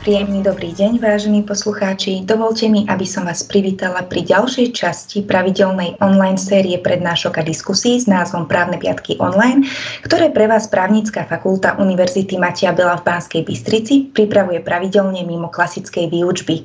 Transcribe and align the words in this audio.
Príjemný 0.00 0.40
dobrý 0.40 0.72
deň, 0.72 0.96
vážení 0.96 1.44
poslucháči. 1.44 2.24
Dovolte 2.24 2.72
mi, 2.72 2.88
aby 2.88 3.04
som 3.04 3.28
vás 3.28 3.44
privítala 3.44 4.00
pri 4.00 4.24
ďalšej 4.24 4.72
časti 4.72 5.20
pravidelnej 5.28 6.00
online 6.00 6.40
série 6.40 6.80
prednášok 6.80 7.36
a 7.36 7.44
diskusí 7.44 8.00
s 8.00 8.08
názvom 8.08 8.48
Právne 8.48 8.80
piatky 8.80 9.20
online, 9.20 9.68
ktoré 10.00 10.32
pre 10.32 10.48
vás 10.48 10.72
právnická 10.72 11.28
fakulta 11.28 11.76
Univerzity 11.76 12.40
Matia 12.40 12.72
Bela 12.72 12.96
v 12.96 13.12
Banskej 13.12 13.44
Bystrici 13.44 14.08
pripravuje 14.08 14.64
pravidelne 14.64 15.20
mimo 15.20 15.52
klasickej 15.52 16.08
výučby. 16.08 16.64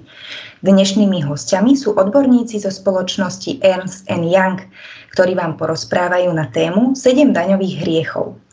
Dnešnými 0.63 1.27
hostiami 1.27 1.75
sú 1.75 1.91
odborníci 1.91 2.63
zo 2.63 2.71
spoločnosti 2.71 3.59
Ernst 3.59 4.07
Young, 4.07 4.63
ktorí 5.11 5.35
vám 5.35 5.59
porozprávajú 5.59 6.31
na 6.31 6.47
tému 6.47 6.95
7 6.95 7.35
daňových 7.35 7.83
hriechov. 7.83 8.44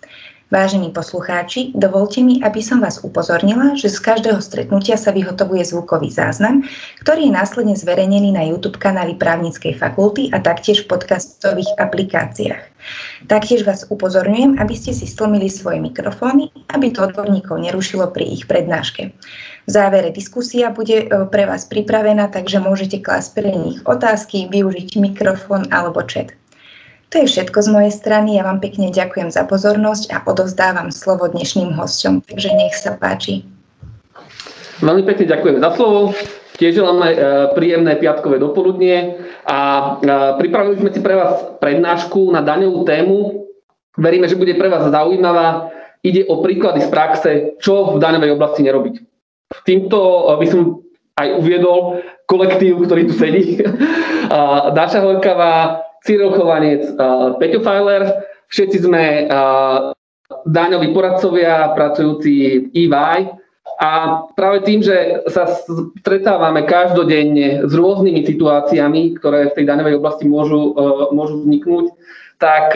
Vážení 0.52 0.92
poslucháči, 0.92 1.72
dovolte 1.72 2.20
mi, 2.20 2.44
aby 2.44 2.60
som 2.60 2.84
vás 2.84 3.00
upozornila, 3.00 3.72
že 3.72 3.88
z 3.88 3.96
každého 4.04 4.36
stretnutia 4.44 5.00
sa 5.00 5.08
vyhotovuje 5.08 5.64
zvukový 5.64 6.12
záznam, 6.12 6.68
ktorý 7.00 7.32
je 7.32 7.32
následne 7.32 7.72
zverejnený 7.72 8.36
na 8.36 8.44
YouTube 8.44 8.76
kanáli 8.76 9.16
Právnickej 9.16 9.80
fakulty 9.80 10.28
a 10.28 10.44
taktiež 10.44 10.84
v 10.84 10.92
podcastových 10.92 11.72
aplikáciách. 11.80 12.68
Taktiež 13.32 13.64
vás 13.64 13.88
upozorňujem, 13.88 14.60
aby 14.60 14.76
ste 14.76 14.92
si 14.92 15.08
stlmili 15.08 15.48
svoje 15.48 15.80
mikrofóny, 15.80 16.52
aby 16.68 16.92
to 16.92 17.00
odborníkov 17.00 17.56
nerušilo 17.56 18.12
pri 18.12 18.28
ich 18.36 18.44
prednáške. 18.44 19.08
V 19.64 19.70
závere 19.72 20.12
diskusia 20.12 20.68
bude 20.68 21.08
e, 21.08 21.32
pre 21.32 21.48
vás 21.48 21.64
pripravená, 21.64 22.28
takže 22.28 22.60
môžete 22.60 23.00
klásť 23.00 23.40
pre 23.40 23.56
nich 23.56 23.80
otázky, 23.88 24.52
využiť 24.52 25.00
mikrofón 25.00 25.72
alebo 25.72 26.04
chat. 26.04 26.36
To 27.12 27.20
je 27.20 27.28
všetko 27.28 27.60
z 27.60 27.68
mojej 27.68 27.92
strany. 27.92 28.40
Ja 28.40 28.48
vám 28.48 28.64
pekne 28.64 28.88
ďakujem 28.88 29.28
za 29.28 29.44
pozornosť 29.44 30.16
a 30.16 30.24
odovzdávam 30.24 30.88
slovo 30.88 31.28
dnešným 31.28 31.76
hosťom. 31.76 32.24
Takže 32.24 32.48
nech 32.56 32.72
sa 32.72 32.96
páči. 32.96 33.44
Veľmi 34.80 35.04
pekne 35.04 35.28
ďakujem 35.28 35.60
za 35.60 35.76
slovo. 35.76 36.16
Tiež 36.56 36.80
želáme 36.80 37.12
e, 37.12 37.16
príjemné 37.52 38.00
piatkové 38.00 38.40
dopoludnie 38.40 39.20
a 39.44 39.58
e, 40.00 40.08
pripravili 40.40 40.80
sme 40.80 40.88
si 40.88 41.04
pre 41.04 41.20
vás 41.20 41.60
prednášku 41.60 42.32
na 42.32 42.40
daňovú 42.40 42.80
tému. 42.88 43.44
Veríme, 44.00 44.24
že 44.24 44.40
bude 44.40 44.56
pre 44.56 44.72
vás 44.72 44.88
zaujímavá. 44.88 45.68
Ide 46.00 46.24
o 46.32 46.40
príklady 46.40 46.80
z 46.80 46.88
praxe, 46.88 47.30
čo 47.60 47.92
v 47.92 48.00
daňovej 48.00 48.40
oblasti 48.40 48.64
nerobiť. 48.64 48.94
Týmto 49.68 50.32
by 50.40 50.46
som 50.48 50.80
aj 51.20 51.28
uviedol 51.36 52.00
kolektív, 52.24 52.88
ktorý 52.88 53.04
tu 53.04 53.14
sedí. 53.20 53.60
Daša 54.80 55.04
Horkavá, 55.04 55.84
Cyril 56.02 56.34
Chovanec, 56.34 56.82
uh, 56.98 57.38
Peťo 57.38 57.62
Feiler, 57.62 58.26
všetci 58.50 58.78
sme 58.82 59.26
uh, 59.26 59.94
daňoví 60.46 60.90
poradcovia 60.90 61.70
pracujúci 61.78 62.66
v 62.72 62.86
EY 62.86 63.38
a 63.78 63.90
práve 64.34 64.66
tým, 64.66 64.82
že 64.82 65.22
sa 65.30 65.46
stretávame 66.02 66.66
každodenne 66.66 67.66
s 67.66 67.72
rôznymi 67.72 68.26
situáciami, 68.26 69.16
ktoré 69.22 69.50
v 69.50 69.56
tej 69.62 69.64
daňovej 69.70 69.94
oblasti 70.02 70.24
môžu, 70.26 70.74
uh, 70.74 71.14
môžu 71.14 71.46
vzniknúť, 71.46 71.94
tak 72.42 72.74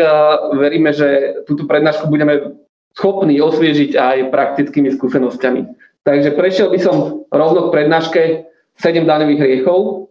veríme, 0.55 0.95
že 0.95 1.43
túto 1.43 1.67
prednášku 1.67 2.07
budeme 2.07 2.55
schopní 2.95 3.43
osviežiť 3.43 3.99
aj 3.99 4.31
praktickými 4.31 4.95
skúsenosťami. 4.95 5.67
Takže 6.07 6.39
prešiel 6.39 6.71
by 6.71 6.79
som 6.79 7.27
rovno 7.35 7.69
k 7.69 7.73
prednáške 7.75 8.23
7 8.79 9.03
daňových 9.03 9.43
hriechov. 9.43 10.07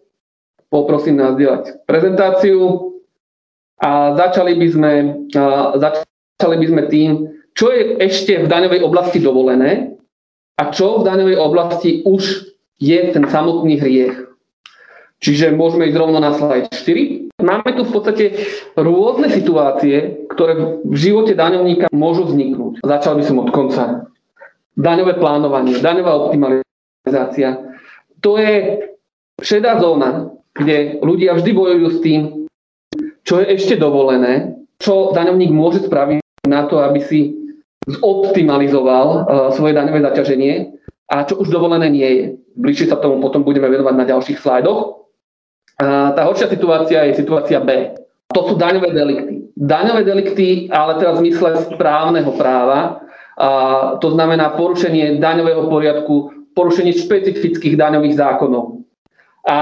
Poprosím 0.68 1.24
nás 1.24 1.40
delať 1.40 1.88
prezentáciu. 1.88 2.92
A 3.84 4.16
začali 4.16 4.56
by 4.56 4.68
sme, 4.72 4.92
začali 5.76 6.56
by 6.56 6.66
sme 6.72 6.82
tým, 6.88 7.10
čo 7.56 7.72
je 7.72 8.00
ešte 8.00 8.44
v 8.44 8.52
daňovej 8.52 8.84
oblasti 8.84 9.20
dovolené 9.20 9.96
a 10.60 10.72
čo 10.72 11.04
v 11.04 11.08
daňovej 11.08 11.38
oblasti 11.40 12.04
už 12.04 12.52
je 12.80 13.00
ten 13.12 13.24
samotný 13.28 13.80
hriech. 13.80 14.16
Čiže 15.24 15.56
môžeme 15.56 15.88
ísť 15.88 15.98
rovno 16.00 16.20
na 16.20 16.36
slide 16.36 16.68
4. 16.72 17.40
Máme 17.40 17.72
tu 17.76 17.88
v 17.88 17.92
podstate 17.92 18.26
rôzne 18.76 19.32
situácie, 19.32 20.28
ktoré 20.28 20.84
v 20.84 20.96
živote 20.96 21.36
daňovníka 21.36 21.88
môžu 21.96 22.28
vzniknúť. 22.28 22.84
Začal 22.84 23.20
by 23.20 23.24
som 23.24 23.40
od 23.40 23.50
konca. 23.56 24.12
Daňové 24.76 25.16
plánovanie, 25.16 25.80
daňová 25.80 26.20
optimalizácia. 26.20 27.64
To 28.20 28.36
je 28.36 28.84
šedá 29.40 29.80
zóna, 29.80 30.36
kde 30.52 31.00
ľudia 31.00 31.36
vždy 31.40 31.52
bojujú 31.56 31.88
s 31.96 32.00
tým, 32.04 32.22
čo 33.26 33.42
je 33.42 33.46
ešte 33.58 33.76
dovolené, 33.76 34.56
čo 34.78 35.12
daňovník 35.12 35.50
môže 35.50 35.82
spraviť 35.84 36.22
na 36.46 36.70
to, 36.70 36.80
aby 36.80 37.02
si 37.02 37.34
zoptimalizoval 37.90 39.08
uh, 39.10 39.24
svoje 39.52 39.74
daňové 39.74 40.06
zaťaženie 40.06 40.54
a 41.10 41.26
čo 41.26 41.42
už 41.42 41.50
dovolené 41.50 41.90
nie 41.90 42.10
je. 42.10 42.26
Bližšie 42.56 42.94
sa 42.94 43.02
tomu 43.02 43.20
potom 43.20 43.42
budeme 43.42 43.68
venovať 43.68 43.96
na 43.98 44.06
ďalších 44.06 44.40
slajdoch. 44.40 45.10
Uh, 45.82 46.14
tá 46.14 46.24
horšia 46.24 46.48
situácia 46.48 47.04
je 47.10 47.20
situácia 47.20 47.60
B. 47.60 47.98
To 48.32 48.48
sú 48.48 48.54
daňové 48.56 48.94
delikty. 48.94 49.34
Daňové 49.56 50.02
delikty, 50.04 50.68
ale 50.68 51.00
teraz 51.00 51.18
v 51.18 51.32
zmysle 51.32 51.56
správneho 51.72 52.28
práva, 52.36 53.00
to 54.04 54.12
znamená 54.12 54.52
porušenie 54.60 55.16
daňového 55.24 55.72
poriadku, 55.72 56.32
porušenie 56.52 56.92
špecifických 56.92 57.80
daňových 57.80 58.20
zákonov. 58.20 58.84
A 59.48 59.60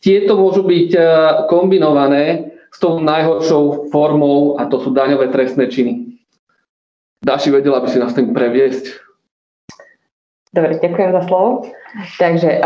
tieto 0.00 0.40
môžu 0.40 0.64
byť 0.64 0.90
kombinované 1.52 2.49
s 2.70 2.78
tou 2.78 3.02
najhoršou 3.02 3.90
formou 3.90 4.56
a 4.56 4.66
to 4.70 4.78
sú 4.80 4.94
daňové 4.94 5.34
trestné 5.34 5.66
činy. 5.66 6.18
Dáši 7.20 7.52
vedela 7.52 7.84
by 7.84 7.88
si 7.90 8.00
nás 8.00 8.16
tým 8.16 8.32
previesť. 8.32 9.10
Dobre, 10.50 10.82
ďakujem 10.82 11.14
za 11.14 11.22
slovo. 11.30 11.62
Takže 12.18 12.58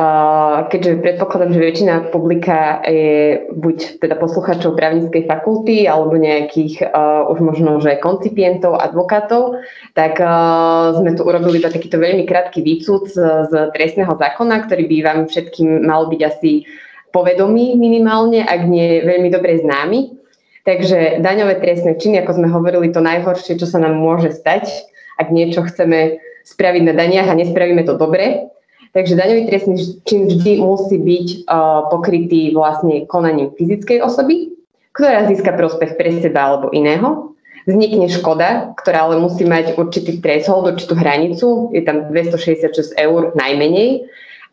keďže 0.72 1.04
predpokladám, 1.04 1.52
že 1.52 1.60
väčšina 1.60 1.94
publika 2.16 2.80
je 2.88 3.44
buď 3.52 4.00
teda 4.00 4.16
posluchačov 4.16 4.72
právnickej 4.72 5.28
fakulty 5.28 5.84
alebo 5.84 6.16
nejakých 6.16 6.80
už 7.28 7.38
možno, 7.44 7.84
že 7.84 8.00
koncipientov, 8.00 8.80
advokátov, 8.80 9.60
tak 9.92 10.16
sme 10.96 11.12
tu 11.12 11.28
urobili 11.28 11.60
iba 11.60 11.68
takýto 11.68 12.00
veľmi 12.00 12.24
krátky 12.24 12.64
výcud 12.64 13.04
z, 13.04 13.16
z 13.52 13.52
trestného 13.76 14.16
zákona, 14.16 14.64
ktorý 14.64 14.88
by 14.88 14.96
vám 15.04 15.20
všetkým 15.28 15.84
mal 15.84 16.08
byť 16.08 16.20
asi 16.24 16.64
povedomí 17.14 17.78
minimálne, 17.78 18.42
ak 18.42 18.66
nie 18.66 19.06
veľmi 19.06 19.30
dobre 19.30 19.62
známy. 19.62 20.18
Takže 20.66 21.22
daňové 21.22 21.62
trestné 21.62 21.94
činy, 21.94 22.24
ako 22.24 22.42
sme 22.42 22.48
hovorili, 22.50 22.90
to 22.90 22.98
najhoršie, 22.98 23.54
čo 23.60 23.70
sa 23.70 23.78
nám 23.78 23.94
môže 23.94 24.34
stať, 24.34 24.66
ak 25.22 25.30
niečo 25.30 25.62
chceme 25.62 26.18
spraviť 26.42 26.82
na 26.82 26.94
daniach 26.96 27.30
a 27.30 27.38
nespravíme 27.38 27.86
to 27.86 27.94
dobre. 27.94 28.50
Takže 28.96 29.18
daňový 29.18 29.42
trestný 29.50 29.76
čin 30.06 30.26
vždy 30.30 30.62
musí 30.62 30.96
byť 30.98 31.28
uh, 31.50 31.90
pokrytý 31.90 32.54
vlastne 32.54 33.04
konaním 33.10 33.50
fyzickej 33.54 34.00
osoby, 34.00 34.54
ktorá 34.94 35.26
získa 35.26 35.52
prospech 35.54 35.98
pre 35.98 36.22
seba 36.22 36.54
alebo 36.54 36.70
iného. 36.70 37.34
Vznikne 37.64 38.12
škoda, 38.12 38.76
ktorá 38.76 39.08
ale 39.08 39.16
musí 39.18 39.42
mať 39.48 39.80
určitý 39.80 40.20
threshold, 40.20 40.76
určitú 40.76 40.94
hranicu, 40.94 41.72
je 41.72 41.80
tam 41.80 42.12
266 42.12 42.94
eur 43.00 43.32
najmenej 43.32 44.04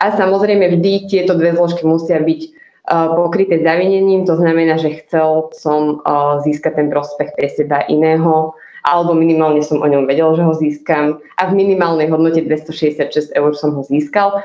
a 0.02 0.06
samozrejme 0.18 0.74
vždy 0.74 1.06
tieto 1.06 1.38
dve 1.38 1.54
zložky 1.54 1.86
musia 1.86 2.18
byť 2.18 2.42
uh, 2.42 3.14
pokryté 3.14 3.62
zavinením, 3.62 4.26
to 4.26 4.34
znamená, 4.34 4.82
že 4.82 4.98
chcel 5.06 5.54
som 5.54 6.02
uh, 6.02 6.42
získať 6.42 6.82
ten 6.82 6.88
prospech 6.90 7.30
pre 7.38 7.48
seba 7.54 7.86
iného, 7.86 8.58
alebo 8.82 9.14
minimálne 9.14 9.62
som 9.62 9.78
o 9.78 9.86
ňom 9.86 10.10
vedel, 10.10 10.34
že 10.34 10.42
ho 10.42 10.54
získam 10.58 11.22
a 11.38 11.42
v 11.46 11.54
minimálnej 11.54 12.10
hodnote 12.10 12.42
266 12.42 13.30
eur 13.38 13.54
som 13.54 13.78
ho 13.78 13.86
získal. 13.86 14.42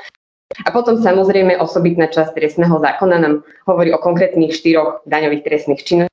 A 0.65 0.69
potom 0.71 1.00
samozrejme 1.00 1.56
osobitná 1.59 2.06
časť 2.06 2.37
trestného 2.37 2.77
zákona 2.77 3.17
nám 3.19 3.34
hovorí 3.65 3.91
o 3.97 4.00
konkrétnych 4.00 4.55
štyroch 4.55 5.03
daňových 5.09 5.43
trestných 5.43 5.83
činoch. 5.83 6.12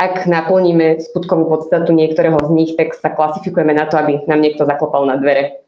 Ak 0.00 0.26
naplníme 0.26 0.98
skutkovú 0.98 1.46
podstatu 1.46 1.94
niektorého 1.94 2.34
z 2.42 2.50
nich, 2.50 2.72
tak 2.74 2.96
sa 2.98 3.14
klasifikujeme 3.14 3.76
na 3.76 3.86
to, 3.86 4.00
aby 4.00 4.24
nám 4.26 4.42
niekto 4.42 4.66
zaklopal 4.66 5.06
na 5.06 5.20
dvere. 5.20 5.62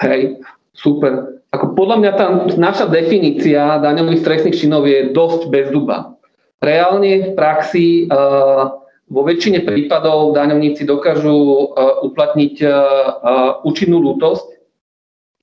Hej, 0.00 0.40
super. 0.72 1.35
Ako 1.54 1.78
podľa 1.78 1.96
mňa 2.02 2.12
tá 2.18 2.26
naša 2.58 2.90
definícia 2.90 3.78
daňových 3.78 4.24
trestných 4.26 4.58
činov 4.58 4.84
je 4.84 5.14
dosť 5.14 5.46
bezduba. 5.46 6.18
Reálne 6.58 7.30
v 7.30 7.34
praxi 7.38 7.86
uh, 8.10 8.74
vo 9.06 9.22
väčšine 9.22 9.62
prípadov 9.62 10.34
daňovníci 10.34 10.82
dokážu 10.82 11.30
uh, 11.32 12.02
uplatniť 12.02 12.54
uh, 12.66 12.72
účinnú 13.62 14.02
lútosť. 14.02 14.58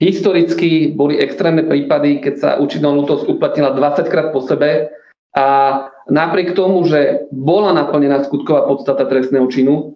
Historicky 0.03 0.91
boli 0.91 1.15
extrémne 1.15 1.63
prípady, 1.63 2.19
keď 2.19 2.33
sa 2.35 2.49
účinná 2.59 2.91
lútosť 2.91 3.23
uplatnila 3.29 3.71
20 3.71 4.11
krát 4.11 4.35
po 4.35 4.43
sebe 4.43 4.91
a 5.31 5.47
napriek 6.11 6.51
tomu, 6.59 6.83
že 6.83 7.31
bola 7.31 7.71
naplnená 7.71 8.27
skutková 8.27 8.67
podstata 8.67 9.07
trestného 9.07 9.47
činu, 9.47 9.95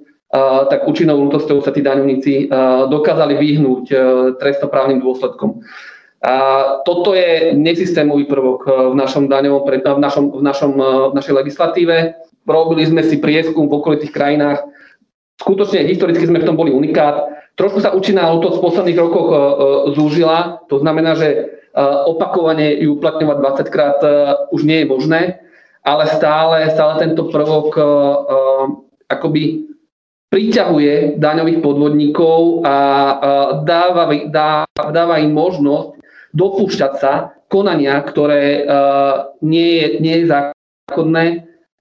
tak 0.71 0.88
účinnou 0.88 1.27
lútosťou 1.27 1.60
sa 1.60 1.75
tí 1.75 1.83
daňovníci 1.83 2.48
dokázali 2.88 3.36
vyhnúť 3.36 3.86
trestnoprávnym 4.39 5.03
dôsledkom. 5.03 5.60
A 6.27 6.35
toto 6.83 7.15
je 7.15 7.56
nesystémový 7.56 8.27
prvok 8.27 8.68
eh, 8.68 8.71
v 8.91 8.95
našom 9.00 9.31
daňovom, 9.31 9.63
v, 9.63 10.01
našom, 10.03 10.25
v, 10.35 10.41
našom, 10.44 10.71
eh, 10.75 10.88
v 11.12 11.13
našej 11.15 11.33
legislatíve. 11.39 11.95
Robili 12.44 12.83
sme 12.83 13.01
si 13.07 13.24
prieskum 13.24 13.71
v 13.71 13.77
okolitých 13.79 14.12
krajinách. 14.12 14.59
skutočne 15.39 15.88
historicky 15.88 16.27
sme 16.27 16.44
v 16.44 16.47
tom 16.47 16.59
boli 16.59 16.75
unikát. 16.75 17.31
Trošku 17.56 17.79
sa 17.79 17.95
účinná 17.95 18.29
to 18.38 18.53
v 18.53 18.62
posledných 18.62 19.01
rokoch 19.01 19.27
zúžila, 19.97 20.62
to 20.69 20.77
znamená, 20.77 21.18
že 21.18 21.57
opakovane 22.06 22.69
ju 22.85 23.01
uplatňovať 23.01 23.38
20 23.65 23.74
krát 23.74 23.97
už 24.53 24.62
nie 24.62 24.85
je 24.85 24.88
možné, 24.88 25.21
ale 25.81 26.06
stále, 26.06 26.69
stále 26.69 27.01
tento 27.01 27.33
prvok 27.33 27.74
akoby 29.09 29.74
priťahuje 30.29 31.18
daňových 31.18 31.59
podvodníkov 31.65 32.62
a 32.62 32.77
dáva, 33.65 34.06
dá, 34.29 34.69
dáva 34.77 35.18
im 35.18 35.33
možnosť 35.33 35.97
dopúšťať 36.38 36.94
sa 37.01 37.34
konania, 37.50 37.98
ktoré 38.06 38.69
nie 39.42 39.69
je, 39.81 39.88
nie 39.98 40.16
je 40.22 40.30
zákonné 40.30 41.25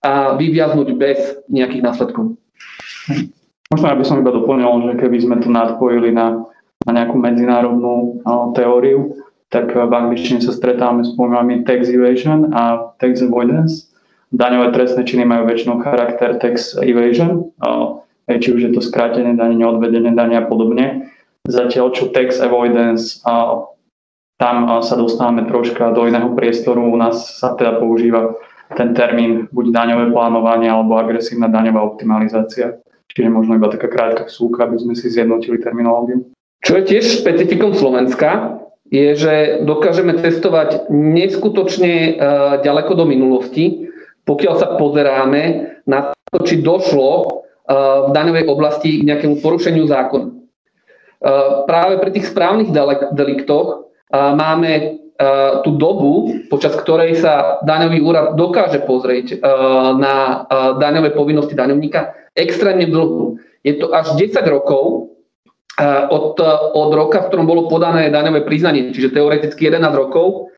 a 0.00 0.38
vyviaznuť 0.40 0.88
bez 0.96 1.18
nejakých 1.52 1.82
následkov. 1.84 2.40
Možno 3.66 3.86
aby 3.90 4.06
som 4.06 4.22
iba 4.22 4.30
doplnil, 4.30 4.94
že 4.94 5.02
keby 5.02 5.18
sme 5.20 5.36
to 5.42 5.50
nadpojili 5.50 6.14
na, 6.14 6.46
na 6.86 6.92
nejakú 6.94 7.18
medzinárodnú 7.18 8.22
no, 8.22 8.54
teóriu, 8.54 9.18
tak 9.50 9.74
v 9.74 9.90
angličtine 9.90 10.38
sa 10.42 10.54
stretávame 10.54 11.02
s 11.02 11.14
pojmami 11.18 11.66
tax 11.66 11.90
evasion 11.90 12.50
a 12.54 12.94
tax 13.02 13.22
avoidance. 13.22 13.90
Daňové 14.34 14.74
trestné 14.74 15.06
činy 15.06 15.22
majú 15.22 15.46
väčšinou 15.46 15.82
charakter 15.86 16.38
tax 16.42 16.74
evasion, 16.82 17.50
či 18.26 18.48
už 18.50 18.60
je 18.66 18.70
to 18.74 18.82
skrátenie 18.82 19.38
dane, 19.38 19.54
neodvedenie 19.54 20.14
dane 20.14 20.34
a 20.34 20.46
podobne. 20.46 21.10
Zatiaľ, 21.46 21.94
čo 21.94 22.10
tax 22.10 22.42
avoidance, 22.42 23.22
tam 24.36 24.68
sa 24.84 24.94
dostávame 25.00 25.48
troška 25.48 25.96
do 25.96 26.04
iného 26.04 26.32
priestoru. 26.36 26.84
U 26.92 26.96
nás 26.96 27.40
sa 27.40 27.56
teda 27.56 27.80
používa 27.80 28.36
ten 28.76 28.92
termín 28.92 29.48
buď 29.48 29.72
daňové 29.72 30.12
plánovanie 30.12 30.68
alebo 30.68 31.00
agresívna 31.00 31.48
daňová 31.48 31.80
optimalizácia. 31.80 32.76
Čiže 33.08 33.32
možno 33.32 33.56
iba 33.56 33.72
taká 33.72 33.88
krátka 33.88 34.28
súka, 34.28 34.68
aby 34.68 34.76
sme 34.76 34.92
si 34.92 35.08
zjednotili 35.08 35.56
terminológiu. 35.56 36.28
Čo 36.60 36.82
je 36.82 36.84
tiež 36.84 37.24
špecifikom 37.24 37.72
Slovenska, 37.72 38.60
je, 38.90 39.16
že 39.16 39.34
dokážeme 39.64 40.18
testovať 40.20 40.90
neskutočne 40.92 41.92
e, 41.94 42.10
ďaleko 42.60 42.92
do 42.92 43.04
minulosti, 43.08 43.90
pokiaľ 44.26 44.54
sa 44.58 44.68
pozeráme 44.78 45.42
na 45.86 46.12
to, 46.12 46.38
či 46.42 46.60
došlo 46.60 47.10
e, 47.22 47.24
v 48.06 48.10
daňovej 48.12 48.44
oblasti 48.50 49.00
k 49.00 49.06
nejakému 49.06 49.40
porušeniu 49.42 49.86
zákona. 49.86 50.26
E, 50.26 50.34
práve 51.66 51.98
pri 52.02 52.10
tých 52.14 52.30
správnych 52.30 52.70
deliktoch 53.14 53.86
máme 54.12 55.02
tú 55.64 55.80
dobu, 55.80 56.44
počas 56.52 56.76
ktorej 56.76 57.16
sa 57.16 57.64
daňový 57.64 58.04
úrad 58.04 58.26
dokáže 58.36 58.84
pozrieť 58.84 59.40
na 59.96 60.44
daňové 60.76 61.16
povinnosti 61.16 61.56
daňovníka, 61.56 62.12
extrémne 62.36 62.84
dlhú. 62.84 63.40
Je 63.64 63.80
to 63.80 63.96
až 63.96 64.12
10 64.20 64.36
rokov 64.44 65.16
od, 66.12 66.36
od 66.76 66.90
roka, 66.92 67.24
v 67.24 67.28
ktorom 67.32 67.48
bolo 67.48 67.64
podané 67.64 68.12
daňové 68.12 68.44
priznanie, 68.44 68.92
čiže 68.92 69.16
teoreticky 69.16 69.72
11 69.72 69.88
rokov. 69.96 70.52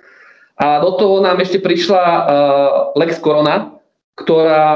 A 0.59 0.83
do 0.83 0.99
toho 0.99 1.23
nám 1.23 1.39
ešte 1.39 1.63
prišla 1.63 2.03
Lex 2.99 3.23
Corona, 3.23 3.79
ktorá 4.19 4.67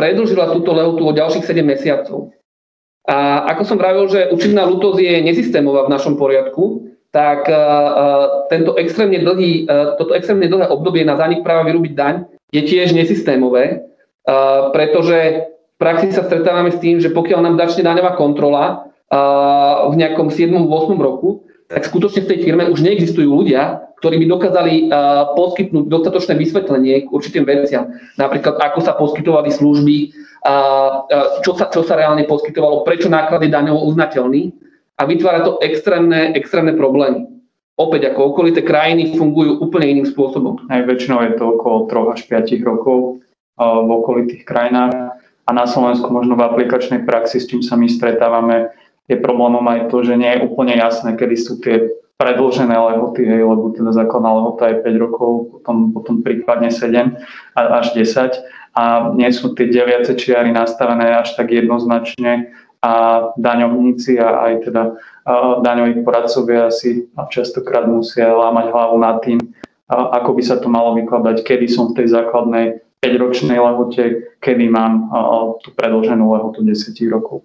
predlžila 0.00 0.56
túto 0.56 0.72
lehotu 0.72 1.04
o 1.04 1.12
ďalších 1.12 1.44
7 1.44 1.60
mesiacov. 1.60 2.32
A 3.04 3.44
ako 3.52 3.62
som 3.68 3.76
pravil, 3.76 4.08
že 4.08 4.32
účinná 4.32 4.64
lútosť 4.64 4.96
je 4.96 5.14
nesystémová 5.28 5.84
v 5.84 5.92
našom 5.92 6.16
poriadku, 6.16 6.89
tak 7.10 7.50
tento 8.50 8.78
extrémne 8.78 9.18
dlhý, 9.18 9.66
toto 9.98 10.14
extrémne 10.14 10.46
dlhé 10.46 10.70
obdobie 10.70 11.02
na 11.02 11.18
zánik 11.18 11.42
práva 11.42 11.66
vyrúbiť 11.66 11.94
daň 11.98 12.14
je 12.54 12.62
tiež 12.66 12.94
nesystémové, 12.94 13.82
pretože 14.70 15.50
v 15.50 15.76
praxi 15.78 16.14
sa 16.14 16.26
stretávame 16.26 16.70
s 16.70 16.78
tým, 16.78 17.02
že 17.02 17.10
pokiaľ 17.10 17.40
nám 17.42 17.58
začne 17.58 17.86
daňová 17.86 18.14
kontrola 18.14 18.86
v 19.90 19.94
nejakom 19.98 20.30
7. 20.30 20.54
8. 20.54 20.70
roku, 21.02 21.42
tak 21.66 21.86
skutočne 21.86 22.26
v 22.26 22.30
tej 22.30 22.38
firme 22.46 22.70
už 22.70 22.82
neexistujú 22.82 23.30
ľudia, 23.30 23.90
ktorí 23.98 24.22
by 24.22 24.26
dokázali 24.26 24.74
poskytnúť 25.34 25.86
dostatočné 25.90 26.34
vysvetlenie 26.38 27.06
k 27.06 27.08
určitým 27.10 27.42
veciam. 27.42 27.90
Napríklad, 28.18 28.58
ako 28.58 28.78
sa 28.82 28.94
poskytovali 28.94 29.50
služby, 29.50 29.96
čo 31.42 31.52
sa, 31.58 31.66
čo 31.70 31.82
sa 31.82 31.94
reálne 31.98 32.22
poskytovalo, 32.26 32.86
prečo 32.86 33.10
náklady 33.10 33.50
daňovo 33.50 33.86
uznateľný 33.90 34.54
a 35.00 35.08
vytvára 35.08 35.40
to 35.40 35.56
extrémne, 35.64 36.36
extrémne 36.36 36.76
problémy. 36.76 37.24
Opäť 37.80 38.12
ako 38.12 38.36
okolité 38.36 38.60
krajiny 38.60 39.16
fungujú 39.16 39.56
úplne 39.64 39.88
iným 39.88 40.04
spôsobom. 40.04 40.68
Aj 40.68 40.84
väčšinou 40.84 41.24
je 41.24 41.40
to 41.40 41.56
okolo 41.56 41.88
3 41.88 42.12
až 42.12 42.20
5 42.28 42.60
rokov 42.60 43.24
v 43.56 43.88
okolitých 43.88 44.44
krajinách 44.44 45.16
a 45.48 45.50
na 45.56 45.64
Slovensku 45.64 46.12
možno 46.12 46.36
v 46.36 46.44
aplikačnej 46.44 47.08
praxi, 47.08 47.40
s 47.40 47.48
čím 47.48 47.64
sa 47.64 47.80
my 47.80 47.88
stretávame, 47.88 48.68
je 49.08 49.16
problémom 49.16 49.64
aj 49.64 49.88
to, 49.88 50.04
že 50.04 50.20
nie 50.20 50.28
je 50.28 50.44
úplne 50.44 50.76
jasné, 50.76 51.16
kedy 51.16 51.36
sú 51.40 51.56
tie 51.64 51.88
predlžené 52.20 52.76
lehoty, 52.76 53.24
hej, 53.24 53.48
lebo 53.48 53.72
teda 53.72 53.96
základná 53.96 54.28
lehota 54.28 54.68
je 54.68 54.84
5 54.84 55.04
rokov, 55.08 55.30
potom, 55.56 55.76
potom 55.96 56.14
prípadne 56.20 56.68
7 56.68 57.16
až 57.56 57.86
10 57.96 58.76
a 58.76 59.10
nie 59.16 59.32
sú 59.32 59.56
tie 59.56 59.72
deviace 59.72 60.12
čiary 60.12 60.52
nastavené 60.52 61.16
až 61.16 61.32
tak 61.32 61.48
jednoznačne 61.48 62.52
a 62.80 62.92
daňovníci 63.36 64.16
a 64.16 64.48
aj 64.48 64.54
teda 64.64 64.82
daňoví 65.60 66.00
poradcovia 66.00 66.72
si 66.72 67.12
častokrát 67.28 67.84
musia 67.84 68.32
lámať 68.32 68.66
hlavu 68.72 68.96
nad 68.96 69.20
tým, 69.20 69.36
ako 69.92 70.32
by 70.32 70.42
sa 70.42 70.56
to 70.56 70.72
malo 70.72 70.96
vykladať, 70.96 71.44
kedy 71.44 71.68
som 71.68 71.92
v 71.92 72.00
tej 72.00 72.16
základnej 72.16 72.80
5-ročnej 73.04 73.60
lehote, 73.60 74.32
kedy 74.40 74.72
mám 74.72 75.12
tú 75.60 75.76
predlženú 75.76 76.24
lehotu 76.32 76.64
10 76.64 76.96
rokov. 77.12 77.44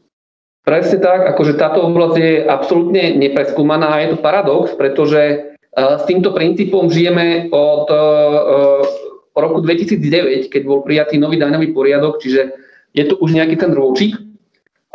Presne 0.65 0.97
tak, 0.97 1.29
akože 1.35 1.61
táto 1.61 1.85
oblasť 1.85 2.15
je 2.17 2.31
absolútne 2.41 3.13
nepreskúmaná 3.21 3.91
a 3.91 4.01
je 4.01 4.15
to 4.15 4.23
paradox, 4.23 4.73
pretože 4.73 5.53
s 5.75 6.03
týmto 6.09 6.33
princípom 6.33 6.89
žijeme 6.89 7.53
od 7.53 7.85
roku 9.35 9.59
2009, 9.61 10.49
keď 10.49 10.61
bol 10.65 10.81
prijatý 10.81 11.21
nový 11.21 11.37
daňový 11.37 11.69
poriadok, 11.75 12.17
čiže 12.23 12.55
je 12.95 13.03
to 13.05 13.19
už 13.19 13.35
nejaký 13.35 13.61
ten 13.61 13.75
rôčik, 13.77 14.17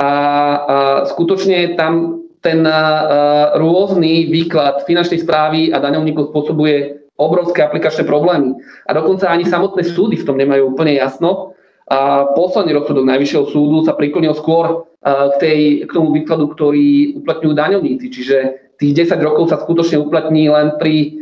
a, 0.00 0.11
a 0.11 0.76
skutočne 1.05 1.76
tam 1.76 2.25
ten 2.41 2.64
a, 2.64 3.52
rôzny 3.61 4.32
výklad 4.32 4.88
finančnej 4.88 5.20
správy 5.20 5.69
a 5.70 5.76
daňovníkov 5.76 6.32
spôsobuje 6.32 7.05
obrovské 7.20 7.61
aplikačné 7.61 8.08
problémy. 8.08 8.56
A 8.88 8.97
dokonca 8.97 9.29
ani 9.29 9.44
samotné 9.44 9.85
súdy 9.85 10.17
v 10.17 10.25
tom 10.25 10.41
nemajú 10.41 10.73
úplne 10.73 10.97
jasno. 10.97 11.52
A 11.91 12.32
posledný 12.32 12.73
rozsudok 12.81 13.05
Najvyššieho 13.05 13.47
súdu 13.52 13.85
sa 13.85 13.93
priklonil 13.93 14.32
skôr 14.32 14.89
k, 15.05 15.34
tej, 15.36 15.60
k 15.84 15.91
tomu 15.93 16.17
výkladu, 16.17 16.48
ktorý 16.55 17.20
uplatňujú 17.20 17.53
daňovníci. 17.53 18.06
Čiže 18.08 18.36
tých 18.81 19.10
10 19.13 19.20
rokov 19.20 19.53
sa 19.53 19.60
skutočne 19.60 20.01
uplatní 20.01 20.48
len 20.48 20.81
pri 20.81 21.20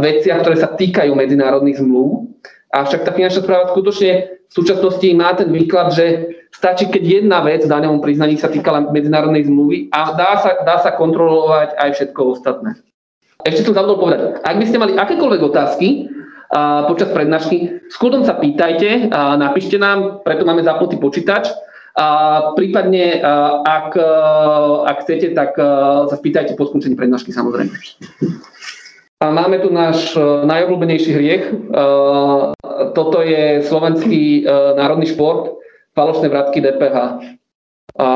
veciach, 0.00 0.40
ktoré 0.40 0.56
sa 0.56 0.72
týkajú 0.72 1.12
medzinárodných 1.12 1.82
zmluv. 1.82 2.32
Avšak 2.72 3.04
tá 3.04 3.12
finančná 3.12 3.42
správa 3.44 3.72
skutočne 3.72 4.40
v 4.46 4.52
súčasnosti 4.52 5.08
má 5.12 5.34
ten 5.34 5.50
výklad, 5.50 5.90
že 5.92 6.35
Stačí, 6.54 6.88
keď 6.88 7.02
jedna 7.22 7.44
vec 7.44 7.66
v 7.66 7.72
daňovom 7.72 8.00
priznaní 8.00 8.40
sa 8.40 8.48
týka 8.48 8.72
medzinárodnej 8.88 9.44
zmluvy 9.44 9.92
a 9.92 10.16
dá 10.16 10.40
sa, 10.40 10.50
dá 10.64 10.80
sa 10.80 10.96
kontrolovať 10.96 11.76
aj 11.76 11.90
všetko 11.92 12.20
ostatné. 12.32 12.80
Ešte 13.44 13.68
som 13.68 13.76
zabudol 13.76 14.00
povedať, 14.00 14.20
ak 14.40 14.56
by 14.56 14.64
ste 14.64 14.80
mali 14.80 14.96
akékoľvek 14.96 15.42
otázky 15.44 16.08
a, 16.50 16.88
počas 16.88 17.12
prednášky, 17.12 17.86
s 17.92 17.96
sa 18.00 18.34
pýtajte, 18.40 19.12
a 19.12 19.36
napíšte 19.36 19.76
nám, 19.76 20.24
preto 20.24 20.48
máme 20.48 20.64
zapnutý 20.64 20.96
počítač. 20.96 21.52
A 21.96 22.52
prípadne, 22.56 23.20
a, 23.20 23.60
ak, 23.64 23.88
a, 23.96 24.08
ak 24.88 24.96
chcete, 25.04 25.36
tak 25.36 25.54
a, 25.60 26.08
sa 26.08 26.16
pýtajte 26.16 26.56
po 26.56 26.66
skončení 26.66 26.96
prednášky 26.96 27.36
samozrejme. 27.36 27.72
A 29.16 29.32
máme 29.32 29.64
tu 29.64 29.72
náš 29.72 30.12
najobľúbenejší 30.44 31.10
hriech. 31.16 31.44
Toto 32.92 33.24
je 33.24 33.64
slovenský 33.64 34.44
národný 34.76 35.08
šport 35.08 35.56
falošné 35.96 36.28
vratky 36.28 36.60
DPH. 36.60 36.96
A 37.96 38.06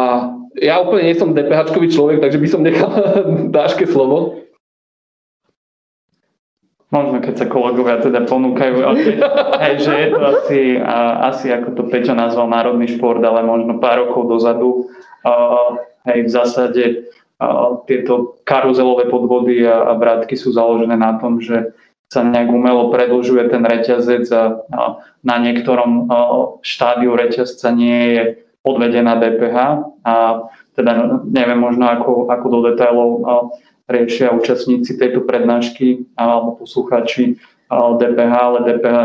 ja 0.60 0.76
úplne 0.84 1.08
nie 1.08 1.16
som 1.16 1.32
DPH 1.32 1.72
človek, 1.72 2.20
takže 2.20 2.38
by 2.38 2.48
som 2.48 2.60
nechal 2.60 2.90
dáške 3.56 3.88
slovo. 3.88 4.44
Možno 6.90 7.22
keď 7.22 7.34
sa 7.38 7.46
kolegovia 7.46 8.02
teda 8.02 8.26
ponúkajú, 8.26 8.82
hej, 9.62 9.74
že 9.78 9.92
je 9.94 10.08
to 10.10 10.20
asi, 10.26 10.60
asi 11.22 11.46
ako 11.54 11.78
to 11.78 11.82
Peťo 11.86 12.18
nazval 12.18 12.50
národný 12.50 12.90
šport, 12.90 13.22
ale 13.22 13.46
možno 13.46 13.78
pár 13.78 14.10
rokov 14.10 14.26
dozadu. 14.26 14.90
A, 15.22 15.32
hej, 16.10 16.26
v 16.26 16.30
zásade 16.34 16.84
a, 17.38 17.78
tieto 17.86 18.42
karuzelové 18.42 19.06
podvody 19.06 19.62
a, 19.62 19.86
a 19.86 19.92
vrátky 19.94 20.34
sú 20.34 20.50
založené 20.50 20.98
na 20.98 21.14
tom, 21.22 21.38
že 21.38 21.70
sa 22.10 22.26
nejak 22.26 22.50
umelo 22.50 22.90
predlžuje 22.90 23.54
ten 23.54 23.62
reťazec 23.62 24.26
a, 24.34 24.42
na 25.22 25.36
niektorom 25.38 26.10
štádiu 26.60 27.14
reťazca 27.14 27.70
nie 27.70 28.00
je 28.18 28.22
odvedená 28.66 29.16
DPH 29.16 29.56
a 30.04 30.14
teda 30.74 31.22
neviem 31.24 31.60
možno 31.60 31.86
ako, 31.86 32.28
ako 32.28 32.46
do 32.50 32.58
detailov 32.72 33.10
riešia 33.90 34.34
účastníci 34.34 34.98
tejto 34.98 35.22
prednášky 35.26 36.06
alebo 36.14 36.60
poslucháči 36.62 37.38
DPH, 37.70 38.32
ale 38.34 38.58
DPH 38.66 38.98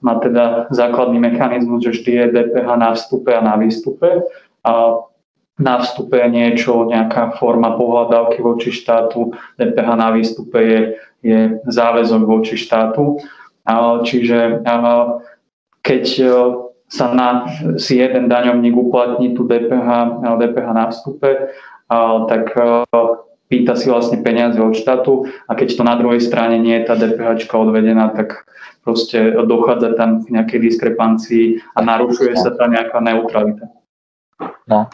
má 0.00 0.14
teda 0.20 0.72
základný 0.72 1.20
mechanizmus, 1.20 1.84
že 1.84 2.00
vždy 2.00 2.12
je 2.12 2.26
DPH 2.32 2.68
na 2.80 2.90
vstupe 2.96 3.30
a 3.32 3.44
na 3.44 3.60
výstupe. 3.60 4.24
A 4.64 4.72
na 5.54 5.78
vstupe 5.78 6.18
je 6.18 6.28
niečo, 6.32 6.88
nejaká 6.88 7.36
forma 7.38 7.76
pohľadávky 7.76 8.42
voči 8.42 8.72
štátu, 8.72 9.36
DPH 9.60 9.88
na 9.94 10.08
výstupe 10.10 10.58
je, 10.58 10.80
je 11.24 11.64
záväzok 11.64 12.22
voči 12.28 12.60
štátu. 12.60 13.16
Čiže 14.04 14.60
keď 15.80 16.04
sa 16.84 17.06
na, 17.16 17.48
si 17.80 17.96
jeden 17.96 18.28
daňovník 18.28 18.76
uplatní 18.76 19.32
tú 19.32 19.48
DPH, 19.48 20.20
DPH 20.20 20.68
na 20.76 20.92
vstupe, 20.92 21.48
tak 22.28 22.52
pýta 23.48 23.72
si 23.76 23.88
vlastne 23.88 24.20
peniaze 24.20 24.60
od 24.60 24.76
štátu 24.76 25.28
a 25.48 25.56
keď 25.56 25.68
to 25.76 25.82
na 25.84 25.96
druhej 25.96 26.20
strane 26.20 26.60
nie 26.60 26.76
je 26.80 26.86
tá 26.88 26.94
DPH 26.96 27.48
odvedená, 27.56 28.12
tak 28.12 28.44
proste 28.84 29.32
dochádza 29.48 29.96
tam 29.96 30.20
k 30.24 30.32
nejakej 30.32 30.60
diskrepancii 30.60 31.60
a 31.72 31.80
narušuje 31.80 32.36
sa 32.36 32.52
tam 32.52 32.76
nejaká 32.76 33.00
neutralita. 33.00 33.64
No. 34.68 34.92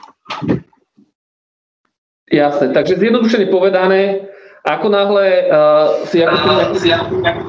Jasné, 2.31 2.71
takže 2.71 2.95
zjednodušene 3.03 3.51
povedané, 3.51 4.31
ako 4.65 4.87
náhle 4.93 5.49
uh, 5.49 6.05
si 6.09 6.21
ako 6.21 6.77
nejakú 7.25 7.45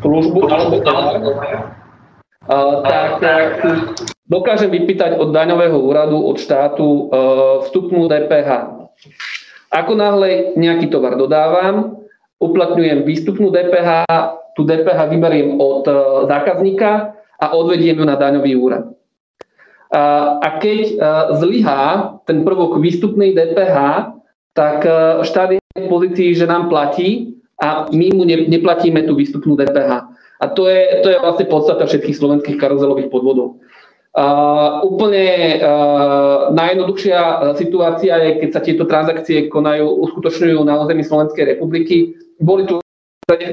službu 0.00 0.40
alebo 0.48 0.76
Uh, 2.44 2.84
tak 2.84 3.64
uh, 3.64 3.96
dokážem 4.28 4.68
vypýtať 4.68 5.16
od 5.16 5.32
daňového 5.32 5.80
úradu, 5.80 6.20
od 6.28 6.36
štátu 6.36 6.84
uh, 6.84 7.64
vstupnú 7.64 8.04
DPH. 8.04 8.68
Ako 9.72 9.96
náhle 9.96 10.52
nejaký 10.52 10.92
tovar 10.92 11.16
dodávam, 11.16 12.04
uplatňujem 12.36 13.08
výstupnú 13.08 13.48
DPH, 13.48 14.04
tú 14.52 14.68
DPH 14.68 15.08
vyberiem 15.08 15.56
od 15.56 15.88
zákazníka 16.28 17.16
a 17.40 17.46
odvediem 17.56 17.96
ju 17.96 18.04
na 18.04 18.20
daňový 18.20 18.52
úrad. 18.60 18.92
A 20.44 20.48
keď 20.60 21.00
zlyhá 21.40 22.14
ten 22.28 22.44
prvok 22.46 22.76
výstupnej 22.78 23.32
DPH, 23.32 23.76
tak 24.52 24.86
štát 25.26 25.58
je 25.58 25.63
pozícii, 25.74 26.38
že 26.38 26.46
nám 26.46 26.70
platí 26.70 27.34
a 27.58 27.90
my 27.90 28.14
mu 28.14 28.22
neplatíme 28.24 29.02
tú 29.02 29.18
výstupnú 29.18 29.58
DPH. 29.58 30.06
A 30.42 30.44
to 30.54 30.70
je, 30.70 31.02
to 31.02 31.10
je 31.10 31.18
vlastne 31.18 31.46
podstata 31.50 31.86
všetkých 31.86 32.18
slovenských 32.18 32.58
karuzelových 32.58 33.10
podvodov. 33.10 33.58
Uh, 34.14 34.78
úplne 34.86 35.58
uh, 35.58 36.54
najjednoduchšia 36.54 37.50
situácia 37.58 38.14
je, 38.22 38.30
keď 38.46 38.50
sa 38.54 38.60
tieto 38.62 38.86
transakcie 38.86 39.50
konajú, 39.50 39.90
uskutočňujú 40.06 40.62
na 40.62 40.78
území 40.78 41.02
Slovenskej 41.02 41.58
republiky. 41.58 42.14
Boli 42.38 42.62
tu 42.70 42.78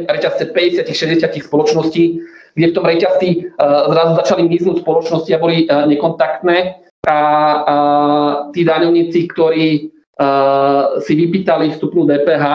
reťazce 0.05 0.53
50-60 0.53 1.49
spoločností, 1.49 2.21
kde 2.53 2.65
v 2.69 2.75
tom 2.77 2.85
reťazci 2.85 3.57
uh, 3.57 3.89
zrazu 3.89 4.11
začali 4.21 4.41
miznúť 4.45 4.85
spoločnosti 4.85 5.31
a 5.33 5.41
boli 5.41 5.65
uh, 5.65 5.89
nekontaktné 5.89 6.85
a 7.09 7.17
uh, 7.17 8.31
tí 8.53 8.61
daňovníci, 8.61 9.33
ktorí 9.33 9.89
si 11.01 11.13
vypýtali 11.17 11.73
vstupnú 11.73 12.05
DPH, 12.05 12.45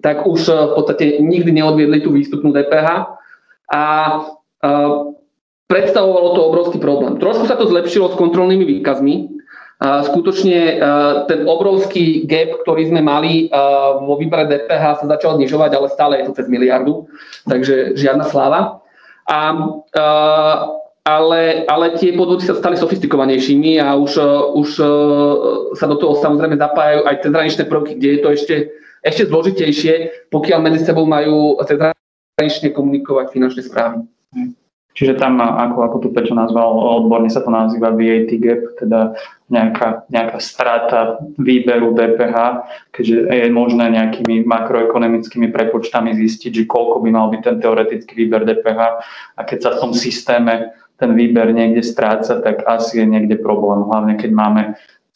tak 0.00 0.24
už 0.24 0.40
uh, 0.48 0.72
v 0.72 0.72
podstate 0.80 1.04
nikdy 1.20 1.60
neodviedli 1.60 2.00
tú 2.00 2.12
výstupnú 2.12 2.56
DPH 2.56 3.20
a 3.70 3.84
predstavovalo 5.70 6.34
to 6.34 6.40
obrovský 6.50 6.78
problém. 6.82 7.16
Trošku 7.22 7.46
sa 7.46 7.54
to 7.54 7.70
zlepšilo 7.70 8.10
s 8.10 8.18
kontrolnými 8.18 8.66
výkazmi. 8.66 9.40
Skutočne 9.80 10.82
ten 11.30 11.40
obrovský 11.48 12.28
gap, 12.28 12.60
ktorý 12.66 12.92
sme 12.92 13.00
mali 13.00 13.48
vo 14.02 14.18
výbere 14.18 14.44
DPH 14.50 15.00
sa 15.00 15.06
začal 15.06 15.38
znižovať, 15.40 15.70
ale 15.72 15.88
stále 15.88 16.12
je 16.20 16.24
to 16.28 16.36
cez 16.36 16.50
miliardu, 16.50 17.08
takže 17.48 17.96
žiadna 17.96 18.28
sláva. 18.28 18.82
A, 19.30 19.38
ale, 21.04 21.64
ale 21.64 21.96
tie 21.96 22.12
podvody 22.12 22.44
sa 22.44 22.56
stali 22.56 22.76
sofistikovanejšími 22.76 23.80
a 23.80 23.96
už, 23.96 24.20
už 24.52 24.68
sa 25.74 25.86
do 25.88 25.96
toho 25.96 26.20
samozrejme 26.20 26.60
zapájajú 26.60 27.00
aj 27.08 27.16
cezhraničné 27.24 27.64
prvky, 27.64 27.92
kde 27.96 28.08
je 28.08 28.20
to 28.20 28.28
ešte, 28.36 28.54
ešte 29.00 29.22
zložitejšie, 29.32 29.94
pokiaľ 30.28 30.58
medzi 30.60 30.84
sebou 30.84 31.08
majú 31.08 31.56
cezhranične 31.64 32.76
komunikovať 32.76 33.32
finančné 33.32 33.62
správy. 33.64 34.04
Čiže 34.90 35.22
tam, 35.22 35.38
ako, 35.38 35.78
ako 35.86 35.96
tu 36.02 36.08
Pečo 36.10 36.34
nazval, 36.34 36.66
odborne 36.66 37.30
sa 37.30 37.40
to 37.40 37.48
nazýva 37.48 37.94
VAT 37.94 38.30
gap, 38.42 38.62
teda 38.76 39.14
nejaká, 39.46 40.04
nejaká 40.10 40.38
strata 40.42 41.16
výberu 41.38 41.94
DPH, 41.94 42.36
keďže 42.90 43.30
je 43.30 43.48
možné 43.54 43.86
nejakými 43.96 44.44
makroekonomickými 44.44 45.48
prepočtami 45.54 46.12
zistiť, 46.12 46.52
že 46.52 46.68
koľko 46.68 47.06
by 47.06 47.08
mal 47.14 47.30
byť 47.30 47.40
ten 47.40 47.56
teoretický 47.62 48.12
výber 48.26 48.42
DPH 48.44 48.80
a 49.38 49.40
keď 49.46 49.58
sa 49.62 49.70
v 49.78 49.80
tom 49.88 49.92
systéme 49.94 50.74
ten 51.00 51.16
výber 51.16 51.56
niekde 51.56 51.80
stráca, 51.80 52.44
tak 52.44 52.62
asi 52.68 53.00
je 53.00 53.06
niekde 53.08 53.40
problém. 53.40 53.88
Hlavne 53.88 54.20
keď 54.20 54.30
máme 54.30 54.62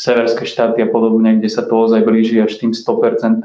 severské 0.01 0.49
štáty 0.49 0.83
a 0.83 0.89
podobne, 0.91 1.39
kde 1.39 1.47
sa 1.53 1.63
to 1.63 1.87
ozaj 1.87 2.03
blíži 2.03 2.43
až 2.43 2.59
tým 2.59 2.73
100%, 2.75 3.45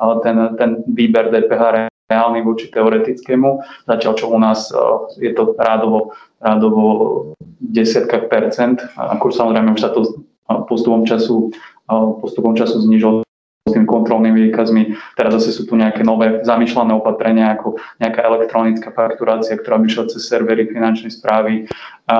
ale 0.00 0.14
ten, 0.24 0.36
ten 0.58 0.70
výber 0.90 1.30
DPH 1.30 1.92
reálny 2.10 2.44
voči 2.44 2.68
teoretickému, 2.68 3.64
zatiaľ 3.88 4.12
čo 4.16 4.26
u 4.28 4.36
nás 4.36 4.68
e, 4.68 4.76
je 5.24 5.32
to 5.32 5.56
rádovo, 5.56 6.12
rádovo 6.36 6.84
desiatka 7.60 8.28
percent, 8.28 8.84
ako 8.92 9.32
samozrejme 9.32 9.72
už 9.72 9.80
sa 9.80 9.88
to 9.88 10.24
postupom 10.68 11.08
času, 11.08 11.48
e, 11.88 11.96
postupom 12.20 12.52
času 12.52 12.84
znižilo 12.84 13.23
s 13.64 13.72
tými 13.72 13.88
kontrolnými 13.88 14.52
výkazmi. 14.52 14.92
Teraz 15.16 15.40
zase 15.40 15.56
sú 15.56 15.64
tu 15.64 15.72
nejaké 15.72 16.04
nové 16.04 16.44
zamýšľané 16.44 16.92
opatrenia, 17.00 17.56
ako 17.56 17.80
nejaká 17.96 18.20
elektronická 18.20 18.92
fakturácia, 18.92 19.56
ktorá 19.56 19.80
by 19.80 19.88
šla 19.88 20.04
cez 20.12 20.28
servery 20.28 20.68
finančnej 20.68 21.08
správy. 21.08 21.64
A, 22.04 22.18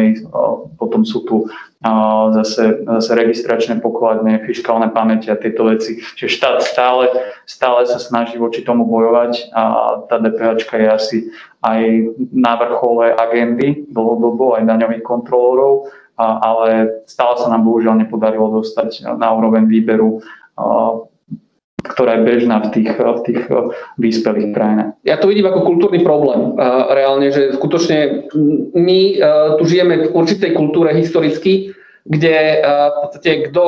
hej, 0.00 0.24
a 0.32 0.64
potom 0.80 1.04
sú 1.04 1.28
tu 1.28 1.44
a, 1.84 2.32
zase, 2.40 2.88
zase 2.88 3.12
registračné 3.12 3.84
pokladne, 3.84 4.40
fiskálne 4.48 4.88
pamäti 4.88 5.28
a 5.28 5.36
tieto 5.36 5.68
veci. 5.68 6.00
Čiže 6.00 6.40
štát 6.40 6.64
stále, 6.64 7.04
stále 7.44 7.84
sa 7.84 8.00
snaží 8.00 8.40
voči 8.40 8.64
tomu 8.64 8.88
bojovať 8.88 9.52
a 9.52 9.62
tá 10.08 10.16
DPH 10.24 10.72
je 10.72 10.88
asi 10.88 11.18
aj 11.60 11.80
na 12.32 12.56
vrchole 12.56 13.12
agendy 13.12 13.92
dlhodobo, 13.92 14.56
aj 14.56 14.64
daňových 14.64 15.04
kontrolórov, 15.04 15.92
ale 16.16 17.02
stále 17.04 17.36
sa 17.36 17.52
nám 17.52 17.68
bohužiaľ 17.68 18.08
nepodarilo 18.08 18.64
dostať 18.64 19.04
na 19.20 19.28
úroveň 19.36 19.68
výberu 19.68 20.24
ktorá 21.82 22.14
je 22.14 22.26
bežná 22.26 22.62
v 22.62 22.68
tých, 22.78 22.94
v 22.94 23.20
tých 23.26 23.40
vyspelých 23.98 24.54
krajinách. 24.54 24.90
Ja 25.02 25.18
to 25.18 25.26
vidím 25.26 25.50
ako 25.50 25.66
kultúrny 25.66 26.06
problém. 26.06 26.54
Reálne, 26.94 27.34
že 27.34 27.58
skutočne 27.58 28.30
my 28.70 28.98
tu 29.58 29.62
žijeme 29.66 30.06
v 30.06 30.14
určitej 30.14 30.54
kultúre 30.54 30.94
historicky, 30.94 31.74
kde 32.06 32.62
v 32.62 32.96
podstate 33.02 33.50
kto, 33.50 33.66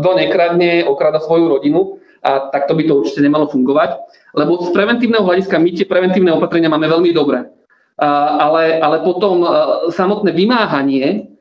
kto 0.00 0.10
nekradne, 0.12 0.84
okrada 0.84 1.20
svoju 1.24 1.48
rodinu 1.56 2.00
a 2.20 2.52
takto 2.52 2.76
by 2.76 2.84
to 2.84 3.00
určite 3.00 3.24
nemalo 3.24 3.48
fungovať. 3.48 3.96
Lebo 4.36 4.60
z 4.60 4.68
preventívneho 4.76 5.24
hľadiska 5.24 5.56
my 5.56 5.72
tie 5.72 5.88
preventívne 5.88 6.36
opatrenia 6.36 6.68
máme 6.68 6.84
veľmi 6.84 7.16
dobré. 7.16 7.48
Ale, 7.96 8.76
ale 8.76 9.00
potom 9.00 9.40
samotné 9.88 10.36
vymáhanie 10.36 11.32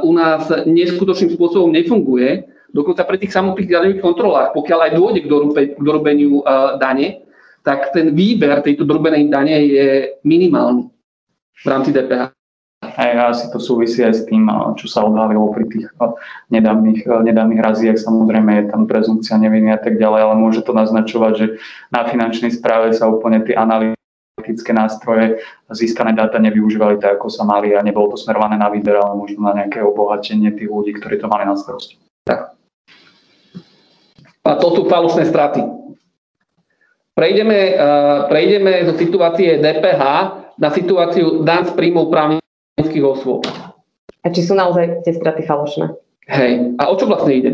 u 0.00 0.10
nás 0.16 0.48
neskutočným 0.64 1.36
spôsobom 1.36 1.68
nefunguje 1.68 2.48
Dokonca 2.72 3.04
pri 3.04 3.20
tých 3.20 3.36
samotných 3.36 3.68
daňových 3.68 4.00
kontrolách, 4.00 4.56
pokiaľ 4.56 4.78
aj 4.88 4.92
dôjde 4.96 5.20
k, 5.20 5.28
dorube, 5.28 5.62
k 5.76 5.80
dorobeniu 5.80 6.40
uh, 6.40 6.80
dane, 6.80 7.28
tak 7.62 7.94
ten 7.94 8.10
výber 8.16 8.58
tejto 8.64 8.82
dorobenej 8.82 9.30
dane 9.30 9.56
je 9.68 9.88
minimálny 10.26 10.90
v 11.62 11.66
rámci 11.68 11.94
DPH. 11.94 12.34
A 12.82 13.30
asi 13.30 13.46
to 13.54 13.62
súvisí 13.62 14.02
aj 14.02 14.14
s 14.18 14.22
tým, 14.26 14.50
čo 14.74 14.90
sa 14.90 15.06
odhalilo 15.06 15.54
pri 15.54 15.70
tých 15.70 15.86
nedávnych, 16.50 17.06
nedávnych 17.06 17.62
raziach. 17.62 17.94
Samozrejme 17.94 18.50
je 18.58 18.64
tam 18.74 18.90
prezumcia 18.90 19.38
neviny 19.38 19.70
a 19.70 19.78
tak 19.78 20.02
ďalej, 20.02 20.20
ale 20.26 20.34
môže 20.34 20.66
to 20.66 20.74
naznačovať, 20.74 21.32
že 21.38 21.46
na 21.94 22.02
finančnej 22.02 22.50
správe 22.50 22.90
sa 22.90 23.06
úplne 23.06 23.38
tie 23.46 23.54
analytické 23.54 24.74
nástroje 24.74 25.38
získané 25.70 26.12
dáta 26.12 26.42
nevyužívali 26.42 26.98
tak, 26.98 27.22
ako 27.22 27.30
sa 27.30 27.46
mali 27.46 27.70
a 27.72 27.86
nebolo 27.86 28.12
to 28.12 28.18
smerované 28.18 28.58
na 28.58 28.66
výber, 28.66 28.98
ale 28.98 29.14
možno 29.14 29.46
na 29.46 29.62
nejaké 29.62 29.78
obohatenie 29.78 30.50
tých 30.50 30.68
ľudí, 30.68 30.98
ktorí 30.98 31.22
to 31.22 31.30
mali 31.30 31.46
na 31.46 31.54
starosti. 31.54 32.02
Tak. 32.26 32.61
A 34.42 34.58
to 34.58 34.74
sú 34.74 34.90
falošné 34.90 35.30
straty. 35.30 35.62
Prejdeme, 37.12 37.76
uh, 37.76 38.26
prejdeme 38.26 38.88
zo 38.88 38.94
situácie 38.98 39.60
DPH 39.60 40.02
na 40.58 40.68
situáciu 40.72 41.46
dan 41.46 41.68
z 41.68 41.76
príjmov 41.76 42.10
právnických 42.10 43.04
osôb. 43.04 43.46
A 44.22 44.26
či 44.32 44.42
sú 44.42 44.58
naozaj 44.58 45.04
tie 45.06 45.14
straty 45.14 45.44
falošné? 45.46 45.92
Hej, 46.30 46.78
a 46.78 46.82
o 46.88 46.94
čo 46.96 47.10
vlastne 47.10 47.34
ide? 47.34 47.52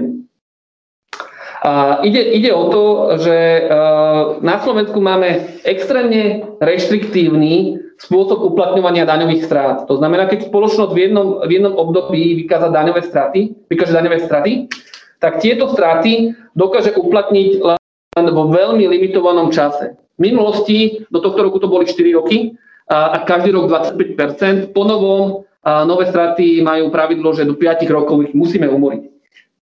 A 1.59 2.01
ide, 2.07 2.23
ide 2.39 2.55
o 2.55 2.71
to, 2.71 2.85
že 3.19 3.67
uh, 3.67 4.39
na 4.47 4.63
Slovensku 4.63 5.03
máme 5.03 5.59
extrémne 5.67 6.47
reštriktívny 6.63 7.83
spôsob 7.99 8.55
uplatňovania 8.55 9.03
daňových 9.03 9.43
strát. 9.43 9.77
To 9.91 9.99
znamená, 9.99 10.31
keď 10.31 10.47
spoločnosť 10.47 10.93
v 10.95 11.01
jednom, 11.11 11.43
v 11.43 11.51
jednom 11.51 11.75
období 11.75 12.47
vykáza 12.47 12.71
daňové 12.71 13.03
straty, 13.03 13.59
vykáže 13.67 13.91
daňové 13.91 14.23
straty, 14.23 14.71
tak 15.19 15.43
tieto 15.43 15.71
straty 15.71 16.35
dokáže 16.55 16.95
uplatniť 16.95 17.51
len 17.63 18.27
vo 18.31 18.51
veľmi 18.51 18.87
limitovanom 18.87 19.51
čase. 19.55 19.95
V 20.19 20.21
minulosti 20.35 21.07
do 21.11 21.23
tohto 21.23 21.47
roku 21.47 21.63
to 21.63 21.71
boli 21.71 21.87
4 21.87 22.19
roky 22.19 22.59
a 22.91 23.23
každý 23.23 23.55
rok 23.55 23.71
25 23.71 24.75
Po 24.75 24.83
novom 24.83 25.47
nové 25.87 26.11
straty 26.11 26.65
majú 26.65 26.91
pravidlo, 26.91 27.31
že 27.37 27.47
do 27.47 27.55
5 27.55 27.87
rokov 27.91 28.27
ich 28.27 28.35
musíme 28.35 28.67
umoriť. 28.67 29.03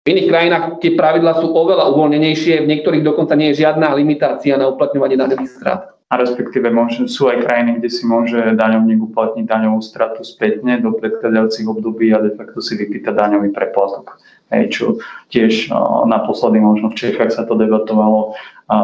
V 0.03 0.11
iných 0.11 0.27
krajinách 0.27 0.65
tie 0.83 0.99
pravidlá 0.99 1.39
sú 1.39 1.47
oveľa 1.55 1.87
uvoľnenejšie, 1.95 2.67
v 2.67 2.69
niektorých 2.75 3.07
dokonca 3.07 3.39
nie 3.39 3.55
je 3.55 3.63
žiadna 3.63 3.95
limitácia 3.95 4.59
na 4.59 4.67
uplatňovanie 4.67 5.15
daňových 5.15 5.53
strát. 5.55 5.95
A 6.11 6.19
respektíve 6.19 6.67
sú 7.07 7.31
aj 7.31 7.47
krajiny, 7.47 7.79
kde 7.79 7.89
si 7.89 8.03
môže 8.03 8.37
daňovník 8.37 8.99
uplatniť 8.99 9.47
daňovú 9.47 9.79
stratu 9.79 10.21
spätne 10.21 10.77
do 10.83 10.93
predchádzajúcich 10.93 11.65
období 11.65 12.11
a 12.13 12.19
de 12.19 12.35
facto 12.35 12.59
si 12.59 12.77
vypýta 12.77 13.15
daňový 13.15 13.55
preplatok. 13.55 14.19
Hej, 14.53 14.69
čo 14.69 14.85
tiež 15.33 15.73
uh, 15.73 16.05
naposledy 16.05 16.61
možno 16.61 16.93
v 16.93 16.97
Čechách 17.01 17.33
sa 17.33 17.49
to 17.49 17.57
debatovalo 17.57 18.37
a 18.69 18.77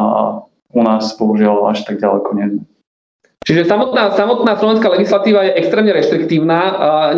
u 0.74 0.82
nás 0.82 1.14
bohužiaľ 1.14 1.70
až 1.70 1.86
tak 1.86 2.02
ďaleko 2.02 2.30
nie. 2.34 2.66
Čiže 3.46 3.66
samotná, 3.66 4.14
samotná 4.14 4.58
slovenská 4.58 4.90
legislatíva 4.94 5.42
je 5.46 5.58
extrémne 5.58 5.90
reštriktívna, 5.90 6.60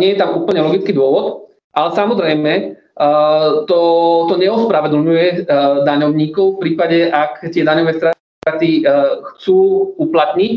nie 0.00 0.16
je 0.16 0.20
tam 0.20 0.32
úplne 0.40 0.64
logický 0.64 0.96
dôvod, 0.96 1.52
ale 1.76 1.92
samozrejme 1.92 2.52
to, 3.68 3.80
to 4.32 4.34
neospravedlňuje 4.40 5.44
daňovníkov 5.84 6.56
v 6.56 6.60
prípade, 6.64 7.12
ak 7.12 7.44
tie 7.52 7.60
daňové 7.60 8.00
straty 8.00 8.88
chcú 9.36 9.58
uplatniť, 10.00 10.54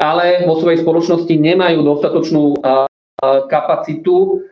ale 0.00 0.48
vo 0.48 0.56
svojej 0.56 0.80
spoločnosti 0.80 1.34
nemajú 1.36 1.84
dostatočnú 1.84 2.64
kapacitu 3.52 4.48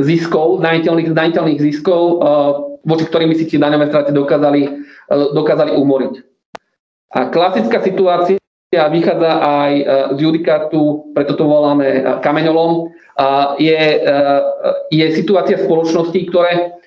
ziskov, 0.00 0.64
zdaniteľných, 0.64 1.12
zdaniteľných 1.12 1.60
ziskov, 1.60 2.22
voči 2.82 3.04
ktorým 3.06 3.28
by 3.28 3.36
si 3.36 3.44
tie 3.48 3.60
daňové 3.60 3.92
straty 3.92 4.10
dokázali, 4.16 4.62
dokázali 5.10 5.76
umoriť. 5.76 6.14
A 7.12 7.28
klasická 7.28 7.84
situácia 7.84 8.40
vychádza 8.72 9.32
aj 9.44 9.72
z 10.16 10.18
judikátu, 10.18 11.12
preto 11.12 11.36
to 11.36 11.44
voláme 11.44 12.08
kameňolom, 12.24 12.88
je, 13.60 13.82
je 14.88 15.06
situácia 15.12 15.60
spoločnosti, 15.60 16.18
ktoré 16.32 16.80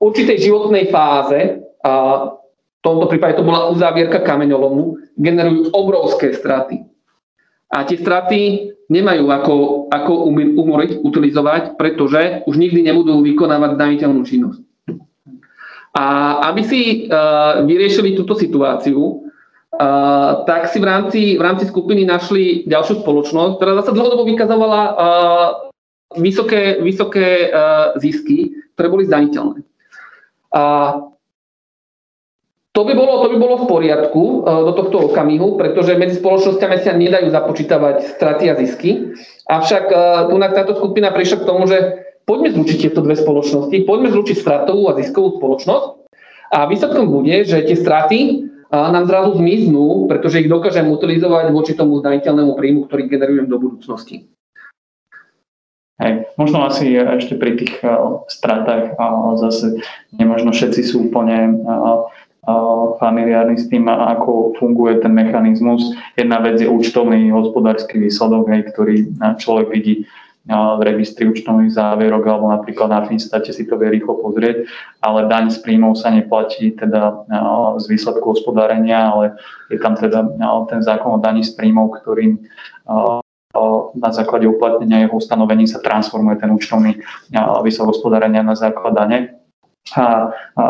určitej 0.00 0.48
životnej 0.48 0.88
fáze, 0.88 1.60
a 1.84 1.92
v 2.32 2.80
tomto 2.80 3.06
prípade 3.12 3.36
to 3.36 3.44
bola 3.44 3.68
uzávierka 3.68 4.24
kameňolomu, 4.24 4.96
generujú 5.20 5.76
obrovské 5.76 6.32
straty. 6.32 6.82
A 7.66 7.82
tie 7.82 7.98
straty 7.98 8.70
nemajú 8.86 9.26
ako, 9.26 9.54
ako 9.90 10.12
umoriť, 10.30 11.02
utilizovať, 11.02 11.62
pretože 11.74 12.46
už 12.46 12.54
nikdy 12.54 12.86
nebudú 12.86 13.18
vykonávať 13.26 13.74
zdaniteľnú 13.74 14.22
činnosť. 14.22 14.60
A 15.96 16.04
aby 16.52 16.62
si 16.62 16.80
uh, 17.08 17.64
vyriešili 17.64 18.14
túto 18.14 18.36
situáciu, 18.36 19.00
uh, 19.00 20.44
tak 20.44 20.68
si 20.70 20.78
v 20.78 20.86
rámci, 20.86 21.20
v 21.34 21.42
rámci 21.42 21.64
skupiny 21.66 22.04
našli 22.04 22.68
ďalšiu 22.68 23.00
spoločnosť, 23.02 23.52
ktorá 23.56 23.72
zase 23.80 23.96
dlhodobo 23.96 24.28
vykazovala 24.28 24.82
uh, 24.92 25.50
vysoké, 26.20 26.78
vysoké 26.84 27.48
uh, 27.48 27.96
zisky, 27.98 28.54
ktoré 28.76 28.86
boli 28.92 29.08
zdaniteľné. 29.08 29.64
A 30.52 30.62
to 32.76 32.84
by 32.84 32.92
bolo, 32.92 33.24
to 33.24 33.32
by 33.32 33.38
bolo 33.40 33.64
v 33.64 33.68
poriadku 33.72 34.44
uh, 34.44 34.68
do 34.68 34.72
tohto 34.76 35.08
okamihu, 35.08 35.56
pretože 35.56 35.96
medzi 35.96 36.20
spoločnosťami 36.20 36.76
sa 36.84 36.92
nedajú 36.92 37.32
započítavať 37.32 38.20
straty 38.20 38.52
a 38.52 38.54
zisky. 38.60 39.16
Avšak 39.48 39.84
uh, 39.88 40.28
tu 40.28 40.36
táto 40.36 40.76
skupina 40.76 41.08
prišla 41.08 41.40
k 41.40 41.48
tomu, 41.48 41.64
že 41.64 42.04
poďme 42.28 42.52
zlučiť 42.52 42.76
tieto 42.84 43.00
dve 43.00 43.16
spoločnosti, 43.16 43.76
poďme 43.88 44.12
zlučiť 44.12 44.36
stratovú 44.36 44.92
a 44.92 44.96
ziskovú 45.00 45.40
spoločnosť 45.40 45.86
a 46.52 46.68
výsledkom 46.68 47.08
bude, 47.08 47.48
že 47.48 47.64
tie 47.64 47.78
straty 47.78 48.18
nám 48.66 49.06
zrazu 49.06 49.38
zmiznú, 49.38 50.10
pretože 50.10 50.42
ich 50.42 50.50
dokážem 50.50 50.90
utilizovať 50.90 51.54
voči 51.54 51.78
tomu 51.78 52.02
zdaniteľnému 52.02 52.58
príjmu, 52.58 52.90
ktorý 52.90 53.06
generujem 53.06 53.46
do 53.46 53.62
budúcnosti. 53.62 54.26
Hej, 55.96 56.28
možno 56.36 56.66
asi 56.66 56.92
ešte 56.92 57.40
pri 57.40 57.56
tých 57.56 57.80
stratách 58.28 58.98
zase 59.40 59.80
nemožno 60.12 60.52
všetci 60.52 60.82
sú 60.84 61.08
úplne 61.08 61.62
familiárni 63.02 63.58
s 63.58 63.66
tým, 63.66 63.90
ako 63.90 64.54
funguje 64.62 65.02
ten 65.02 65.10
mechanizmus. 65.10 65.98
Jedna 66.14 66.38
vec 66.38 66.62
je 66.62 66.70
účtovný 66.70 67.34
hospodársky 67.34 67.98
výsledok, 67.98 68.46
hej, 68.54 68.62
ktorý 68.70 69.10
človek 69.42 69.66
vidí 69.74 70.06
v 70.46 70.80
registri 70.86 71.26
účtovných 71.26 71.74
závierok 71.74 72.22
alebo 72.30 72.54
napríklad 72.54 72.86
na 72.86 73.02
Finstate 73.02 73.50
si 73.50 73.66
to 73.66 73.74
vie 73.82 73.98
rýchlo 73.98 74.22
pozrieť, 74.22 74.70
ale 75.02 75.26
daň 75.26 75.50
z 75.50 75.58
príjmov 75.58 75.98
sa 75.98 76.14
neplatí 76.14 76.70
teda 76.78 77.26
z 77.82 77.84
výsledku 77.90 78.30
hospodárenia, 78.30 79.10
ale 79.10 79.34
je 79.74 79.78
tam 79.82 79.98
teda 79.98 80.22
ten 80.70 80.86
zákon 80.86 81.18
o 81.18 81.22
daní 81.22 81.42
z 81.42 81.50
príjmov, 81.50 81.98
ktorým 81.98 82.38
na 83.98 84.10
základe 84.14 84.46
uplatnenia 84.46 85.10
jeho 85.10 85.18
ustanovení 85.18 85.66
sa 85.66 85.82
transformuje 85.82 86.38
ten 86.38 86.54
účtovný 86.54 86.94
výsledok 87.66 87.98
hospodárenia 87.98 88.46
na 88.46 88.54
základ 88.54 88.94
dane. 88.94 89.18
A, 89.98 90.30
a 90.54 90.64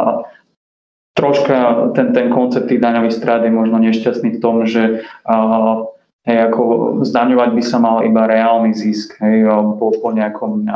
troška 1.27 1.57
ten, 1.99 2.15
ten 2.15 2.31
koncept 2.31 2.71
tých 2.71 2.79
daňových 2.79 3.19
strát 3.19 3.43
je 3.43 3.51
možno 3.51 3.83
nešťastný 3.83 4.39
v 4.39 4.43
tom, 4.43 4.63
že 4.63 5.03
a, 5.27 5.83
Hej, 6.27 6.51
ako 6.51 6.63
zdaňovať 7.07 7.51
by 7.55 7.63
sa 7.63 7.79
mal 7.79 8.03
iba 8.03 8.27
reálny 8.27 8.75
zisk 8.75 9.15
hej, 9.23 9.47
po, 9.79 9.95
po 9.95 10.11
nejakom 10.11 10.67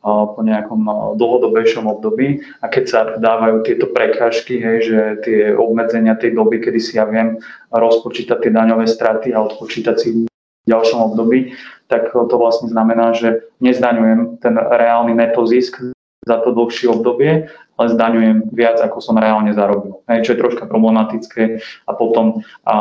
po 0.00 0.40
nejakom 0.40 0.88
dlhodobejšom 1.20 1.84
období. 1.84 2.40
A 2.64 2.72
keď 2.72 2.84
sa 2.88 3.00
dávajú 3.20 3.64
tieto 3.64 3.88
prekážky, 3.92 4.56
hej, 4.56 4.78
že 4.84 4.98
tie 5.28 5.40
obmedzenia 5.52 6.16
tej 6.16 6.32
doby, 6.32 6.60
kedy 6.60 6.80
si 6.80 6.96
ja 6.96 7.04
viem 7.04 7.36
rozpočítať 7.68 8.40
tie 8.40 8.52
daňové 8.52 8.88
straty 8.88 9.36
a 9.36 9.44
odpočítať 9.44 9.96
si 10.00 10.08
v 10.24 10.28
ďalšom 10.68 11.12
období, 11.12 11.52
tak 11.88 12.12
to 12.12 12.34
vlastne 12.40 12.72
znamená, 12.72 13.12
že 13.12 13.44
nezdaňujem 13.60 14.40
ten 14.40 14.56
reálny 14.56 15.12
neto 15.12 15.44
zisk 15.44 15.92
za 16.24 16.36
to 16.44 16.52
dlhšie 16.52 16.88
obdobie, 16.88 17.52
ale 17.80 17.96
zdaňujem 17.96 18.52
viac, 18.52 18.76
ako 18.76 19.00
som 19.00 19.16
reálne 19.16 19.56
zarobil. 19.56 20.04
Hej, 20.04 20.28
čo 20.28 20.30
je 20.36 20.40
troška 20.44 20.68
problematické 20.68 21.64
a 21.88 21.92
potom 21.96 22.44
a, 22.68 22.76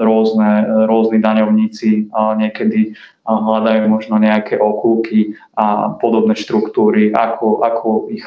rôzne, 0.00 0.64
rôzni 0.88 1.20
daňovníci 1.20 2.08
a, 2.08 2.32
niekedy 2.40 2.96
a, 3.28 3.36
hľadajú 3.36 3.84
možno 3.92 4.16
nejaké 4.16 4.56
okúky 4.56 5.36
a 5.60 5.92
podobné 6.00 6.32
štruktúry, 6.40 7.12
ako, 7.12 7.60
ako 7.60 7.88
ich 8.08 8.24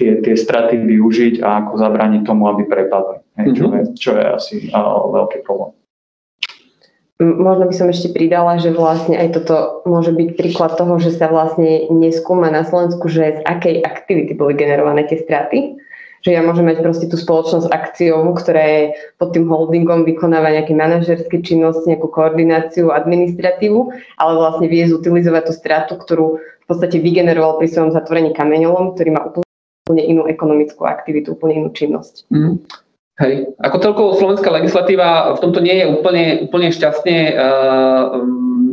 tie, 0.00 0.24
tie 0.24 0.32
straty 0.32 0.80
využiť 0.80 1.44
a 1.44 1.68
ako 1.68 1.76
zabraniť 1.76 2.24
tomu, 2.24 2.48
aby 2.48 2.64
prepadli. 2.64 3.20
Hej, 3.36 3.46
čo, 3.52 3.64
mm-hmm. 3.68 3.76
je, 3.76 3.82
čo 4.00 4.10
je 4.16 4.24
asi 4.24 4.56
a, 4.72 4.80
veľký 5.04 5.44
problém. 5.44 5.76
Možno 7.22 7.70
by 7.70 7.74
som 7.74 7.88
ešte 7.88 8.10
pridala, 8.10 8.58
že 8.58 8.74
vlastne 8.74 9.14
aj 9.14 9.38
toto 9.38 9.86
môže 9.86 10.10
byť 10.10 10.28
príklad 10.34 10.74
toho, 10.74 10.98
že 10.98 11.14
sa 11.14 11.30
vlastne 11.30 11.86
neskúma 11.88 12.50
na 12.50 12.66
Slovensku, 12.66 13.06
že 13.06 13.38
z 13.38 13.40
akej 13.46 13.86
aktivity 13.86 14.34
boli 14.34 14.58
generované 14.58 15.06
tie 15.06 15.22
straty. 15.22 15.78
Že 16.22 16.38
ja 16.38 16.42
môžem 16.46 16.70
mať 16.70 16.86
proste 16.86 17.10
tú 17.10 17.18
spoločnosť 17.18 17.66
akciovú, 17.66 18.30
ktorá 18.38 18.62
je 18.62 18.82
pod 19.18 19.34
tým 19.34 19.50
holdingom, 19.50 20.06
vykonáva 20.06 20.54
nejaké 20.54 20.70
manažerské 20.70 21.42
činnosti, 21.42 21.90
nejakú 21.90 22.06
koordináciu, 22.14 22.94
administratívu, 22.94 23.90
ale 24.22 24.32
vlastne 24.38 24.70
vie 24.70 24.86
zutilizovať 24.86 25.42
tú 25.50 25.52
stratu, 25.52 25.92
ktorú 25.98 26.38
v 26.38 26.66
podstate 26.70 27.02
vygeneroval 27.02 27.58
pri 27.58 27.66
svojom 27.74 27.90
zatvorení 27.90 28.30
kameňolom, 28.38 28.94
ktorý 28.94 29.10
má 29.18 29.34
úplne 29.34 30.02
inú 30.06 30.30
ekonomickú 30.30 30.86
aktivitu, 30.86 31.34
úplne 31.34 31.66
inú 31.66 31.74
činnosť. 31.74 32.30
Mm. 32.30 32.62
Hej. 33.22 33.54
Ako 33.62 33.78
celkovo 33.78 34.10
slovenská 34.18 34.50
legislatíva 34.50 35.38
v 35.38 35.42
tomto 35.46 35.62
nie 35.62 35.78
je 35.78 35.86
úplne, 35.86 36.42
úplne 36.42 36.74
šťastne 36.74 37.16
uh, 37.30 38.18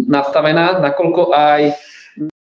nastavená, 0.10 0.82
nakoľko 0.82 1.30
aj 1.30 1.78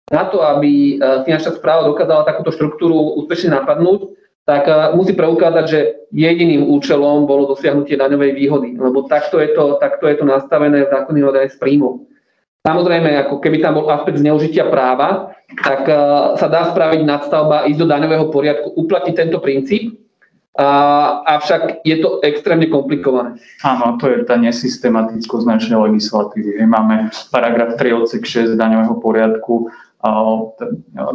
na 0.08 0.24
to, 0.32 0.40
aby 0.40 0.96
uh, 0.96 1.28
finančná 1.28 1.52
správa 1.60 1.84
dokázala 1.84 2.24
takúto 2.24 2.56
štruktúru 2.56 3.20
úspešne 3.20 3.52
napadnúť, 3.52 4.08
tak 4.48 4.72
uh, 4.72 4.96
musí 4.96 5.12
preukázať, 5.12 5.66
že 5.68 5.80
jediným 6.16 6.72
účelom 6.72 7.28
bolo 7.28 7.52
dosiahnutie 7.52 8.00
daňovej 8.00 8.40
výhody, 8.40 8.80
lebo 8.80 9.12
takto 9.12 9.44
je 9.44 9.52
to, 9.52 9.76
takto 9.84 10.08
je 10.08 10.16
to 10.16 10.24
nastavené 10.24 10.88
v 10.88 10.92
zákone 10.96 11.20
o 11.28 11.32
z 11.36 11.60
príjmu. 11.60 12.08
Samozrejme, 12.64 13.20
ako 13.28 13.44
keby 13.44 13.60
tam 13.60 13.76
bol 13.76 13.90
aspekt 13.92 14.22
zneužitia 14.22 14.70
práva, 14.70 15.34
tak 15.66 15.82
sa 16.38 16.46
dá 16.46 16.70
spraviť 16.70 17.02
nadstavba, 17.02 17.66
ísť 17.66 17.80
do 17.82 17.90
daňového 17.90 18.30
poriadku, 18.30 18.78
uplatniť 18.78 19.16
tento 19.18 19.42
princíp 19.42 19.98
a, 20.60 20.68
avšak 21.40 21.88
je 21.88 21.96
to 22.04 22.20
extrémne 22.28 22.68
komplikované. 22.68 23.40
Áno, 23.64 23.96
to 23.96 24.12
je 24.12 24.28
tá 24.28 24.36
nesystematickosť 24.36 25.46
našej 25.48 25.78
legislatívy. 25.80 26.60
Máme 26.68 27.08
paragraf 27.32 27.80
3 27.80 27.96
odsek 27.96 28.28
6 28.28 28.60
daňového 28.60 29.00
poriadku, 29.00 29.72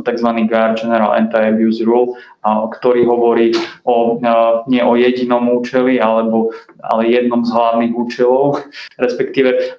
tzv. 0.04 0.28
GAR 0.46 0.78
General 0.78 1.12
Anti-Abuse 1.18 1.82
Rule, 1.82 2.14
ktorý 2.46 3.02
hovorí 3.06 3.50
o, 3.82 4.22
nie 4.70 4.82
o 4.82 4.94
jedinom 4.94 5.50
účeli, 5.58 5.98
alebo, 5.98 6.54
ale 6.86 7.10
jednom 7.10 7.42
z 7.42 7.50
hlavných 7.50 7.92
účelov, 7.92 8.62
respektíve 9.04 9.74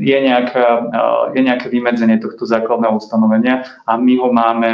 je, 0.00 0.18
nejaká, 0.20 0.66
je 1.32 1.40
nejaké 1.40 1.66
vymedzenie 1.72 2.20
tohto 2.20 2.44
základného 2.44 3.00
ustanovenia 3.00 3.64
a 3.88 3.96
my 3.96 4.14
ho 4.20 4.28
máme 4.28 4.70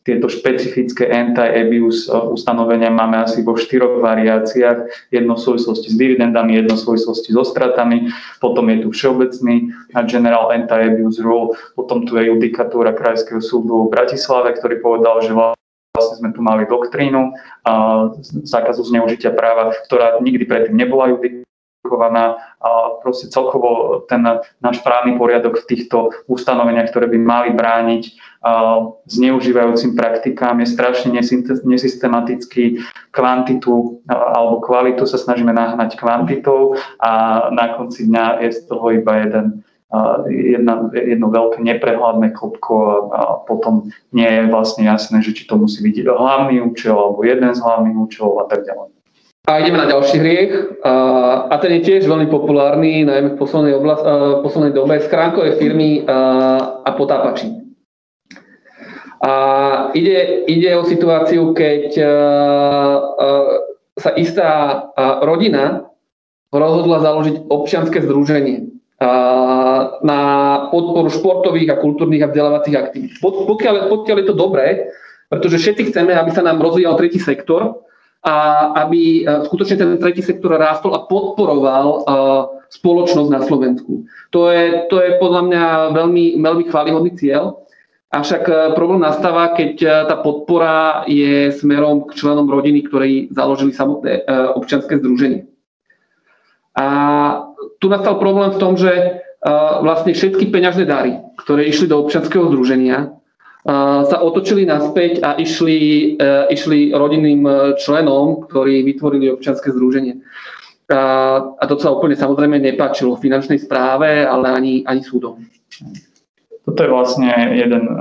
tieto 0.00 0.32
špecifické 0.32 1.12
anti-abuse 1.12 2.08
ustanovenia 2.08 2.88
máme 2.88 3.20
asi 3.20 3.44
vo 3.44 3.52
štyroch 3.52 4.00
variáciách. 4.00 5.12
Jedno 5.12 5.36
v 5.36 5.44
súvislosti 5.44 5.92
s 5.92 5.96
dividendami, 6.00 6.56
jedno 6.56 6.80
v 6.80 6.84
súvislosti 6.88 7.36
so 7.36 7.44
stratami, 7.44 8.08
potom 8.40 8.72
je 8.72 8.80
tu 8.80 8.88
všeobecný 8.96 9.68
General 10.08 10.48
Anti-Abuse 10.56 11.20
Rule, 11.20 11.52
potom 11.76 12.08
tu 12.08 12.16
je 12.16 12.32
judikatúra 12.32 12.96
Krajského 12.96 13.44
súdu 13.44 13.86
v 13.86 13.92
Bratislave, 13.92 14.56
ktorý 14.56 14.80
povedal, 14.80 15.20
že 15.20 15.36
vlastne 15.36 16.16
sme 16.16 16.32
tu 16.32 16.40
mali 16.40 16.64
doktrínu 16.64 17.36
zákazu 18.48 18.88
zneužitia 18.88 19.36
práva, 19.36 19.76
ktorá 19.84 20.16
nikdy 20.24 20.48
predtým 20.48 20.80
nebola 20.80 21.12
judikatúra 21.12 21.44
komplikovaná. 21.80 22.36
Proste 23.00 23.32
celkovo 23.32 24.04
ten 24.04 24.20
náš 24.60 24.78
právny 24.84 25.16
poriadok 25.16 25.64
v 25.64 25.68
týchto 25.68 26.12
ustanoveniach, 26.28 26.92
ktoré 26.92 27.08
by 27.08 27.18
mali 27.18 27.50
brániť 27.56 28.29
zneužívajúcim 29.04 29.92
praktikám, 29.92 30.64
je 30.64 30.72
strašne 30.72 31.12
nesystematický. 31.64 32.80
Kvantitu 33.12 34.00
alebo 34.08 34.64
kvalitu 34.64 35.04
sa 35.04 35.20
snažíme 35.20 35.52
nahnať 35.52 36.00
kvantitou 36.00 36.78
a 37.02 37.46
na 37.52 37.76
konci 37.76 38.08
dňa 38.08 38.40
je 38.46 38.50
z 38.56 38.60
toho 38.64 38.96
iba 38.96 39.12
jeden 39.20 39.60
jedna, 40.30 40.86
jedno 40.94 41.34
veľké 41.34 41.58
neprehľadné 41.66 42.30
klopko 42.30 43.10
a 43.10 43.42
potom 43.42 43.90
nie 44.14 44.30
je 44.30 44.46
vlastne 44.46 44.86
jasné, 44.86 45.18
že 45.18 45.34
či 45.34 45.50
to 45.50 45.58
musí 45.58 45.82
byť 45.82 46.06
hlavný 46.06 46.62
účel 46.62 46.94
alebo 46.94 47.26
jeden 47.26 47.50
z 47.50 47.58
hlavných 47.58 47.96
účelov 47.98 48.46
a 48.46 48.48
tak 48.48 48.62
ďalej. 48.64 48.94
A 49.50 49.58
ideme 49.58 49.82
na 49.82 49.90
ďalší 49.90 50.16
hriech. 50.22 50.52
A 51.50 51.54
ten 51.58 51.80
je 51.80 51.90
tiež 51.90 52.06
veľmi 52.06 52.30
populárny, 52.30 53.02
najmä 53.02 53.34
v 53.34 53.40
poslednej, 53.40 53.74
oblast, 53.74 54.06
v 54.06 54.46
poslednej 54.46 54.72
dobe. 54.78 55.02
Skránkové 55.02 55.58
firmy 55.58 56.06
a 56.06 56.90
potápači. 56.94 57.50
A 59.20 59.32
ide, 59.92 60.48
ide 60.48 60.72
o 60.80 60.88
situáciu, 60.88 61.52
keď 61.52 61.92
sa 64.00 64.10
istá 64.16 64.50
rodina 65.20 65.92
rozhodla 66.48 67.04
založiť 67.04 67.52
občianske 67.52 68.00
združenie 68.00 68.72
na 70.00 70.20
podporu 70.72 71.12
športových 71.12 71.76
a 71.76 71.80
kultúrnych 71.84 72.24
a 72.24 72.32
vzdelávacích 72.32 72.76
aktivít. 72.80 73.12
Pokiaľ, 73.20 73.92
pokiaľ 73.92 74.16
je 74.24 74.26
to 74.28 74.36
dobré, 74.40 74.88
pretože 75.28 75.60
všetci 75.60 75.92
chceme, 75.92 76.16
aby 76.16 76.32
sa 76.32 76.40
nám 76.40 76.64
rozvíjal 76.64 76.96
tretí 76.96 77.20
sektor, 77.20 77.84
a 78.20 78.36
aby 78.84 79.24
e, 79.24 79.48
skutočne 79.48 79.76
ten 79.80 79.90
tretí 79.96 80.20
sektor 80.20 80.52
rástol 80.60 80.92
a 80.92 81.08
podporoval 81.08 81.86
e, 81.88 81.98
spoločnosť 82.68 83.30
na 83.32 83.40
Slovensku. 83.40 84.04
To 84.36 84.52
je, 84.52 84.86
to 84.92 85.00
je 85.00 85.16
podľa 85.16 85.42
mňa 85.48 85.64
veľmi, 85.96 86.24
veľmi 86.36 86.64
chválihodný 86.68 87.16
cieľ. 87.16 87.64
Avšak 88.10 88.42
e, 88.50 88.54
problém 88.74 89.00
nastáva, 89.00 89.54
keď 89.54 90.06
tá 90.10 90.16
podpora 90.18 91.06
je 91.06 91.54
smerom 91.54 92.10
k 92.10 92.18
členom 92.18 92.50
rodiny, 92.50 92.82
ktorí 92.86 93.30
založili 93.30 93.70
samotné 93.70 94.26
občianske 94.58 94.98
združenie. 94.98 95.46
A 96.74 96.86
tu 97.78 97.86
nastal 97.86 98.18
problém 98.18 98.50
v 98.50 98.60
tom, 98.62 98.74
že 98.74 99.22
vlastne 99.80 100.12
všetky 100.12 100.52
peňažné 100.52 100.84
dary, 100.84 101.16
ktoré 101.40 101.66
išli 101.66 101.88
do 101.88 101.98
občianského 102.04 102.46
združenia, 102.52 103.20
sa 104.08 104.16
otočili 104.24 104.64
naspäť 104.64 105.20
a 105.20 105.36
išli, 105.36 105.78
e, 106.16 106.28
išli 106.48 106.96
rodinným 106.96 107.44
e, 107.44 107.52
členom, 107.76 108.48
ktorí 108.48 108.80
vytvorili 108.88 109.28
občianske 109.28 109.68
združenie. 109.68 110.16
A 110.90 111.64
to 111.70 111.78
sa 111.78 111.94
úplne 111.94 112.18
samozrejme 112.18 112.58
nepáčilo 112.58 113.14
finančnej 113.14 113.62
správe, 113.62 114.26
ale 114.26 114.50
ani, 114.50 114.74
ani 114.82 115.06
súdom. 115.06 115.38
Toto 116.64 116.80
je 116.84 116.90
vlastne 116.92 117.30
jeden 117.56 117.84
e, 117.88 117.94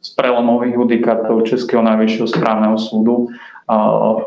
z 0.00 0.08
prelomových 0.16 0.74
judikátov 0.76 1.44
Českého 1.48 1.84
najvyššieho 1.84 2.28
správneho 2.28 2.76
súdu 2.80 3.28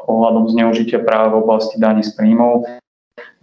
ohľadom 0.07 0.47
zneužitia 0.47 1.03
práva 1.03 1.35
v 1.35 1.43
oblasti 1.43 1.75
daní 1.75 1.99
z 1.99 2.15
príjmov. 2.15 2.63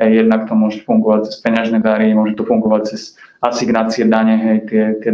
Jednak 0.01 0.49
to 0.49 0.57
môže 0.57 0.81
fungovať 0.89 1.29
cez 1.29 1.37
peňažné 1.45 1.85
dary, 1.85 2.17
môže 2.17 2.41
to 2.41 2.49
fungovať 2.49 2.97
cez 2.97 3.21
asignácie 3.45 4.09
dane, 4.09 4.37
hej, 4.41 4.59
tie, 4.65 4.85
tie 5.05 5.13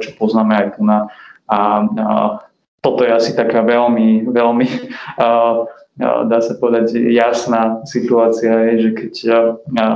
čo 0.00 0.10
poznáme 0.16 0.56
aj 0.56 0.66
tu 0.76 0.80
na. 0.80 1.12
A, 1.44 1.84
a 1.84 2.14
toto 2.80 3.04
je 3.04 3.12
asi 3.12 3.36
taká 3.36 3.60
veľmi, 3.60 4.32
veľmi, 4.32 4.66
a, 5.20 5.28
a, 5.28 5.28
dá 6.24 6.38
sa 6.40 6.56
povedať, 6.56 6.96
jasná 7.12 7.84
situácia, 7.84 8.72
je, 8.72 8.74
že 8.80 8.90
keď 8.96 9.12
a, 9.28 9.38
a, 9.76 9.92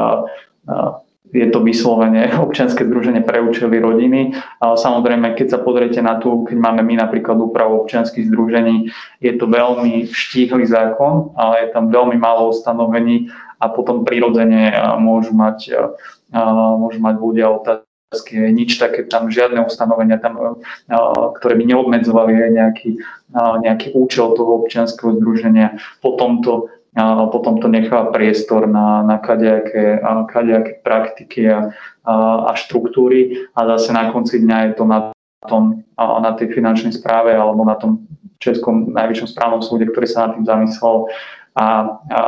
je 1.30 1.46
to 1.50 1.62
vyslovene 1.62 2.30
občianske 2.46 2.84
združenie 2.84 3.22
pre 3.22 3.40
účely 3.40 3.78
rodiny. 3.78 4.34
Ale 4.60 4.74
samozrejme, 4.76 5.34
keď 5.34 5.46
sa 5.56 5.58
pozriete 5.62 6.02
na 6.02 6.18
tú, 6.18 6.44
keď 6.44 6.56
máme 6.58 6.82
my 6.82 7.00
napríklad 7.00 7.38
úpravu 7.38 7.82
občianských 7.86 8.28
združení, 8.28 8.90
je 9.22 9.32
to 9.38 9.46
veľmi 9.46 10.10
štíhly 10.10 10.66
zákon, 10.66 11.34
ale 11.38 11.66
je 11.66 11.68
tam 11.72 11.88
veľmi 11.88 12.18
málo 12.18 12.50
ustanovení 12.50 13.30
a 13.60 13.68
potom 13.68 14.08
prirodzene 14.08 14.72
môžu 14.96 15.36
mať, 15.36 15.76
môžu 16.80 16.96
mať 16.96 17.14
ľudia 17.20 17.52
otázky 17.52 17.90
nič 18.50 18.74
také, 18.78 19.06
tam 19.06 19.30
žiadne 19.30 19.62
ustanovenia, 19.62 20.18
tam, 20.18 20.34
eh, 20.34 20.96
ktoré 21.38 21.54
by 21.54 21.64
neobmedzovali 21.64 22.50
nejaký, 22.50 22.98
eh, 22.98 23.54
nejaký 23.62 23.94
účel 23.94 24.34
toho 24.34 24.66
občianského 24.66 25.14
združenia. 25.14 25.78
Potom 26.02 26.42
to, 26.42 26.66
eh, 26.96 27.24
potom 27.30 27.60
to 27.62 27.68
nechá 27.68 28.10
priestor 28.10 28.66
na, 28.66 29.02
na 29.02 29.16
kadejaké, 29.18 30.00
kadejaké 30.30 30.72
praktiky 30.82 31.50
a, 31.50 31.70
a 32.46 32.52
štruktúry 32.56 33.46
a 33.54 33.66
zase 33.76 33.92
na 33.92 34.10
konci 34.10 34.42
dňa 34.42 34.58
je 34.66 34.72
to 34.74 34.84
na 34.88 35.00
tom, 35.48 35.84
na 35.96 36.36
tej 36.36 36.52
finančnej 36.52 36.92
správe 36.92 37.32
alebo 37.32 37.64
na 37.64 37.76
tom 37.76 38.04
Českom 38.40 38.92
najvyššom 38.96 39.28
správnom 39.36 39.60
súde, 39.60 39.84
ktorý 39.88 40.08
sa 40.08 40.28
nad 40.28 40.40
tým 40.40 40.48
zamyslel 40.48 41.12
a, 41.56 41.66
a 42.08 42.20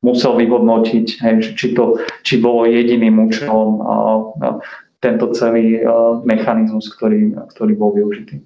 musel 0.00 0.40
vyhodnotiť, 0.40 1.06
hej, 1.20 1.34
či, 1.52 1.76
to, 1.76 2.00
či 2.24 2.40
bolo 2.40 2.64
jediným 2.64 3.28
účelom 3.28 3.82
tento 4.98 5.30
celý 5.30 5.78
uh, 5.78 6.18
mechanizmus, 6.26 6.90
ktorý, 6.90 7.34
ktorý 7.54 7.72
bol 7.78 7.94
využitý. 7.94 8.42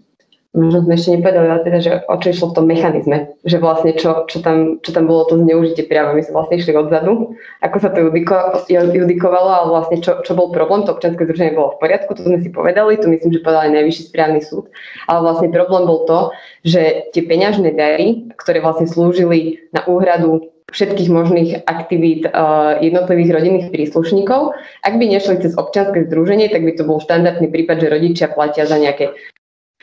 Možno 0.53 0.85
sme 0.85 1.01
ešte 1.01 1.17
nepovedali, 1.17 1.49
ale 1.49 1.65
teda, 1.65 1.79
že 1.81 1.93
o 2.13 2.17
čo 2.21 2.29
išlo 2.29 2.53
v 2.53 2.57
tom 2.61 2.67
mechanizme, 2.69 3.33
že 3.49 3.57
vlastne 3.57 3.97
čo, 3.97 4.29
čo, 4.29 4.45
tam, 4.45 4.85
čo 4.85 4.93
tam 4.93 5.09
bolo 5.09 5.25
to 5.25 5.41
zneužitie 5.41 5.89
práva. 5.89 6.13
My 6.13 6.21
sme 6.21 6.37
vlastne 6.37 6.61
išli 6.61 6.77
odzadu, 6.77 7.33
ako 7.65 7.77
sa 7.81 7.89
to 7.89 8.05
judiko, 8.05 8.37
judikovalo, 8.69 9.49
ale 9.49 9.69
vlastne 9.73 10.05
čo, 10.05 10.21
čo 10.21 10.37
bol 10.37 10.53
problém, 10.53 10.85
to 10.85 10.93
občianske 10.93 11.25
združenie 11.25 11.57
bolo 11.57 11.81
v 11.81 11.89
poriadku, 11.89 12.13
to 12.13 12.29
sme 12.29 12.45
si 12.45 12.53
povedali, 12.53 13.01
to 13.01 13.09
myslím, 13.09 13.33
že 13.33 13.41
povedali 13.41 13.81
najvyšší 13.81 14.03
správny 14.13 14.41
súd, 14.45 14.69
ale 15.09 15.25
vlastne 15.25 15.49
problém 15.49 15.89
bol 15.89 16.05
to, 16.05 16.37
že 16.69 17.09
tie 17.17 17.25
peňažné 17.25 17.73
dary, 17.73 18.29
ktoré 18.37 18.61
vlastne 18.61 18.85
slúžili 18.85 19.57
na 19.73 19.81
úhradu 19.89 20.53
všetkých 20.69 21.09
možných 21.09 21.51
aktivít 21.65 22.29
uh, 22.29 22.77
jednotlivých 22.81 23.41
rodinných 23.41 23.69
príslušníkov. 23.73 24.57
Ak 24.85 25.01
by 25.01 25.05
nešli 25.05 25.41
cez 25.41 25.57
občianske 25.57 26.09
združenie, 26.09 26.49
tak 26.49 26.65
by 26.65 26.73
to 26.77 26.85
bol 26.85 27.01
štandardný 27.01 27.49
prípad, 27.53 27.77
že 27.81 27.93
rodičia 27.93 28.29
platia 28.33 28.65
za 28.65 28.81
nejaké 28.81 29.13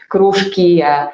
krúžky 0.09 0.81
a 0.81 1.13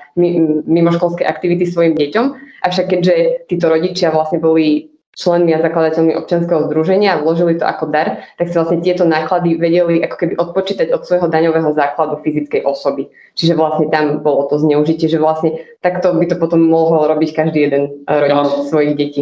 mimoškolské 0.66 1.28
aktivity 1.28 1.68
svojim 1.68 1.94
deťom. 2.00 2.26
Avšak 2.64 2.86
keďže 2.90 3.16
títo 3.52 3.68
rodičia 3.70 4.10
vlastne 4.10 4.40
boli 4.42 4.96
členmi 5.16 5.56
a 5.56 5.64
zakladateľmi 5.64 6.12
občianského 6.12 6.68
združenia 6.68 7.16
a 7.16 7.22
vložili 7.24 7.56
to 7.56 7.64
ako 7.64 7.88
dar, 7.88 8.28
tak 8.36 8.52
si 8.52 8.56
vlastne 8.60 8.84
tieto 8.84 9.08
náklady 9.08 9.56
vedeli 9.56 10.04
ako 10.04 10.16
keby 10.20 10.34
odpočítať 10.36 10.92
od 10.92 11.08
svojho 11.08 11.32
daňového 11.32 11.72
základu 11.72 12.20
fyzickej 12.20 12.68
osoby. 12.68 13.08
Čiže 13.40 13.56
vlastne 13.56 13.88
tam 13.88 14.20
bolo 14.20 14.52
to 14.52 14.60
zneužitie, 14.60 15.08
že 15.08 15.20
vlastne 15.20 15.56
takto 15.80 16.12
by 16.12 16.28
to 16.28 16.36
potom 16.36 16.68
mohol 16.68 17.08
robiť 17.08 17.32
každý 17.32 17.60
jeden 17.64 18.04
rodič 18.08 18.68
svojich 18.68 18.96
detí 19.00 19.22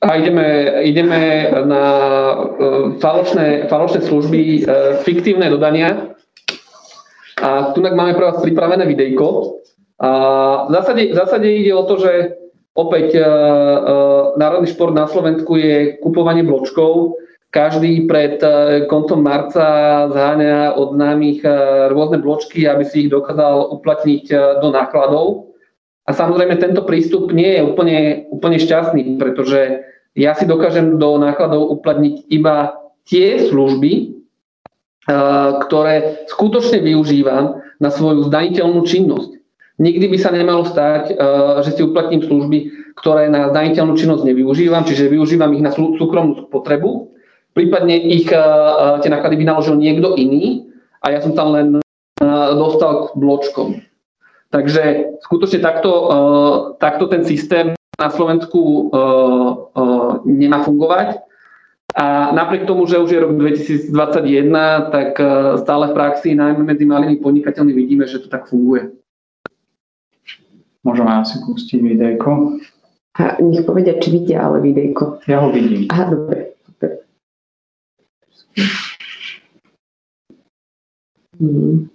a 0.00 0.16
ideme, 0.16 0.80
ideme 0.82 1.20
na 1.68 1.84
uh, 2.32 2.96
falošné, 3.04 3.68
falošné 3.68 4.00
služby, 4.08 4.64
uh, 4.64 4.96
fiktívne 5.04 5.52
dodania. 5.52 6.09
A 7.40 7.72
tu 7.72 7.80
máme 7.80 8.12
pre 8.12 8.28
vás 8.28 8.38
pripravené 8.44 8.84
videjko. 8.84 9.56
A 10.00 10.10
v 10.68 10.70
zásade, 10.72 11.02
v 11.12 11.16
zásade 11.16 11.48
ide 11.48 11.72
o 11.72 11.84
to, 11.88 12.00
že 12.00 12.12
opäť 12.76 13.16
uh, 13.16 13.24
uh, 13.24 14.22
národný 14.36 14.68
šport 14.68 14.92
na 14.92 15.08
Slovensku 15.08 15.56
je 15.56 15.96
kupovanie 16.00 16.44
bločkov. 16.44 17.16
Každý 17.50 18.06
pred 18.08 18.40
uh, 18.44 18.84
koncom 18.88 19.20
marca 19.24 19.66
zháňa 20.12 20.76
od 20.76 20.96
známych 20.96 21.40
rôzne 21.92 22.20
bločky, 22.20 22.68
aby 22.68 22.84
si 22.84 23.08
ich 23.08 23.12
dokázal 23.12 23.72
uplatniť 23.80 24.24
do 24.60 24.68
nákladov. 24.72 25.52
A 26.08 26.16
samozrejme 26.16 26.58
tento 26.58 26.82
prístup 26.84 27.30
nie 27.30 27.60
je 27.60 27.62
úplne, 27.62 28.24
úplne 28.32 28.58
šťastný, 28.58 29.20
pretože 29.20 29.84
ja 30.18 30.34
si 30.34 30.42
dokážem 30.42 30.98
do 30.98 31.20
nákladov 31.20 31.70
uplatniť 31.78 32.26
iba 32.34 32.74
tie 33.06 33.46
služby, 33.46 34.19
ktoré 35.66 36.26
skutočne 36.28 36.84
využívam 36.84 37.64
na 37.80 37.88
svoju 37.88 38.28
zdaniteľnú 38.28 38.84
činnosť. 38.84 39.40
Nikdy 39.80 40.06
by 40.12 40.18
sa 40.20 40.30
nemalo 40.36 40.68
stať, 40.68 41.16
že 41.64 41.70
si 41.72 41.80
uplatním 41.80 42.20
služby, 42.20 42.58
ktoré 43.00 43.32
na 43.32 43.48
zdaniteľnú 43.48 43.96
činnosť 43.96 44.28
nevyužívam, 44.28 44.84
čiže 44.84 45.08
využívam 45.08 45.56
ich 45.56 45.64
na 45.64 45.72
súkromnú 45.72 46.44
spotrebu, 46.52 47.16
prípadne 47.56 47.96
ich 47.96 48.28
tie 48.28 49.08
náklady 49.08 49.40
vynaložil 49.40 49.80
niekto 49.80 50.20
iný 50.20 50.68
a 51.00 51.16
ja 51.16 51.24
som 51.24 51.32
tam 51.32 51.56
len 51.56 51.80
dostal 52.60 53.08
k 53.08 53.16
bločkom. 53.16 53.80
Takže 54.52 55.16
skutočne 55.24 55.64
takto, 55.64 55.92
takto 56.76 57.08
ten 57.08 57.24
systém 57.24 57.72
na 57.96 58.12
Slovensku 58.12 58.92
nemá 60.28 60.60
fungovať. 60.60 61.24
A 61.94 62.32
napriek 62.32 62.66
tomu, 62.66 62.86
že 62.86 62.98
už 62.98 63.10
je 63.10 63.20
rok 63.20 63.32
2021, 63.34 63.90
tak 64.94 65.18
stále 65.58 65.84
v 65.90 65.96
praxi, 65.96 66.34
najmä 66.38 66.62
medzi 66.62 66.86
malými 66.86 67.18
podnikateľmi, 67.18 67.72
vidíme, 67.74 68.06
že 68.06 68.22
to 68.22 68.28
tak 68.30 68.46
funguje. 68.46 68.94
Môžeme 70.80 71.12
asi 71.12 71.36
pustiť 71.44 71.78
videjko. 71.82 72.60
A 73.20 73.36
nech 73.42 73.66
povedia, 73.68 74.00
či 74.00 74.16
vidia 74.16 74.46
ale 74.48 74.64
videjko. 74.64 75.20
Ja 75.28 75.44
ho 75.44 75.52
vidím. 75.52 75.90
Aha, 75.92 76.04
dobre. 76.08 76.56
Hmm. 81.40 81.88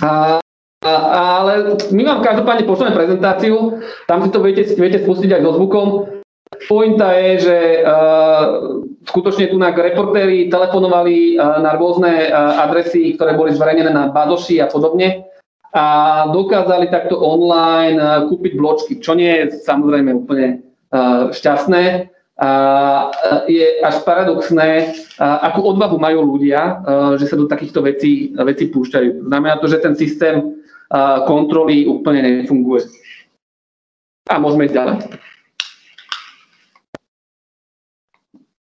A, 0.00 0.40
a, 0.84 0.92
ale 1.40 1.76
my 1.92 2.02
vám 2.04 2.20
každopádne 2.24 2.64
pošleme 2.64 2.96
prezentáciu, 2.96 3.84
tam 4.08 4.24
si 4.24 4.32
to 4.32 4.40
viete, 4.40 4.64
viete 4.80 5.04
spustiť 5.04 5.36
aj 5.36 5.42
so 5.44 5.50
zvukom. 5.60 6.15
Pointa 6.64 7.12
je, 7.12 7.30
že 7.44 7.58
uh, 7.84 8.80
skutočne 9.04 9.52
tu 9.52 9.60
reportéri 9.60 10.48
telefonovali 10.48 11.36
uh, 11.36 11.60
na 11.60 11.76
rôzne 11.76 12.32
uh, 12.32 12.64
adresy, 12.64 13.12
ktoré 13.14 13.36
boli 13.36 13.52
zverejnené 13.52 13.92
na 13.92 14.08
Badoši 14.08 14.64
a 14.64 14.66
podobne 14.72 15.28
a 15.76 16.24
dokázali 16.32 16.88
takto 16.88 17.20
online 17.20 18.00
kúpiť 18.32 18.52
bločky, 18.56 18.92
čo 18.96 19.12
nie 19.12 19.28
je 19.28 19.60
samozrejme 19.60 20.24
úplne 20.24 20.64
šťastné, 21.36 22.08
a 22.36 22.52
je 23.44 23.84
až 23.84 24.00
paradoxné, 24.04 24.96
akú 25.20 25.60
odvahu 25.72 26.00
majú 26.00 26.36
ľudia, 26.36 26.80
že 27.20 27.28
sa 27.28 27.36
do 27.36 27.44
takýchto 27.44 27.84
vecí, 27.84 28.32
vecí 28.32 28.72
púšťajú. 28.72 29.28
Znamená 29.28 29.60
to, 29.60 29.68
že 29.68 29.84
ten 29.84 29.92
systém 29.92 30.64
kontroly 31.28 31.84
úplne 31.84 32.44
nefunguje. 32.44 32.88
A 34.32 34.40
môžeme 34.40 34.68
ísť 34.68 34.76
ďalej. 34.80 34.96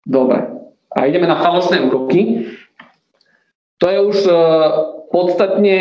Dobre. 0.02 0.50
A 0.92 1.06
ideme 1.06 1.28
na 1.28 1.40
falošné 1.40 1.82
úroky. 1.88 2.52
To 3.82 3.86
je 3.90 4.00
už 4.02 4.18
podstatne 5.10 5.80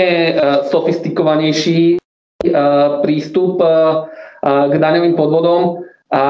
sofistikovanejší 0.73 2.01
prístup 3.05 3.61
k 4.45 4.75
daňovým 4.75 5.13
podvodom 5.13 5.85
a, 6.09 6.25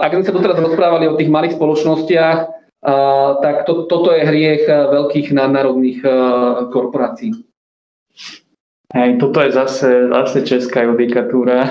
ak 0.00 0.16
sme 0.16 0.24
sa 0.24 0.32
doteraz 0.32 0.58
rozprávali 0.58 1.06
o 1.06 1.18
tých 1.20 1.28
malých 1.28 1.60
spoločnostiach, 1.60 2.38
tak 3.44 3.68
to, 3.68 3.84
toto 3.84 4.16
je 4.16 4.24
hriech 4.24 4.64
veľkých 4.66 5.34
nadnárodných 5.36 6.00
korporácií. 6.72 7.36
Hej, 8.96 9.20
toto 9.20 9.44
je 9.44 9.50
zase, 9.52 10.08
zase 10.08 10.38
česká 10.48 10.88
judikatúra, 10.88 11.68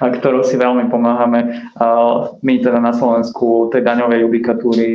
a 0.00 0.04
ktorou 0.10 0.42
si 0.42 0.58
veľmi 0.58 0.90
pomáhame. 0.90 1.70
My 2.42 2.54
teda 2.58 2.82
na 2.82 2.90
Slovensku 2.90 3.70
tej 3.70 3.86
daňovej 3.86 4.24
judikatúry, 4.26 4.88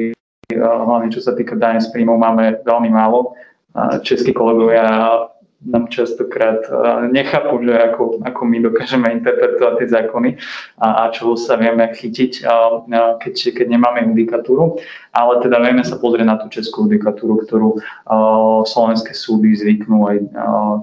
hlavne 0.58 1.14
čo 1.14 1.24
sa 1.24 1.38
týka 1.38 1.56
dane 1.56 1.80
z 1.80 1.88
príjmov, 1.94 2.20
máme 2.20 2.66
veľmi 2.66 2.90
málo. 2.92 3.38
Českí 4.02 4.34
kolegovia 4.36 4.84
nám 5.60 5.92
častokrát 5.92 6.64
nechápu, 7.12 7.60
že 7.64 7.76
ako, 7.76 8.24
ako 8.24 8.42
my 8.48 8.58
dokážeme 8.64 9.12
interpretovať 9.20 9.74
tie 9.76 9.88
zákony 9.92 10.30
a, 10.80 10.88
a 10.88 11.04
čo 11.12 11.36
sa 11.36 11.60
vieme 11.60 11.84
chytiť, 11.92 12.48
keď, 13.20 13.36
keď 13.60 13.68
nemáme 13.68 14.08
judikatúru. 14.08 14.80
Ale 15.12 15.44
teda 15.44 15.60
vieme 15.60 15.84
sa 15.84 16.00
pozrieť 16.00 16.28
na 16.28 16.40
tú 16.40 16.48
českú 16.48 16.88
judikatúru, 16.88 17.44
ktorú 17.44 17.76
slovenské 18.64 19.12
súdy 19.12 19.52
zvyknú 19.60 20.08
aj 20.08 20.18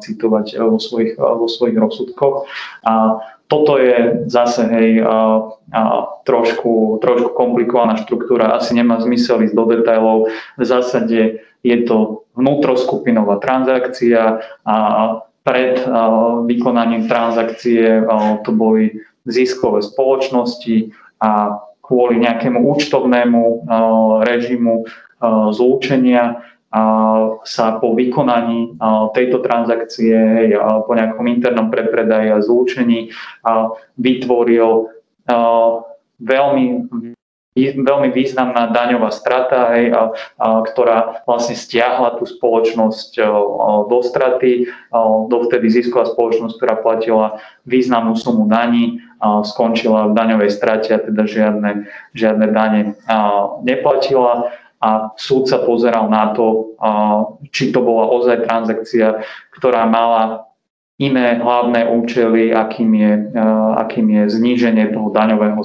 citovať 0.05 0.61
vo 0.61 0.77
svojich, 0.77 1.17
vo 1.17 1.49
svojich 1.49 1.77
rozsudkoch. 1.81 2.45
A 2.85 3.25
toto 3.47 3.79
je 3.79 4.27
zase 4.27 4.67
hej, 4.67 5.07
a, 5.07 5.39
a 5.71 5.83
trošku, 6.27 6.99
trošku 6.99 7.31
komplikovaná 7.33 7.95
štruktúra, 7.97 8.59
asi 8.59 8.75
nemá 8.75 8.99
zmysel 8.99 9.47
ísť 9.47 9.55
do 9.55 9.65
detailov. 9.71 10.19
V 10.59 10.65
zásade 10.67 11.47
je 11.63 11.77
to 11.87 12.26
vnútroskupinová 12.37 13.41
transakcia 13.41 14.39
a 14.69 14.77
pred 15.47 15.79
vykonaním 16.47 17.09
transakcie 17.09 18.03
to 18.43 18.51
boli 18.53 19.01
ziskové 19.27 19.83
spoločnosti 19.83 20.91
a 21.23 21.59
kvôli 21.81 22.19
nejakému 22.19 22.67
účtovnému 22.67 23.71
režimu 24.27 24.85
zlúčenia 25.55 26.43
sa 27.47 27.67
po 27.79 27.95
vykonaní 27.95 28.77
tejto 29.15 29.39
transakcie, 29.41 30.51
po 30.59 30.93
nejakom 30.93 31.25
internom 31.31 31.71
prepredaji 31.71 32.35
a 32.35 32.43
zlúčení 32.43 33.15
vytvoril 33.97 34.91
veľmi 36.21 36.65
veľmi 37.57 38.13
významná 38.13 38.69
daňová 38.71 39.09
strata, 39.09 39.73
hej, 39.75 39.91
a, 39.91 40.13
a, 40.13 40.63
ktorá 40.69 41.25
vlastne 41.25 41.57
stiahla 41.57 42.21
tú 42.21 42.29
spoločnosť 42.29 43.11
a, 43.19 43.27
do 43.89 43.99
straty. 44.05 44.69
Dovtedy 45.27 45.73
zisková 45.73 46.07
spoločnosť, 46.09 46.55
ktorá 46.61 46.75
platila 46.81 47.41
významnú 47.65 48.15
sumu 48.17 48.45
daní, 48.47 49.01
skončila 49.45 50.13
v 50.13 50.17
daňovej 50.17 50.51
strate 50.53 50.93
a 50.93 51.01
teda 51.01 51.25
žiadne, 51.25 51.89
žiadne 52.13 52.47
dane 52.53 52.81
neplatila 53.65 54.53
a 54.77 55.11
súd 55.17 55.49
sa 55.49 55.65
pozeral 55.65 56.13
na 56.13 56.37
to, 56.37 56.77
či 57.49 57.73
to 57.73 57.81
bola 57.81 58.13
ozaj 58.13 58.45
transakcia, 58.45 59.25
ktorá 59.57 59.89
mala 59.89 60.45
iné 61.01 61.41
hlavné 61.41 61.89
účely, 61.93 62.53
akým 62.53 62.93
je, 62.93 63.13
akým 63.81 64.07
je 64.21 64.23
zníženie 64.37 64.93
toho 64.93 65.09
daňového 65.13 65.65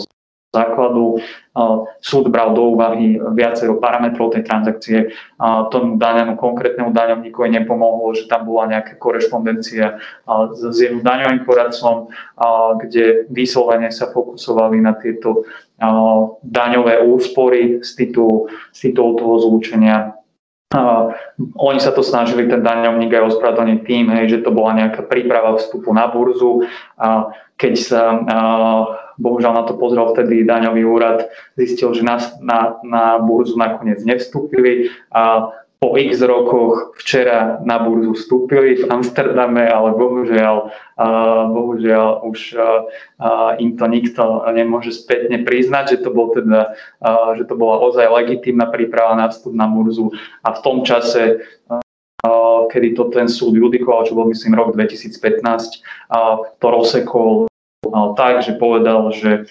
základu. 0.51 1.17
Súd 2.03 2.27
bral 2.27 2.51
do 2.51 2.75
úvahy 2.75 3.19
viacero 3.35 3.79
parametrov 3.79 4.35
tej 4.35 4.43
transakcie. 4.43 4.99
Tomu 5.71 5.95
danému 5.95 6.35
konkrétnemu 6.35 6.91
daňovníkovi 6.91 7.49
nepomohlo, 7.59 8.11
že 8.15 8.27
tam 8.27 8.47
bola 8.47 8.67
nejaká 8.67 8.99
korešpondencia 8.99 9.99
s 10.55 10.75
jeho 10.75 10.99
daňovým 10.99 11.47
poradcom, 11.47 12.11
kde 12.83 13.27
vyslovene 13.31 13.91
sa 13.91 14.11
fokusovali 14.11 14.79
na 14.83 14.95
tieto 14.95 15.47
daňové 16.43 17.03
úspory 17.03 17.81
z 17.81 17.91
titulu, 17.95 18.51
z 18.75 18.91
titulu 18.91 19.17
toho 19.17 19.33
zlúčenia 19.39 20.19
Oni 21.59 21.79
sa 21.83 21.91
to 21.91 21.99
snažili, 21.99 22.47
ten 22.47 22.63
daňovník 22.63 23.11
aj 23.11 23.35
ospravedlniť 23.35 23.79
tým, 23.83 24.05
hej, 24.15 24.25
že 24.39 24.43
to 24.47 24.55
bola 24.55 24.71
nejaká 24.79 25.03
príprava 25.03 25.59
vstupu 25.59 25.91
na 25.91 26.07
burzu. 26.07 26.63
Uh, 26.95 27.35
keď 27.59 27.73
sa 27.75 28.01
uh, 28.15 28.81
bohužiaľ 29.19 29.53
na 29.53 29.63
to 29.67 29.75
pozrel 29.75 30.15
vtedy 30.15 30.47
daňový 30.47 30.87
úrad, 30.87 31.27
zistil, 31.59 31.91
že 31.91 32.07
na, 32.07 32.17
na, 32.39 32.79
na 32.87 33.03
burzu 33.19 33.59
nakoniec 33.59 33.99
nevstúpili 34.07 34.89
a 35.11 35.51
po 35.81 35.97
x 35.97 36.21
rokoch 36.21 36.93
včera 37.01 37.57
na 37.65 37.81
burzu 37.81 38.13
vstúpili 38.13 38.85
v 38.85 38.85
Amsterdame, 38.93 39.65
ale 39.65 39.97
bohužiaľ, 39.97 40.69
bohužiaľ 41.57 42.21
už 42.21 42.53
im 43.57 43.73
to 43.81 43.85
nikto 43.89 44.45
nemôže 44.53 44.93
spätne 44.93 45.41
priznať, 45.41 45.97
že 45.97 46.05
to, 46.05 46.13
bol 46.13 46.29
teda, 46.37 46.77
že 47.33 47.49
to 47.49 47.57
bola 47.57 47.81
ozaj 47.81 48.13
legitímna 48.13 48.69
príprava 48.69 49.17
na 49.17 49.33
vstup 49.33 49.57
na 49.57 49.65
burzu. 49.65 50.13
A 50.45 50.53
v 50.53 50.59
tom 50.61 50.85
čase 50.85 51.41
kedy 52.69 52.93
to 52.93 53.09
ten 53.09 53.25
súd 53.25 53.57
judikoval, 53.57 54.05
čo 54.05 54.13
bol 54.13 54.29
myslím 54.29 54.53
rok 54.53 54.77
2015, 54.77 55.81
to 56.61 56.65
rozsekol 56.69 57.50
tak, 58.15 58.43
že 58.43 58.55
povedal, 58.55 59.11
že 59.11 59.45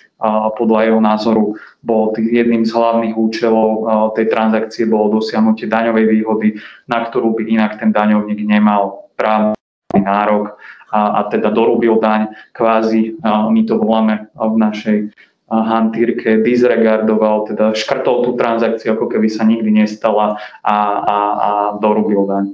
podľa 0.57 0.81
jeho 0.91 1.01
názoru 1.01 1.45
bol 1.85 2.13
jedným 2.17 2.65
z 2.65 2.73
hlavných 2.73 3.15
účelov 3.17 3.69
tej 4.17 4.27
transakcie 4.33 4.85
bolo 4.89 5.21
dosiahnutie 5.21 5.69
daňovej 5.69 6.07
výhody, 6.09 6.49
na 6.89 7.05
ktorú 7.05 7.37
by 7.37 7.43
inak 7.47 7.79
ten 7.81 7.93
daňovník 7.93 8.45
nemal 8.45 9.13
právny 9.15 9.57
nárok 9.95 10.57
a, 10.91 11.23
a 11.23 11.31
teda 11.31 11.53
dorúbil 11.53 12.01
daň, 12.03 12.33
kvázi 12.57 13.21
my 13.25 13.61
to 13.69 13.79
voláme 13.79 14.33
v 14.35 14.57
našej 14.59 14.99
hantírke, 15.51 16.47
disregardoval, 16.47 17.51
teda 17.51 17.75
škrtol 17.75 18.23
tú 18.23 18.31
transakciu, 18.39 18.95
ako 18.95 19.11
keby 19.11 19.27
sa 19.27 19.43
nikdy 19.43 19.83
nestala 19.83 20.39
a, 20.63 20.77
a, 21.03 21.19
a 21.19 21.51
dorúbil 21.83 22.23
daň. 22.23 22.45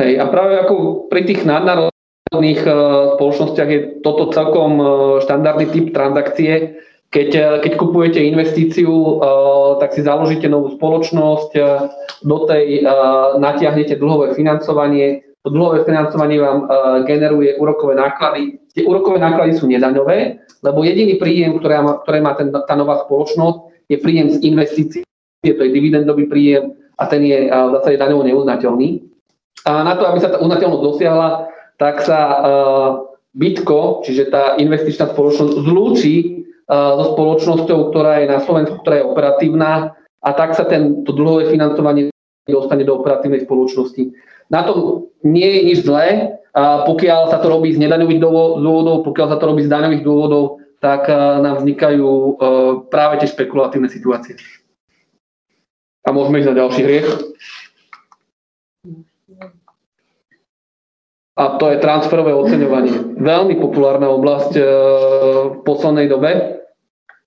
Hej, 0.00 0.18
a 0.18 0.24
práve 0.26 0.58
ako 0.58 1.06
pri 1.06 1.22
tých 1.22 1.46
nadnárodných 1.46 1.93
národných 2.32 2.62
eh, 2.64 2.72
spoločnostiach 3.18 3.68
je 3.68 3.80
toto 4.00 4.32
celkom 4.32 4.72
eh, 4.80 4.86
štandardný 5.24 5.66
typ 5.70 5.86
transakcie. 5.92 6.80
Keď, 7.12 7.30
eh, 7.36 7.44
keď 7.60 7.72
kupujete 7.76 8.18
investíciu, 8.18 9.20
tak 9.78 9.92
si 9.92 10.06
založíte 10.06 10.48
novú 10.48 10.72
spoločnosť, 10.78 11.50
do 12.24 12.38
tej 12.48 12.86
natiahnete 13.36 14.00
dlhové 14.00 14.32
financovanie, 14.32 15.20
to 15.44 15.52
dlhové 15.52 15.84
financovanie 15.84 16.40
vám 16.40 16.70
generuje 17.04 17.58
úrokové 17.60 18.00
náklady. 18.00 18.56
Tie 18.72 18.86
úrokové 18.86 19.20
náklady 19.20 19.60
sú 19.60 19.68
nedaňové, 19.68 20.40
lebo 20.64 20.86
jediný 20.86 21.20
príjem, 21.20 21.60
ktoré 21.60 21.84
má, 21.84 22.00
ktoré 22.00 22.18
má 22.24 22.32
ten, 22.32 22.48
tá 22.48 22.74
nová 22.78 23.04
spoločnosť, 23.04 23.58
je 23.92 23.96
príjem 24.00 24.32
z 24.32 24.40
investícií, 24.40 25.04
to 25.44 25.62
je 25.68 25.74
dividendový 25.74 26.30
príjem 26.30 26.72
a 26.96 27.04
ten 27.10 27.20
je 27.26 27.50
v 27.50 27.70
zásade 27.76 28.00
daňovo 28.00 28.24
neuznateľný. 28.24 29.04
A 29.68 29.84
na 29.84 30.00
to, 30.00 30.08
aby 30.08 30.24
sa 30.24 30.32
tá 30.32 30.38
uznateľnosť 30.40 30.80
dosiahla, 30.80 31.28
tak 31.80 32.04
sa 32.06 32.18
Bitko, 33.34 34.06
čiže 34.06 34.30
tá 34.30 34.54
investičná 34.56 35.10
spoločnosť, 35.10 35.54
zlúči 35.66 36.46
so 36.70 37.04
spoločnosťou, 37.12 37.90
ktorá 37.90 38.22
je 38.22 38.26
na 38.30 38.38
Slovensku, 38.40 38.78
ktorá 38.80 39.02
je 39.02 39.08
operatívna 39.10 39.92
a 40.24 40.30
tak 40.32 40.56
sa 40.56 40.64
to 40.68 41.10
dlhové 41.12 41.50
financovanie 41.52 42.08
dostane 42.48 42.86
do 42.86 42.96
operatívnej 42.96 43.44
spoločnosti. 43.44 44.14
Na 44.48 44.64
tom 44.64 45.08
nie 45.26 45.44
je 45.44 45.60
nič 45.66 45.78
zlé, 45.84 46.38
pokiaľ 46.86 47.34
sa 47.34 47.42
to 47.42 47.50
robí 47.50 47.74
z 47.74 47.82
nedaňových 47.82 48.22
dôvodov, 48.22 49.02
pokiaľ 49.02 49.26
sa 49.34 49.38
to 49.42 49.44
robí 49.50 49.66
z 49.66 49.72
daňových 49.72 50.06
dôvodov, 50.06 50.62
tak 50.78 51.08
nám 51.10 51.64
vznikajú 51.64 52.38
práve 52.92 53.24
tie 53.24 53.28
špekulatívne 53.32 53.88
situácie. 53.88 54.36
A 56.04 56.12
môžeme 56.12 56.44
ísť 56.44 56.48
na 56.52 56.58
ďalší 56.60 56.80
hriech. 56.84 57.08
A 61.34 61.58
to 61.58 61.66
je 61.66 61.82
transferové 61.82 62.30
oceňovanie. 62.30 63.18
Veľmi 63.18 63.58
populárna 63.58 64.06
oblasť 64.06 64.52
v 64.54 65.56
poslednej 65.66 66.06
dobe. 66.06 66.62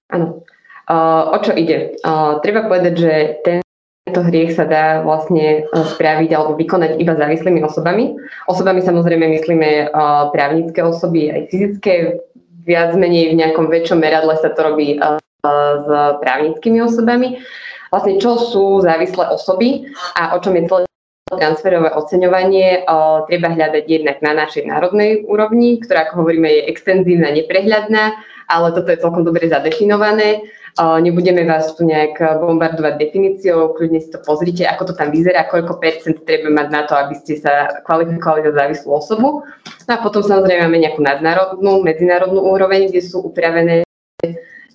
Áno. 0.07 0.47
Uh, 0.87 1.35
o 1.35 1.37
čo 1.43 1.51
ide? 1.51 1.99
Uh, 1.99 2.39
treba 2.39 2.71
povedať, 2.71 2.93
že 2.95 3.13
tento 3.43 4.23
hriech 4.23 4.55
sa 4.55 4.63
dá 4.63 5.03
vlastne 5.03 5.67
spraviť 5.75 6.31
alebo 6.31 6.55
vykonať 6.55 6.95
iba 7.03 7.19
závislými 7.19 7.59
osobami. 7.59 8.15
Osobami 8.47 8.79
samozrejme 8.79 9.27
myslíme 9.35 9.91
právnické 10.31 10.79
osoby, 10.79 11.27
aj 11.27 11.51
fyzické. 11.51 12.23
Viac 12.63 12.95
menej 12.95 13.35
v 13.35 13.43
nejakom 13.43 13.67
väčšom 13.67 13.99
meradle 13.99 14.39
sa 14.39 14.55
to 14.55 14.63
robí 14.63 14.95
s 15.43 15.87
právnickými 16.23 16.79
osobami. 16.79 17.43
Vlastne 17.91 18.15
čo 18.23 18.39
sú 18.39 18.79
závislé 18.79 19.27
osoby 19.27 19.91
a 20.15 20.31
o 20.35 20.39
čom 20.39 20.55
je 20.55 20.71
celé 20.71 20.86
transferové 21.27 21.91
oceňovanie 21.91 22.87
o, 22.87 23.27
treba 23.27 23.51
hľadať 23.51 23.83
jednak 23.83 24.23
na 24.23 24.31
našej 24.47 24.63
národnej 24.71 25.27
úrovni, 25.27 25.83
ktorá, 25.83 26.07
ako 26.07 26.23
hovoríme, 26.23 26.47
je 26.47 26.71
extenzívna, 26.71 27.35
neprehľadná, 27.35 28.15
ale 28.47 28.67
toto 28.71 28.87
je 28.95 29.03
celkom 29.03 29.27
dobre 29.27 29.51
zadefinované. 29.51 30.47
Nebudeme 30.77 31.41
vás 31.41 31.73
tu 31.73 31.89
nejak 31.89 32.21
bombardovať 32.37 33.01
definíciou, 33.01 33.73
kľudne 33.73 33.97
si 33.97 34.13
to 34.13 34.21
pozrite, 34.21 34.61
ako 34.61 34.93
to 34.93 34.93
tam 34.93 35.09
vyzerá, 35.09 35.49
koľko 35.49 35.81
percent 35.81 36.21
treba 36.21 36.53
mať 36.53 36.67
na 36.69 36.85
to, 36.85 36.93
aby 36.93 37.17
ste 37.17 37.41
sa 37.41 37.81
kvalifikovali 37.81 38.45
za 38.45 38.53
závislú 38.53 38.93
osobu. 38.93 39.41
No 39.89 39.91
a 39.91 39.97
potom 39.97 40.21
samozrejme 40.21 40.69
máme 40.69 40.77
nejakú 40.85 41.01
nadnárodnú, 41.01 41.81
medzinárodnú 41.81 42.45
úroveň, 42.45 42.93
kde 42.93 43.01
sú 43.01 43.25
upravené 43.25 43.89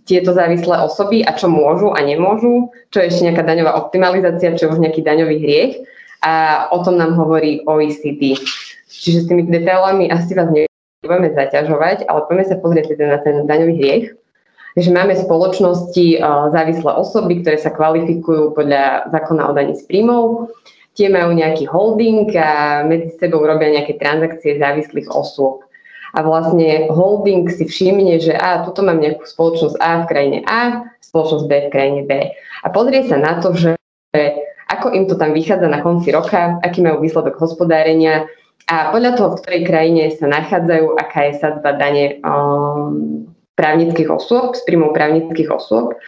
tieto 0.02 0.34
závislé 0.34 0.82
osoby 0.82 1.22
a 1.22 1.38
čo 1.38 1.46
môžu 1.46 1.94
a 1.94 2.02
nemôžu, 2.02 2.74
čo 2.90 2.98
je 2.98 3.06
ešte 3.06 3.30
nejaká 3.30 3.46
daňová 3.46 3.78
optimalizácia, 3.78 4.58
čo 4.58 4.66
je 4.66 4.72
už 4.74 4.82
nejaký 4.82 5.06
daňový 5.06 5.38
hriech. 5.38 5.86
A 6.22 6.66
o 6.70 6.78
tom 6.87 6.98
nám 6.98 7.18
hovorí 7.18 7.66
OECD. 7.66 8.38
Čiže 8.87 9.26
s 9.26 9.28
tými 9.28 9.46
detailami 9.50 10.06
asi 10.06 10.38
vás 10.38 10.46
nebudeme 10.54 11.35
zaťažovať, 11.35 12.06
ale 12.06 12.20
poďme 12.30 12.44
sa 12.46 12.56
pozrieť 12.62 12.94
teda 12.94 13.06
na 13.11 13.18
ten 13.18 13.42
daňový 13.42 13.74
hriech. 13.74 14.06
Takže 14.72 14.90
máme 14.94 15.12
spoločnosti 15.18 16.22
závislé 16.54 16.90
osoby, 16.96 17.44
ktoré 17.44 17.61
sa 17.61 17.74
kvalifikujú 17.74 18.56
podľa 18.56 19.12
zákona 19.12 19.50
o 19.50 19.52
daní 19.52 19.76
z 19.76 19.85
príjmov. 19.85 20.48
Tie 20.96 21.12
majú 21.12 21.37
nejaký 21.37 21.68
holding 21.68 22.32
a 22.37 22.80
medzi 22.85 23.12
sebou 23.20 23.44
robia 23.44 23.68
nejaké 23.68 24.00
transakcie 24.00 24.56
závislých 24.56 25.12
osôb. 25.12 25.64
A 26.12 26.20
vlastne 26.20 26.88
holding 26.92 27.48
si 27.48 27.64
všimne, 27.64 28.20
že 28.20 28.37
a, 28.37 28.64
tuto 28.64 28.85
mám 28.85 29.00
nejakú 29.00 29.24
spoločnosť 29.24 29.76
A 29.80 30.04
v 30.04 30.08
krajine 30.08 30.38
A, 30.44 30.88
spoločnosť 31.00 31.44
B 31.48 31.52
v 31.68 31.72
krajine 31.72 32.02
B. 32.04 32.12
A 32.64 32.66
pozrie 32.68 33.04
sa 33.08 33.16
na 33.16 33.40
to, 33.40 33.56
že 33.56 33.76
ako 34.72 34.96
im 34.96 35.04
to 35.04 35.20
tam 35.20 35.37
vychádza 35.37 35.68
na 35.68 35.85
konci 35.85 36.08
roka, 36.11 36.56
aký 36.64 36.80
majú 36.80 37.04
výsledok 37.04 37.37
hospodárenia 37.37 38.24
a 38.70 38.94
podľa 38.94 39.18
toho, 39.18 39.28
v 39.35 39.40
ktorej 39.42 39.62
krajine 39.66 40.04
sa 40.14 40.30
nachádzajú, 40.30 40.96
aká 40.96 41.20
je 41.28 41.32
sadzba 41.42 41.76
dane 41.76 42.22
um, 42.22 43.26
právnických 43.58 44.08
osôb, 44.08 44.54
s 44.54 44.62
príjmom 44.64 44.94
právnických 44.94 45.50
osôb, 45.50 45.98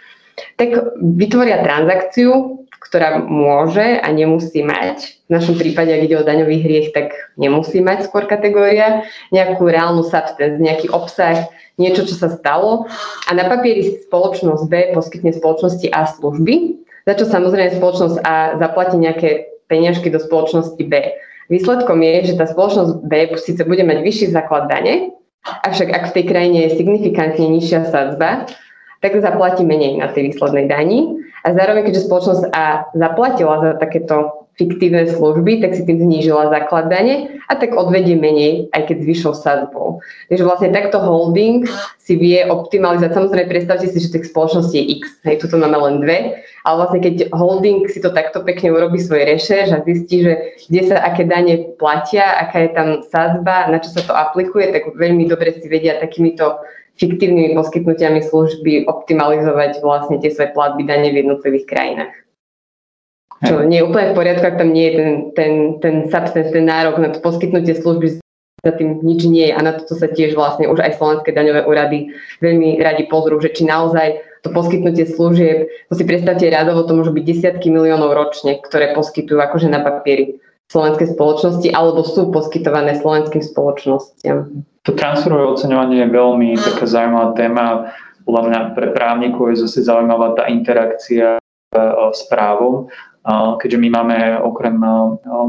tak 0.56 0.96
vytvoria 0.98 1.62
transakciu, 1.66 2.62
ktorá 2.78 3.20
môže 3.20 3.98
a 3.98 4.06
nemusí 4.12 4.62
mať. 4.62 5.26
V 5.26 5.30
našom 5.34 5.56
prípade, 5.58 5.90
ak 5.90 6.04
ide 6.04 6.16
o 6.20 6.26
daňový 6.26 6.62
hriech, 6.62 6.88
tak 6.94 7.16
nemusí 7.34 7.82
mať 7.82 8.06
skôr 8.06 8.28
kategória, 8.28 9.02
nejakú 9.34 9.66
reálnu 9.66 10.04
substance, 10.06 10.60
nejaký 10.60 10.92
obsah, 10.94 11.48
niečo, 11.74 12.06
čo 12.06 12.14
sa 12.14 12.30
stalo. 12.30 12.86
A 13.26 13.30
na 13.34 13.50
papieri 13.50 13.98
spoločnosť 14.06 14.62
B 14.70 14.74
poskytne 14.94 15.34
spoločnosti 15.34 15.90
A 15.90 16.06
služby, 16.06 16.84
za 17.04 17.12
čo 17.16 17.24
samozrejme 17.28 17.76
spoločnosť 17.76 18.16
A 18.24 18.56
zaplatí 18.56 18.96
nejaké 18.96 19.60
peniažky 19.68 20.08
do 20.08 20.20
spoločnosti 20.20 20.80
B. 20.80 20.92
Výsledkom 21.52 22.00
je, 22.00 22.32
že 22.32 22.38
tá 22.40 22.48
spoločnosť 22.48 23.04
B 23.04 23.36
síce 23.36 23.62
bude 23.68 23.84
mať 23.84 24.00
vyšší 24.00 24.26
základ 24.32 24.68
dane, 24.72 25.14
Avšak 25.44 25.92
ak 25.92 26.04
v 26.08 26.14
tej 26.16 26.24
krajine 26.24 26.58
je 26.64 26.76
signifikantne 26.80 27.44
nižšia 27.52 27.92
sadzba, 27.92 28.48
tak 29.04 29.20
zaplatí 29.20 29.60
menej 29.60 30.00
na 30.00 30.08
tej 30.08 30.32
výslednej 30.32 30.72
dani. 30.72 31.20
A 31.44 31.52
zároveň, 31.52 31.84
keďže 31.84 32.08
spoločnosť 32.08 32.42
A 32.56 32.88
zaplatila 32.96 33.60
za 33.60 33.70
takéto 33.76 34.43
fiktívne 34.54 35.10
služby, 35.10 35.58
tak 35.58 35.74
si 35.74 35.82
tým 35.82 35.98
znížila 35.98 36.46
základ 36.46 36.86
dane 36.86 37.42
a 37.50 37.58
tak 37.58 37.74
odvedie 37.74 38.14
menej, 38.14 38.70
aj 38.70 38.86
keď 38.86 38.96
zvyšou 39.02 39.34
sadzbou. 39.34 39.98
Takže 40.30 40.46
vlastne 40.46 40.70
takto 40.70 41.02
holding 41.02 41.66
si 41.98 42.14
vie 42.14 42.46
optimalizovať. 42.46 43.18
Samozrejme, 43.18 43.50
predstavte 43.50 43.90
si, 43.90 43.98
že 43.98 44.14
tých 44.14 44.30
spoločností 44.30 44.78
je 44.78 44.84
x, 45.02 45.18
hej, 45.26 45.42
tuto 45.42 45.58
máme 45.58 45.74
len 45.74 45.94
dve, 46.06 46.18
ale 46.62 46.74
vlastne 46.78 47.02
keď 47.02 47.34
holding 47.34 47.90
si 47.90 47.98
to 47.98 48.14
takto 48.14 48.46
pekne 48.46 48.70
urobí 48.70 49.02
svoj 49.02 49.26
rešerš 49.26 49.74
a 49.74 49.82
zistí, 49.82 50.22
že 50.22 50.32
kde 50.70 50.80
sa 50.86 51.02
aké 51.02 51.26
dane 51.26 51.74
platia, 51.76 52.38
aká 52.38 52.64
je 52.64 52.70
tam 52.78 52.88
sadzba, 53.10 53.68
na 53.74 53.82
čo 53.82 53.90
sa 53.90 54.06
to 54.06 54.14
aplikuje, 54.14 54.70
tak 54.70 54.94
veľmi 54.94 55.26
dobre 55.26 55.50
si 55.58 55.66
vedia 55.66 55.98
takýmito 55.98 56.62
fiktívnymi 56.94 57.58
poskytnutiami 57.58 58.22
služby 58.22 58.86
optimalizovať 58.86 59.82
vlastne 59.82 60.22
tie 60.22 60.30
svoje 60.30 60.54
platby 60.54 60.86
dane 60.86 61.10
v 61.10 61.26
jednotlivých 61.26 61.66
krajinách. 61.66 62.23
Čo 63.42 63.66
nie 63.66 63.82
je 63.82 63.86
úplne 63.86 64.14
v 64.14 64.18
poriadku, 64.18 64.44
ak 64.46 64.60
tam 64.62 64.70
nie 64.70 64.86
je 64.88 64.94
ten, 64.94 65.10
ten, 65.34 65.52
ten 65.82 65.94
substance, 66.06 66.54
ten 66.54 66.64
nárok 66.64 67.02
na 67.02 67.10
to 67.10 67.18
poskytnutie 67.18 67.74
služby 67.74 68.22
za 68.64 68.72
tým 68.72 69.04
nič 69.04 69.28
nie 69.28 69.52
je 69.52 69.54
a 69.54 69.60
na 69.60 69.76
toto 69.76 69.92
sa 69.92 70.08
tiež 70.08 70.32
vlastne 70.32 70.64
už 70.72 70.80
aj 70.80 70.96
slovenské 70.96 71.36
daňové 71.36 71.68
úrady 71.68 72.16
veľmi 72.40 72.80
radi 72.80 73.04
pozrú, 73.12 73.36
že 73.36 73.52
či 73.52 73.68
naozaj 73.68 74.24
to 74.40 74.48
poskytnutie 74.52 75.04
služieb, 75.04 75.68
to 75.88 75.94
si 75.96 76.04
predstavte 76.04 76.48
radovo, 76.48 76.88
to 76.88 76.96
môžu 76.96 77.12
byť 77.12 77.24
desiatky 77.24 77.68
miliónov 77.68 78.16
ročne, 78.16 78.60
ktoré 78.60 78.96
poskytujú 78.96 79.36
akože 79.36 79.68
na 79.68 79.84
papieri 79.84 80.40
slovenské 80.72 81.12
spoločnosti 81.12 81.68
alebo 81.76 82.00
sú 82.04 82.32
poskytované 82.32 82.96
slovenským 82.96 83.44
spoločnostiam. 83.44 84.64
To 84.84 84.90
transferové 84.96 85.44
oceňovanie 85.48 86.04
je 86.04 86.08
veľmi 86.12 86.48
taká 86.60 86.84
zaujímavá 86.88 87.36
téma. 87.36 87.64
Podľa 88.24 88.42
mňa 88.48 88.60
pre 88.72 88.88
právnikov 88.96 89.52
je 89.52 89.64
zase 89.68 89.84
zaujímavá 89.84 90.32
tá 90.36 90.48
interakcia 90.48 91.36
e, 91.36 91.40
s 92.12 92.24
právom 92.32 92.88
keďže 93.32 93.78
my 93.80 93.88
máme 93.88 94.16
okrem 94.44 94.76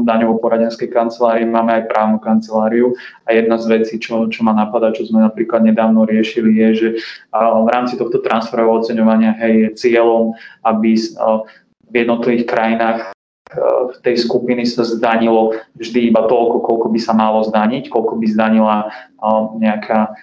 daňovo 0.08 0.40
poradenskej 0.40 0.88
kancelárie, 0.88 1.44
máme 1.44 1.76
aj 1.76 1.92
právnu 1.92 2.16
kanceláriu 2.16 2.96
a 3.28 3.36
jedna 3.36 3.60
z 3.60 3.68
vecí, 3.68 4.00
čo, 4.00 4.24
čo 4.32 4.40
ma 4.40 4.56
napadá, 4.56 4.96
čo 4.96 5.04
sme 5.04 5.20
napríklad 5.20 5.60
nedávno 5.60 6.08
riešili, 6.08 6.56
je, 6.56 6.68
že 6.72 6.88
v 7.36 7.68
rámci 7.68 8.00
tohto 8.00 8.24
transferového 8.24 8.80
oceňovania 8.80 9.36
hej, 9.44 9.54
je 9.60 9.68
cieľom, 9.76 10.32
aby 10.64 10.96
v 11.86 11.94
jednotlivých 11.94 12.48
krajinách 12.48 13.12
tej 14.02 14.26
skupiny 14.26 14.66
sa 14.66 14.82
zdanilo 14.82 15.54
vždy 15.78 16.10
iba 16.10 16.26
toľko, 16.26 16.66
koľko 16.66 16.86
by 16.90 17.00
sa 17.00 17.14
malo 17.14 17.44
zdaniť, 17.46 17.92
koľko 17.92 18.18
by 18.18 18.26
zdanila 18.26 18.90
nejaká 19.60 20.16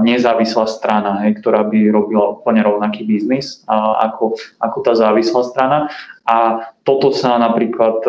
nezávislá 0.00 0.64
strana, 0.64 1.20
hej, 1.24 1.36
ktorá 1.44 1.60
by 1.68 1.92
robila 1.92 2.40
úplne 2.40 2.64
rovnaký 2.64 3.04
biznis 3.04 3.60
ako, 3.68 4.40
ako 4.56 4.78
tá 4.80 4.96
závislá 4.96 5.44
strana. 5.44 5.78
A 6.24 6.68
toto 6.84 7.12
sa 7.12 7.36
napríklad 7.36 8.00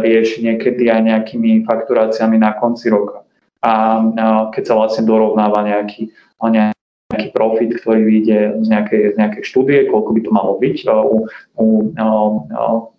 rieši 0.00 0.44
niekedy 0.48 0.88
aj 0.88 1.00
nejakými 1.04 1.68
fakturáciami 1.68 2.40
na 2.40 2.56
konci 2.56 2.88
roka. 2.88 3.20
A 3.64 4.00
keď 4.52 4.62
sa 4.64 4.74
vlastne 4.76 5.04
dorovnáva 5.08 5.64
nejaký, 5.64 6.08
nejaký 6.40 7.28
profit, 7.32 7.70
ktorý 7.80 8.00
vyjde 8.04 8.38
z 8.64 8.68
nejakej, 8.68 9.02
z 9.12 9.16
nejakej 9.20 9.42
štúdie, 9.44 9.78
koľko 9.88 10.10
by 10.12 10.20
to 10.24 10.30
malo 10.32 10.52
byť 10.60 10.76
u, 10.88 10.92
u, 11.04 11.18
u 11.56 11.66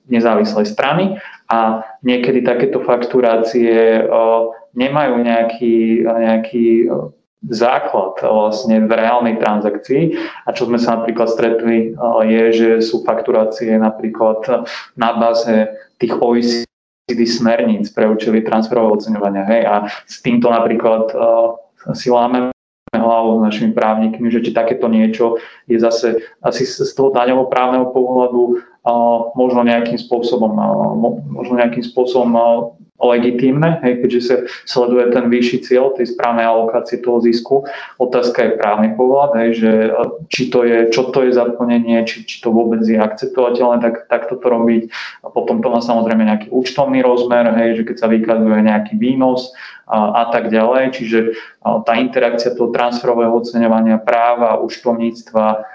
nezávislej 0.10 0.66
strany. 0.70 1.18
A 1.50 1.86
niekedy 2.02 2.42
takéto 2.42 2.82
fakturácie 2.82 4.06
nemajú 4.74 5.16
nejaký, 5.22 6.06
nejaký 6.06 6.66
základ 7.50 8.18
vlastne 8.22 8.86
v 8.86 8.92
reálnej 8.92 9.38
transakcii. 9.38 10.18
A 10.46 10.54
čo 10.54 10.66
sme 10.66 10.82
sa 10.82 10.98
napríklad 11.02 11.30
stretli, 11.30 11.94
je, 12.26 12.44
že 12.54 12.70
sú 12.82 13.06
fakturácie 13.06 13.78
napríklad 13.78 14.68
na 14.98 15.10
báze 15.14 15.70
tých 16.02 16.18
OECD 16.18 17.22
smerníc 17.30 17.94
pre 17.94 18.10
účely 18.10 18.42
transferového 18.42 18.98
oceňovania. 18.98 19.46
Hej, 19.46 19.62
a 19.70 19.76
s 20.10 20.26
týmto 20.26 20.50
napríklad 20.50 21.14
si 21.94 22.10
láme 22.10 22.50
hlavu 22.96 23.38
s 23.38 23.42
našimi 23.52 23.72
právnikmi, 23.76 24.32
že 24.32 24.40
či 24.40 24.56
takéto 24.56 24.88
niečo 24.88 25.36
je 25.68 25.78
zase 25.78 26.24
asi 26.40 26.64
z 26.64 26.90
toho 26.96 27.12
daňovo 27.12 27.52
právneho 27.52 27.92
pohľadu 27.92 28.64
možno 29.36 29.62
nejakým 29.68 30.00
spôsobom, 30.00 30.56
možno 31.30 31.60
nejakým 31.60 31.84
spôsobom 31.84 32.32
legitímne, 32.96 33.84
hej, 33.84 34.00
keďže 34.00 34.22
sa 34.24 34.36
sleduje 34.64 35.12
ten 35.12 35.28
vyšší 35.28 35.68
cieľ 35.68 35.92
tej 36.00 36.16
správnej 36.16 36.48
alokácie 36.48 37.04
toho 37.04 37.20
zisku. 37.20 37.68
Otázka 38.00 38.40
je 38.40 38.60
právny 38.60 38.96
pohľad, 38.96 39.36
hej, 39.44 39.50
že 39.60 39.72
či 40.32 40.48
to 40.48 40.64
je, 40.64 40.88
čo 40.96 41.12
to 41.12 41.28
je 41.28 41.36
zaplnenie, 41.36 42.08
či, 42.08 42.24
či 42.24 42.40
to 42.40 42.56
vôbec 42.56 42.80
je 42.88 42.96
akceptovateľné, 42.96 43.84
tak, 43.84 43.96
tak 44.08 44.32
toto 44.32 44.48
robiť. 44.48 44.88
A 45.24 45.28
potom 45.28 45.60
to 45.60 45.68
má 45.68 45.84
samozrejme 45.84 46.24
nejaký 46.24 46.48
účtovný 46.56 47.04
rozmer, 47.04 47.52
hej, 47.60 47.84
že 47.84 47.84
keď 47.84 47.96
sa 48.00 48.08
vykazuje 48.08 48.60
nejaký 48.64 48.96
výnos 48.96 49.52
a, 49.92 50.24
a 50.24 50.24
tak 50.32 50.48
ďalej. 50.48 50.96
Čiže 50.96 51.20
tá 51.62 51.94
interakcia 52.00 52.56
toho 52.56 52.72
transferového 52.72 53.36
oceňovania 53.44 54.00
práva, 54.00 54.56
účtovníctva, 54.64 55.75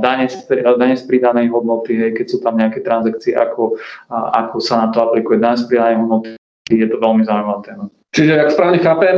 dane 0.00 0.26
z, 0.32 0.48
dane 0.48 0.96
z 0.96 1.04
pridanej 1.04 1.52
hodnoty, 1.52 1.92
hej, 1.92 2.12
keď 2.16 2.26
sú 2.28 2.40
tam 2.40 2.56
nejaké 2.56 2.80
transakcie, 2.80 3.36
ako, 3.36 3.76
ako 4.08 4.56
sa 4.64 4.84
na 4.84 4.88
to 4.88 5.04
aplikuje 5.04 5.36
dane 5.36 5.60
z 5.60 5.68
pridanej 5.68 5.96
hodnoty, 6.00 6.28
je 6.72 6.88
to 6.88 6.96
veľmi 6.96 7.22
zaujímavá 7.22 7.60
téma. 7.60 7.84
Čiže, 8.16 8.32
ak 8.40 8.52
správne 8.52 8.80
chápem, 8.80 9.16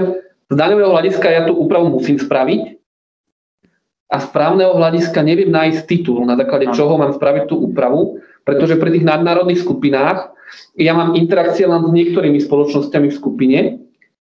z 0.51 0.55
daňového 0.55 0.91
hľadiska 0.91 1.27
ja 1.31 1.43
tú 1.47 1.55
úpravu 1.55 1.89
musím 1.89 2.19
spraviť 2.19 2.79
a 4.11 4.17
z 4.23 4.27
právneho 4.31 4.75
hľadiska 4.75 5.19
neviem 5.23 5.51
nájsť 5.51 5.81
titul, 5.87 6.23
na 6.27 6.39
základe 6.39 6.71
čoho 6.75 6.99
mám 6.99 7.15
spraviť 7.15 7.51
tú 7.51 7.71
úpravu, 7.71 8.23
pretože 8.45 8.77
pri 8.77 8.95
tých 8.95 9.09
nadnárodných 9.09 9.63
skupinách 9.63 10.35
ja 10.79 10.93
mám 10.95 11.17
interakcie 11.19 11.65
len 11.65 11.83
s 11.83 11.91
niektorými 11.91 12.39
spoločnosťami 12.43 13.09
v 13.11 13.19
skupine, 13.19 13.59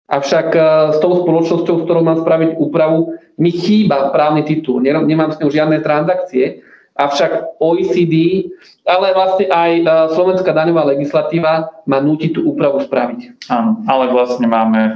avšak 0.08 0.48
e, 0.56 0.62
s 0.96 0.98
tou 1.04 1.24
spoločnosťou, 1.24 1.76
s 1.80 1.84
ktorou 1.84 2.04
mám 2.04 2.24
spraviť 2.24 2.56
úpravu, 2.58 3.20
mi 3.38 3.52
chýba 3.54 4.10
právny 4.16 4.48
titul, 4.48 4.82
nemám 4.82 5.36
s 5.36 5.40
ňou 5.40 5.52
žiadne 5.52 5.84
transakcie, 5.84 6.64
avšak 6.98 7.62
OECD, 7.62 8.48
ale 8.88 9.14
vlastne 9.14 9.46
aj 9.52 9.72
e, 9.78 9.84
slovenská 10.16 10.52
daňová 10.56 10.88
legislatíva 10.96 11.70
má 11.86 12.00
núti 12.02 12.34
tú 12.34 12.48
úpravu 12.48 12.82
spraviť. 12.82 13.52
Áno, 13.52 13.84
ale 13.86 14.10
vlastne 14.10 14.48
máme 14.50 14.82
e, 14.82 14.92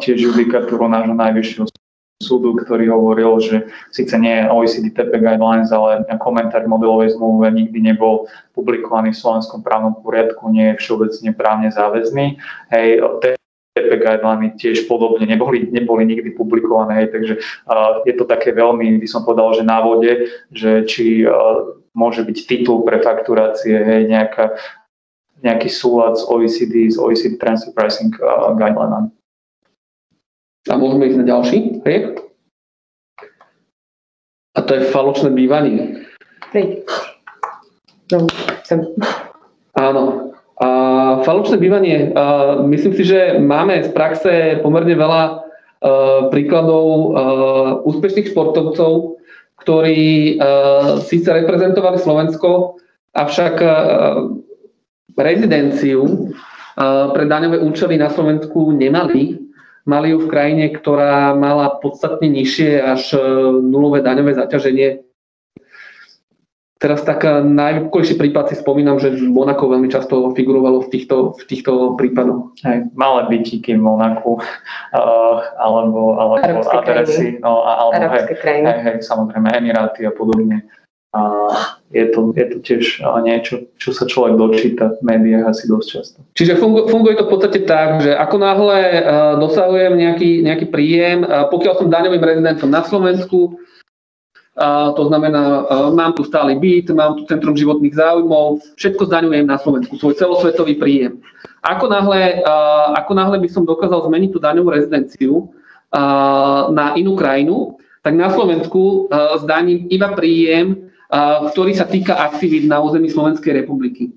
tiež 0.00 0.32
judikatúru 0.32 0.88
nášho 0.88 1.12
najvyššieho 1.12 1.66
súdu, 2.16 2.56
ktorý 2.56 2.88
hovoril, 2.88 3.36
že 3.44 3.56
síce 3.92 4.16
nie 4.16 4.48
OECD 4.48 4.88
TP 4.88 5.20
Guidelines, 5.20 5.68
ale 5.68 6.00
komentár 6.16 6.64
modelovej 6.64 7.12
zmluve 7.12 7.52
nikdy 7.52 7.92
nebol 7.92 8.24
publikovaný 8.56 9.12
v 9.12 9.20
slovenskom 9.20 9.60
právnom 9.60 10.00
poriadku, 10.00 10.48
nie 10.48 10.72
je 10.72 10.80
všeobecne 10.80 11.36
právne 11.36 11.68
záväzný. 11.68 12.40
Hej, 12.72 13.04
TP 13.76 14.00
guideliny 14.00 14.56
tiež 14.56 14.88
podobne 14.88 15.28
neboli, 15.28 15.68
neboli 15.68 16.08
nikdy 16.08 16.32
publikované, 16.32 17.12
takže 17.12 17.36
uh, 17.68 18.00
je 18.08 18.16
to 18.16 18.24
také 18.24 18.56
veľmi, 18.56 18.96
by 18.96 19.08
som 19.08 19.28
povedal, 19.28 19.52
že 19.52 19.68
na 19.68 19.84
vode, 19.84 20.32
že 20.48 20.88
či 20.88 21.28
uh, 21.28 21.76
môže 21.92 22.24
byť 22.24 22.38
titul 22.48 22.80
pre 22.88 23.04
fakturácie, 23.04 23.76
hej, 23.76 24.08
nejaká, 24.08 24.56
nejaký 25.44 25.68
súlad 25.68 26.16
s 26.16 26.24
OECD, 26.24 26.88
s 26.88 26.96
OECD 26.96 27.36
Transfer 27.36 27.76
Pricing 27.76 28.16
uh, 28.24 28.56
guideline. 28.56 29.12
A 30.66 30.74
môžeme 30.80 31.12
ísť 31.12 31.20
na 31.20 31.26
ďalší 31.28 31.58
hriech? 31.84 32.06
A 34.56 34.58
to 34.64 34.72
je 34.72 34.88
falošné 34.88 35.30
bývanie. 35.36 36.08
Hej. 36.56 36.88
No, 38.08 38.24
chcem. 38.64 38.88
Áno, 39.76 40.25
falošné 41.26 41.56
bývanie, 41.58 42.10
uh, 42.12 42.62
myslím 42.66 42.92
si, 42.94 43.02
že 43.06 43.38
máme 43.38 43.82
z 43.84 43.90
praxe 43.94 44.32
pomerne 44.60 44.94
veľa 44.94 45.22
uh, 45.28 46.28
príkladov 46.32 46.86
uh, 46.86 47.08
úspešných 47.86 48.30
športovcov, 48.30 49.18
ktorí 49.66 50.38
síce 51.10 51.26
reprezentovali 51.26 51.98
Slovensko, 51.98 52.78
avšak 53.18 53.58
rezidenciu 55.18 56.30
pre 57.10 57.24
daňové 57.26 57.58
účely 57.64 57.98
na 57.98 58.06
Slovensku 58.06 58.70
nemali. 58.70 59.42
Mali 59.90 60.14
ju 60.14 60.22
v 60.22 60.30
krajine, 60.30 60.70
ktorá 60.70 61.34
mala 61.34 61.82
podstatne 61.82 62.30
nižšie 62.30 62.78
až 62.78 63.18
nulové 63.58 64.06
daňové 64.06 64.38
zaťaženie 64.38 65.02
Teraz 66.76 67.08
tak 67.08 67.24
eh, 67.24 67.40
najvkojší 67.40 68.20
prípad 68.20 68.52
si 68.52 68.60
spomínam, 68.60 69.00
že 69.00 69.16
Monako 69.16 69.72
veľmi 69.72 69.88
často 69.88 70.36
figurovalo 70.36 70.84
v 70.84 70.92
týchto, 70.92 71.32
v 71.32 71.42
týchto 71.48 71.96
prípadoch. 71.96 72.52
Hej, 72.68 72.92
malé 72.92 73.20
bytíky 73.32 73.80
v 73.80 73.80
Monaku, 73.80 74.36
uh, 74.36 75.40
alebo, 75.64 76.20
alebo 76.20 76.60
adresy, 76.68 77.40
no, 77.40 77.64
alebo 77.64 78.12
hej, 78.12 78.36
hej, 78.44 78.60
hej, 78.84 78.96
samozrejme 79.00 79.48
Emiráty 79.56 80.04
a 80.04 80.12
podobne. 80.12 80.68
A 81.16 81.48
je 81.96 82.12
to, 82.12 82.36
je 82.36 82.44
to 82.44 82.56
tiež 82.60 82.84
eh, 83.00 83.20
niečo, 83.24 83.72
čo 83.80 83.96
sa 83.96 84.04
človek 84.04 84.36
dočíta 84.36 85.00
v 85.00 85.16
médiách 85.16 85.56
asi 85.56 85.64
dosť 85.72 85.88
často. 85.88 86.18
Čiže 86.36 86.60
funguje, 86.60 86.92
funguje 86.92 87.16
to 87.16 87.24
v 87.24 87.32
podstate 87.32 87.60
tak, 87.64 88.04
že 88.04 88.12
ako 88.12 88.36
náhle 88.36 88.80
uh, 89.00 89.00
dosahujem 89.40 89.96
nejaký, 89.96 90.44
nejaký 90.44 90.68
príjem, 90.68 91.24
uh, 91.24 91.48
pokiaľ 91.48 91.72
som 91.80 91.88
daňovým 91.88 92.20
rezidentom 92.20 92.68
na 92.68 92.84
Slovensku, 92.84 93.56
to 94.96 95.02
znamená, 95.12 95.68
mám 95.92 96.16
tu 96.16 96.24
stály 96.24 96.56
byt, 96.56 96.88
mám 96.96 97.20
tu 97.20 97.28
centrum 97.28 97.52
životných 97.52 97.92
záujmov, 97.92 98.64
všetko 98.80 99.04
zdaňujem 99.04 99.44
na 99.44 99.60
Slovensku, 99.60 100.00
svoj 100.00 100.16
celosvetový 100.16 100.80
príjem. 100.80 101.20
Ako 101.60 101.92
náhle, 101.92 102.40
ako 102.96 103.12
náhle 103.12 103.36
by 103.36 103.48
som 103.52 103.68
dokázal 103.68 104.08
zmeniť 104.08 104.30
tú 104.32 104.40
daňovú 104.40 104.72
rezidenciu 104.72 105.52
na 106.72 106.96
inú 106.96 107.12
krajinu, 107.20 107.76
tak 108.00 108.16
na 108.16 108.32
Slovensku 108.32 109.12
zdaním 109.44 109.92
iba 109.92 110.16
príjem, 110.16 110.88
ktorý 111.52 111.76
sa 111.76 111.84
týka 111.84 112.16
aktivít 112.16 112.64
na 112.64 112.80
území 112.80 113.12
Slovenskej 113.12 113.62
republiky. 113.62 114.10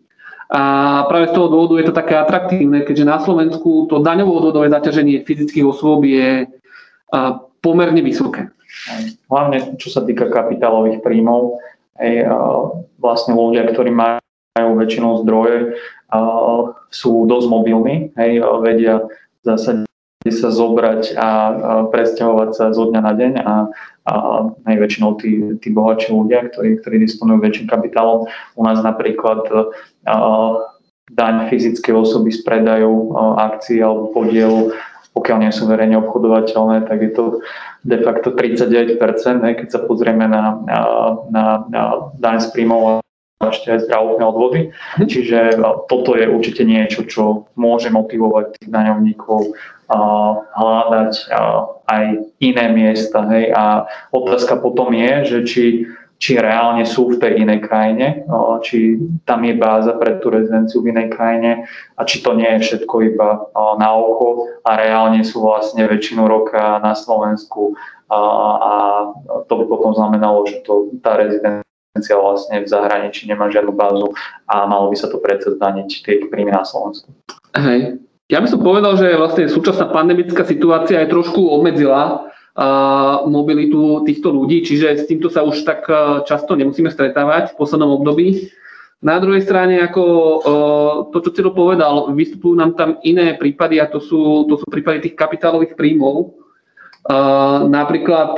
A 0.50 1.06
práve 1.06 1.30
z 1.30 1.38
toho 1.38 1.46
dôvodu 1.46 1.78
je 1.78 1.86
to 1.90 1.94
také 1.94 2.18
atraktívne, 2.18 2.82
keďže 2.82 3.06
na 3.06 3.22
Slovensku 3.22 3.86
to 3.86 4.02
daňovo-odvodové 4.02 4.74
zaťaženie 4.74 5.22
fyzických 5.22 5.66
osôb 5.68 6.08
je 6.08 6.50
pomerne 7.62 8.02
vysoké. 8.02 8.50
Hlavne 9.30 9.76
čo 9.82 9.90
sa 9.90 10.06
týka 10.06 10.30
kapitálových 10.30 11.02
príjmov, 11.02 11.58
aj, 12.00 12.14
vlastne 13.02 13.34
ľudia, 13.36 13.68
ktorí 13.68 13.92
majú 13.92 14.70
väčšinou 14.78 15.26
zdroje, 15.26 15.80
sú 16.90 17.26
dosť 17.30 17.48
mobilní, 17.50 18.16
hej, 18.18 18.42
vedia 18.66 19.06
v 19.40 19.44
zásade 19.46 19.86
sa 20.30 20.52
zobrať 20.52 21.16
a 21.16 21.30
presťahovať 21.90 22.50
sa 22.52 22.66
zo 22.76 22.92
dňa 22.92 23.02
na 23.02 23.14
deň 23.16 23.34
a, 23.40 23.56
a 24.04 24.14
najväčšinou 24.68 25.16
tí, 25.16 25.56
tí 25.64 25.72
bohatší 25.72 26.12
ľudia, 26.12 26.52
ktorí, 26.52 26.84
ktorí 26.84 26.96
disponujú 27.08 27.40
väčším 27.40 27.72
kapitálom. 27.72 28.28
U 28.60 28.62
nás 28.68 28.84
napríklad 28.84 29.48
a, 29.48 29.64
daň 31.10 31.50
fyzické 31.50 31.90
osoby 31.96 32.30
z 32.30 32.46
predaju 32.46 33.18
akcií 33.40 33.82
alebo 33.82 34.14
podielu 34.14 34.76
pokiaľ 35.14 35.38
nie 35.42 35.52
sú 35.52 35.66
verejne 35.66 36.00
obchodovateľné, 36.00 36.86
tak 36.86 37.00
je 37.02 37.12
to 37.12 37.24
de 37.84 37.98
facto 38.04 38.32
39%, 38.36 38.98
keď 39.42 39.68
sa 39.68 39.80
pozrieme 39.84 40.30
na, 40.30 40.60
na, 40.64 40.80
na, 41.32 41.46
na 41.68 41.84
daň 42.20 42.38
z 42.44 42.48
príjmov 42.54 42.82
a 42.88 42.94
ešte 43.48 43.72
aj 43.72 43.88
zdravotné 43.88 44.24
odvody. 44.28 44.62
Mhm. 45.00 45.06
Čiže 45.08 45.40
toto 45.88 46.20
je 46.20 46.28
určite 46.28 46.68
niečo, 46.68 47.08
čo 47.08 47.48
môže 47.56 47.88
motivovať 47.88 48.60
tých 48.60 48.70
daňovníkov 48.70 49.56
hľadať 50.54 51.14
aj 51.90 52.04
iné 52.38 52.66
miesta. 52.70 53.26
Hej. 53.34 53.50
A 53.58 53.90
otázka 54.14 54.62
potom 54.62 54.94
je, 54.94 55.14
že 55.26 55.40
či 55.50 55.64
či 56.20 56.36
reálne 56.36 56.84
sú 56.84 57.16
v 57.16 57.20
tej 57.24 57.48
inej 57.48 57.64
krajine, 57.64 58.28
či 58.60 59.00
tam 59.24 59.40
je 59.48 59.56
báza 59.56 59.96
pre 59.96 60.20
tú 60.20 60.28
rezidenciu 60.28 60.84
v 60.84 60.92
inej 60.92 61.16
krajine 61.16 61.64
a 61.96 62.04
či 62.04 62.20
to 62.20 62.36
nie 62.36 62.60
je 62.60 62.68
všetko 62.68 62.96
iba 63.08 63.48
na 63.80 63.90
oko 63.96 64.52
a 64.68 64.76
reálne 64.76 65.24
sú 65.24 65.40
vlastne 65.40 65.88
väčšinu 65.88 66.28
roka 66.28 66.84
na 66.84 66.92
Slovensku 66.92 67.72
a, 68.12 68.20
to 69.48 69.54
by 69.64 69.66
potom 69.72 69.96
znamenalo, 69.96 70.44
že 70.44 70.60
to, 70.68 70.92
tá 71.00 71.16
rezidencia 71.16 71.64
vlastne 72.20 72.62
v 72.62 72.68
zahraničí 72.68 73.24
nemá 73.24 73.48
žiadnu 73.48 73.72
bázu 73.72 74.12
a 74.52 74.68
malo 74.68 74.92
by 74.92 75.00
sa 75.00 75.08
to 75.08 75.24
predsa 75.24 75.56
zdaniť 75.56 75.90
tie 76.04 76.28
príjmy 76.28 76.52
na 76.52 76.68
Slovensku. 76.68 77.16
Hej. 77.56 77.96
Ja 78.30 78.44
by 78.44 78.48
som 78.52 78.62
povedal, 78.62 78.94
že 78.94 79.18
vlastne 79.18 79.50
súčasná 79.50 79.90
pandemická 79.90 80.46
situácia 80.46 81.02
aj 81.02 81.10
trošku 81.10 81.50
obmedzila 81.50 82.29
mobilitu 83.24 84.04
týchto 84.04 84.36
ľudí, 84.36 84.68
čiže 84.68 85.00
s 85.00 85.08
týmto 85.08 85.32
sa 85.32 85.48
už 85.48 85.64
tak 85.64 85.88
často 86.28 86.60
nemusíme 86.60 86.92
stretávať 86.92 87.56
v 87.56 87.58
poslednom 87.58 87.96
období. 87.96 88.52
Na 89.00 89.16
druhej 89.16 89.48
strane, 89.48 89.80
ako 89.80 90.04
to, 91.16 91.24
čo 91.24 91.32
Ciro 91.32 91.56
povedal, 91.56 92.12
vystupujú 92.12 92.60
nám 92.60 92.76
tam 92.76 93.00
iné 93.08 93.40
prípady 93.40 93.80
a 93.80 93.88
to 93.88 94.04
sú, 94.04 94.44
to 94.52 94.60
sú 94.60 94.68
prípady 94.68 95.08
tých 95.08 95.16
kapitálových 95.16 95.80
príjmov. 95.80 96.36
Napríklad 97.72 98.36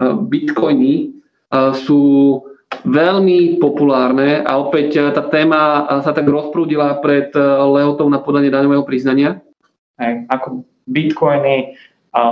bitcoiny 0.00 1.20
sú 1.84 2.02
veľmi 2.80 3.60
populárne 3.60 4.40
a 4.40 4.56
opäť 4.56 5.12
tá 5.12 5.20
téma 5.28 5.84
sa 6.00 6.16
tak 6.16 6.24
rozprúdila 6.24 6.96
pred 7.04 7.28
lehotou 7.76 8.08
na 8.08 8.24
podanie 8.24 8.48
daňového 8.48 8.88
priznania. 8.88 9.36
Ako 10.32 10.64
bitcoiny 10.88 11.76
a 12.14 12.22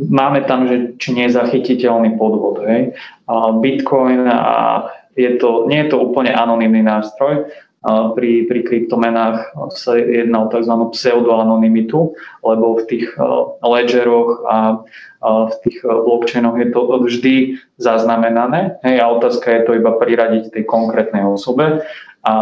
máme 0.00 0.40
tam, 0.48 0.68
že 0.68 0.96
či 0.96 1.12
nie 1.12 1.28
je 1.28 1.36
zachytiteľný 1.36 2.16
podvod. 2.16 2.64
Hej. 2.64 2.96
A 3.28 3.52
Bitcoin 3.56 4.24
a 4.30 4.88
je 5.18 5.36
to, 5.36 5.66
nie 5.66 5.84
je 5.84 5.88
to 5.90 5.98
úplne 6.00 6.32
anonymný 6.32 6.80
nástroj, 6.86 7.50
pri, 7.88 8.44
pri 8.44 8.60
kryptomenách 8.60 9.56
sa 9.72 9.96
jedná 9.96 10.44
o 10.44 10.52
tzv. 10.52 10.74
pseudoanonymitu, 10.92 12.12
lebo 12.44 12.76
v 12.76 12.84
tých 12.84 13.06
ledgeroch 13.64 14.44
a 14.44 14.84
v 15.24 15.54
tých 15.64 15.80
blockchainoch 15.88 16.60
je 16.60 16.68
to 16.76 16.80
vždy 17.08 17.36
zaznamenané. 17.80 18.76
Hej, 18.84 19.00
a 19.00 19.08
otázka 19.16 19.48
je 19.48 19.62
to 19.64 19.72
iba 19.80 19.96
priradiť 19.96 20.52
tej 20.52 20.64
konkrétnej 20.68 21.24
osobe. 21.24 21.80
A 22.20 22.34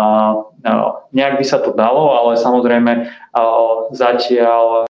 nejak 1.14 1.38
by 1.38 1.44
sa 1.46 1.62
to 1.62 1.70
dalo, 1.70 2.18
ale 2.18 2.34
samozrejme 2.34 3.06
zatiaľ 3.94 4.90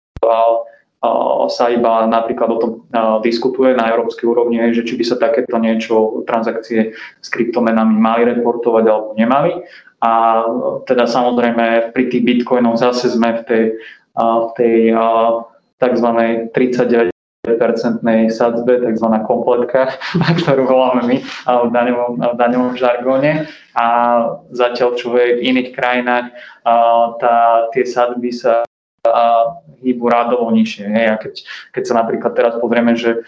sa 1.49 1.71
iba 1.71 2.11
napríklad 2.11 2.49
o 2.51 2.59
tom 2.59 2.71
diskutuje 3.23 3.75
na 3.79 3.95
európskej 3.95 4.27
úrovni, 4.27 4.59
že 4.75 4.83
či 4.83 4.99
by 4.99 5.05
sa 5.07 5.17
takéto 5.17 5.55
niečo, 5.57 6.27
transakcie 6.27 6.93
s 7.23 7.29
kryptomenami 7.31 7.95
mali 7.95 8.23
reportovať 8.35 8.85
alebo 8.87 9.15
nemali. 9.15 9.63
A 10.03 10.43
teda 10.87 11.07
samozrejme 11.07 11.95
pri 11.95 12.05
tých 12.11 12.23
bitcoinoch 12.23 12.79
zase 12.79 13.15
sme 13.15 13.39
v 13.39 13.43
tej, 13.47 13.65
v 14.19 14.51
tej 14.59 14.77
tzv. 15.79 16.09
39 16.51 17.15
percentnej 17.49 18.29
sadzbe, 18.29 18.83
tzv. 18.83 19.09
kompletka, 19.25 19.95
ktorú 20.43 20.69
voláme 20.69 21.03
my 21.07 21.17
v 21.47 21.71
daňovom, 21.73 22.13
v 22.21 22.37
daňovom 22.37 22.75
žargóne. 22.77 23.49
A 23.79 23.87
zatiaľ, 24.51 24.99
čo 24.99 25.15
v 25.15 25.39
iných 25.47 25.73
krajinách, 25.73 26.35
tá, 27.23 27.71
tie 27.73 27.87
sadzby 27.87 28.35
sa 28.35 28.69
hýbu 29.83 30.05
rádovo 30.09 30.51
nižšie. 30.51 30.85
Hej. 30.89 31.07
A 31.11 31.17
keď, 31.17 31.35
keď 31.75 31.83
sa 31.87 31.95
napríklad 32.01 32.33
teraz 32.35 32.55
pozrieme, 32.59 32.99
že 32.99 33.23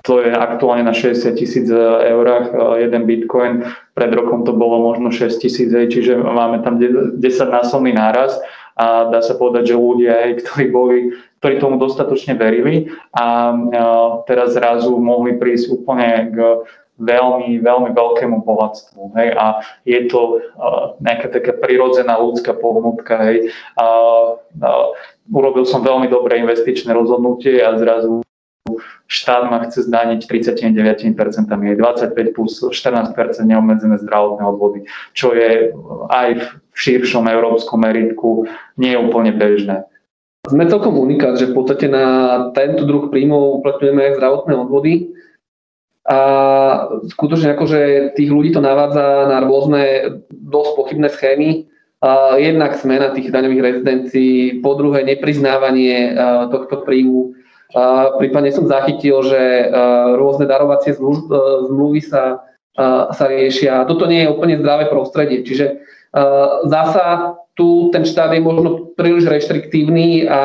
to 0.00 0.24
je 0.24 0.32
aktuálne 0.32 0.84
na 0.88 0.96
60 0.96 1.36
tisíc 1.36 1.68
eurách 1.70 2.52
eh, 2.52 2.88
jeden 2.88 3.04
bitcoin. 3.04 3.64
Pred 3.92 4.10
rokom 4.16 4.48
to 4.48 4.56
bolo 4.56 4.80
možno 4.80 5.12
6 5.12 5.40
tisíc, 5.40 5.68
čiže 5.68 6.16
máme 6.16 6.64
tam 6.64 6.80
10 6.80 7.20
násobný 7.48 7.92
náraz 7.92 8.40
a 8.80 9.12
dá 9.12 9.20
sa 9.20 9.36
povedať, 9.36 9.74
že 9.74 9.74
ľudia, 9.76 10.32
ktorí 10.40 10.64
boli 10.72 10.98
ktorí 11.40 11.56
tomu 11.56 11.80
dostatočne 11.80 12.36
verili 12.36 12.92
a 13.16 13.52
eh, 13.52 14.08
teraz 14.28 14.56
zrazu 14.56 14.96
mohli 14.96 15.36
prísť 15.36 15.72
úplne 15.72 16.08
k 16.32 16.36
veľmi, 17.00 17.58
veľmi 17.64 17.90
veľkému 17.96 18.44
bohatstvu. 18.44 19.16
Hej? 19.16 19.28
A 19.34 19.64
je 19.88 20.00
to 20.06 20.38
uh, 20.38 20.94
nejaká 21.00 21.32
taká 21.32 21.56
prirodzená 21.56 22.20
ľudská 22.20 22.52
pohnutka. 22.54 23.16
Hej? 23.24 23.50
Uh, 23.74 24.36
uh, 24.60 24.92
urobil 25.32 25.64
som 25.64 25.80
veľmi 25.80 26.12
dobré 26.12 26.38
investičné 26.44 26.92
rozhodnutie 26.92 27.58
a 27.64 27.74
zrazu 27.80 28.20
štát 29.10 29.50
ma 29.50 29.58
chce 29.66 29.90
zdaniť 29.90 30.28
39%, 30.30 31.10
je 31.50 31.74
25 31.74 32.36
plus 32.36 32.52
14% 32.70 33.16
neobmedzené 33.42 33.98
zdravotné 33.98 34.44
odvody, 34.46 34.86
čo 35.16 35.34
je 35.34 35.74
aj 36.12 36.28
v 36.38 36.44
širšom 36.78 37.26
európskom 37.26 37.82
meritku 37.82 38.46
nie 38.78 38.94
úplne 38.94 39.34
bežné. 39.34 39.90
Sme 40.46 40.64
celkom 40.70 40.96
unikát, 40.96 41.36
že 41.36 41.52
v 41.52 41.56
podstate 41.58 41.86
na 41.90 42.48
tento 42.56 42.88
druh 42.88 43.12
príjmov 43.12 43.60
uplatňujeme 43.60 44.00
aj 44.08 44.16
zdravotné 44.16 44.54
odvody. 44.56 44.92
A 46.10 46.18
skutočne 47.14 47.54
akože 47.54 48.12
tých 48.18 48.30
ľudí 48.34 48.50
to 48.50 48.58
navádza 48.58 49.30
na 49.30 49.38
rôzne 49.46 50.18
dosť 50.34 50.70
pochybné 50.74 51.08
schémy. 51.14 51.70
Jednak 52.40 52.74
smena 52.74 53.14
tých 53.14 53.30
daňových 53.30 53.62
rezidencií, 53.62 54.58
po 54.58 54.74
druhé 54.74 55.06
nepriznávanie 55.06 56.18
tohto 56.50 56.82
príjmu 56.82 57.38
Prípadne 58.18 58.50
som 58.50 58.66
zachytil, 58.66 59.22
že 59.22 59.70
rôzne 60.18 60.50
darovacie 60.50 60.90
zmluvy 61.70 62.02
sa, 62.02 62.42
sa 63.14 63.24
riešia. 63.30 63.86
Toto 63.86 64.10
nie 64.10 64.26
je 64.26 64.32
úplne 64.32 64.58
zdravé 64.58 64.90
prostredie. 64.90 65.46
Čiže 65.46 65.78
zasa 66.66 67.38
tu 67.54 67.94
ten 67.94 68.02
štát 68.02 68.34
je 68.34 68.42
možno 68.42 68.90
príliš 68.98 69.30
reštriktívny 69.30 70.26
a 70.26 70.42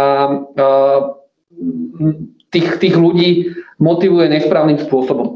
tých, 2.54 2.68
tých 2.78 2.94
ľudí 2.94 3.58
motivuje 3.82 4.30
nesprávnym 4.30 4.78
spôsobom. 4.86 5.35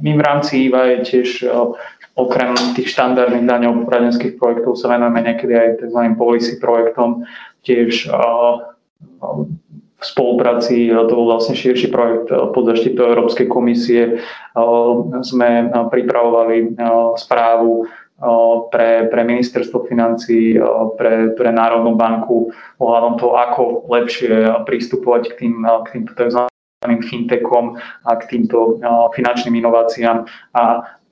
My 0.00 0.10
v 0.14 0.22
rámci 0.22 0.70
IVA 0.70 0.94
je 0.94 0.98
tiež 1.10 1.28
okrem 2.14 2.54
tých 2.78 2.94
štandardných 2.94 3.42
daňov 3.42 3.90
poradenských 3.90 4.38
projektov 4.38 4.78
sa 4.78 4.94
venujeme 4.94 5.18
niekedy 5.26 5.54
aj 5.58 5.68
tzv. 5.82 6.00
policy 6.14 6.62
projektom, 6.62 7.26
tiež 7.66 8.06
v 10.04 10.04
spolupráci, 10.04 10.92
to 10.92 11.12
bol 11.16 11.32
vlastne 11.32 11.56
širší 11.56 11.88
projekt 11.88 12.28
eh, 12.28 12.38
pod 12.52 12.64
zaštitou 12.68 13.08
Európskej 13.08 13.46
komisie, 13.48 14.20
sme 15.24 15.74
pripravovali 15.90 16.78
správu 17.18 17.90
pre, 18.70 19.10
pre 19.10 19.22
ministerstvo 19.26 19.90
financí, 19.90 20.54
pre, 20.94 21.34
pre 21.34 21.50
Národnú 21.50 21.98
banku 21.98 22.54
ohľadom 22.78 23.18
toho, 23.18 23.32
ako 23.34 23.62
lepšie 23.90 24.62
pristupovať 24.62 25.34
k, 25.34 25.36
tým, 25.42 25.54
k 25.66 25.86
týmto 25.90 26.14
tzv. 26.14 26.46
Fintechom 27.04 27.80
a 28.04 28.12
k 28.20 28.22
týmto 28.28 28.80
finančným 29.16 29.60
inováciám. 29.64 30.28
A 30.52 30.62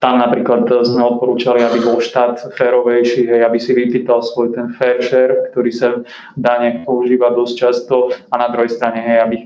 tam 0.03 0.19
napríklad 0.19 0.67
sme 0.83 0.99
odporúčali, 1.15 1.63
aby 1.63 1.79
bol 1.79 2.03
štát 2.03 2.59
férovejší, 2.59 3.23
hej, 3.23 3.47
aby 3.47 3.55
si 3.63 3.71
vypýtal 3.71 4.19
svoj 4.19 4.51
ten 4.51 4.75
fair 4.75 4.99
share, 4.99 5.55
ktorý 5.55 5.71
sa 5.71 6.03
dane 6.35 6.83
používa 6.83 7.31
dosť 7.31 7.55
často 7.55 8.11
a 8.11 8.35
na 8.35 8.51
druhej 8.51 8.75
strane, 8.75 8.99
hej, 8.99 9.19
aby 9.23 9.37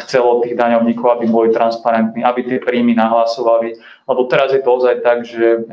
chcel 0.00 0.24
od 0.24 0.48
tých 0.48 0.56
daňovníkov, 0.56 1.20
aby 1.20 1.28
boli 1.28 1.52
transparentní, 1.52 2.24
aby 2.24 2.40
tie 2.40 2.56
príjmy 2.56 2.96
nahlasovali. 2.96 3.76
Lebo 4.08 4.24
teraz 4.32 4.56
je 4.56 4.64
to 4.64 4.80
ozaj 4.80 5.04
tak, 5.04 5.28
že 5.28 5.68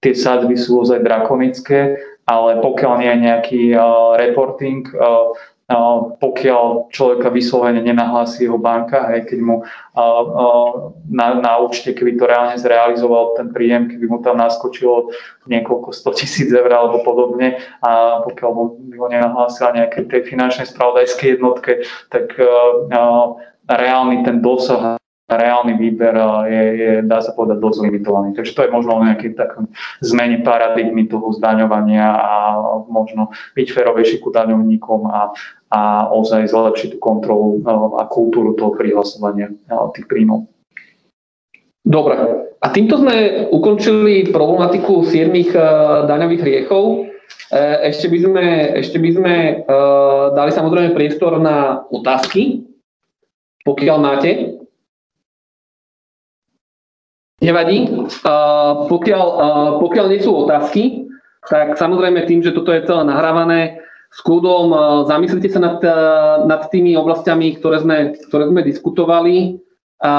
tie 0.00 0.12
sadzby 0.16 0.56
sú 0.56 0.80
ozaj 0.80 1.04
drakonické, 1.04 2.00
ale 2.24 2.64
pokiaľ 2.64 2.92
nie 2.96 3.12
je 3.12 3.24
nejaký 3.28 3.62
reporting, 4.16 4.88
pokiaľ 6.22 6.94
človeka 6.94 7.26
vyslovene 7.26 7.82
nenahlási 7.82 8.46
jeho 8.46 8.54
banka, 8.54 9.10
aj 9.10 9.26
keď 9.26 9.38
mu 9.42 9.56
na, 11.10 11.26
na 11.42 11.52
účte, 11.58 11.90
keby 11.90 12.14
to 12.14 12.30
reálne 12.30 12.54
zrealizoval 12.54 13.34
ten 13.34 13.50
príjem, 13.50 13.90
keby 13.90 14.06
mu 14.06 14.22
tam 14.22 14.38
naskočilo 14.38 15.10
niekoľko 15.50 15.90
100 15.90 16.18
tisíc 16.22 16.48
eur 16.54 16.70
alebo 16.70 17.02
podobne 17.02 17.58
a 17.82 18.22
pokiaľ 18.22 18.50
by 18.78 18.96
ho 18.98 19.08
nenahlásila 19.10 19.74
nejaké 19.74 20.06
tej 20.06 20.30
finančnej 20.30 20.70
spravodajskej 20.70 21.34
jednotke, 21.34 21.82
tak 22.14 22.30
reálny 23.66 24.22
ten 24.22 24.38
dosah 24.38 25.02
reálny 25.26 25.74
výber 25.74 26.14
je, 26.46 26.64
je, 26.78 26.90
dá 27.02 27.18
sa 27.18 27.34
povedať, 27.34 27.58
dosť 27.58 27.78
limitovaný. 27.82 28.38
Takže 28.38 28.54
to 28.54 28.62
je 28.62 28.70
možno 28.70 29.02
o 29.02 29.04
nejakej 29.04 29.34
takej 29.34 29.66
zmene 30.06 30.46
paradigmy 30.46 31.10
toho 31.10 31.34
zdaňovania 31.34 32.06
a 32.14 32.32
možno 32.86 33.34
byť 33.58 33.66
ferovejší 33.74 34.22
ku 34.22 34.30
daňovníkom 34.30 35.10
a, 35.10 35.34
a 35.74 35.80
ozaj 36.14 36.46
zlepšiť 36.46 36.88
tú 36.94 36.98
kontrolu 37.02 37.58
a 37.98 38.06
kultúru 38.06 38.54
toho 38.54 38.78
prihlasovania 38.78 39.50
tých 39.98 40.06
príjmov. 40.06 40.46
Dobre. 41.86 42.18
A 42.62 42.66
týmto 42.74 42.98
sme 42.98 43.46
ukončili 43.50 44.30
problematiku 44.34 45.06
7 45.06 45.30
daňových 46.06 46.42
riechov. 46.42 47.06
E, 47.50 47.58
ešte 47.94 48.10
by 48.10 48.18
sme, 48.26 48.46
ešte 48.82 48.98
by 48.98 49.10
sme 49.14 49.34
e, 49.38 49.54
dali 50.34 50.50
samozrejme 50.50 50.98
priestor 50.98 51.38
na 51.38 51.86
otázky, 51.94 52.66
pokiaľ 53.62 53.96
máte. 54.02 54.30
Nevadí. 57.44 57.84
Uh, 57.84 58.88
pokiaľ, 58.88 59.24
uh, 59.28 59.70
pokiaľ 59.84 60.06
nie 60.08 60.20
sú 60.24 60.32
otázky, 60.32 61.04
tak 61.46 61.76
samozrejme 61.76 62.24
tým, 62.24 62.40
že 62.40 62.56
toto 62.56 62.72
je 62.72 62.88
celé 62.88 63.04
nahrávané, 63.04 63.76
s 64.08 64.24
kľudom 64.24 64.72
uh, 64.72 64.80
zamyslite 65.04 65.52
sa 65.52 65.60
nad, 65.60 65.78
uh, 65.84 66.48
nad 66.48 66.64
tými 66.72 66.96
oblastiami, 66.96 67.60
ktoré 67.60 67.84
sme, 67.84 68.16
ktoré 68.32 68.48
sme 68.48 68.64
diskutovali. 68.64 69.60
A 69.96 70.12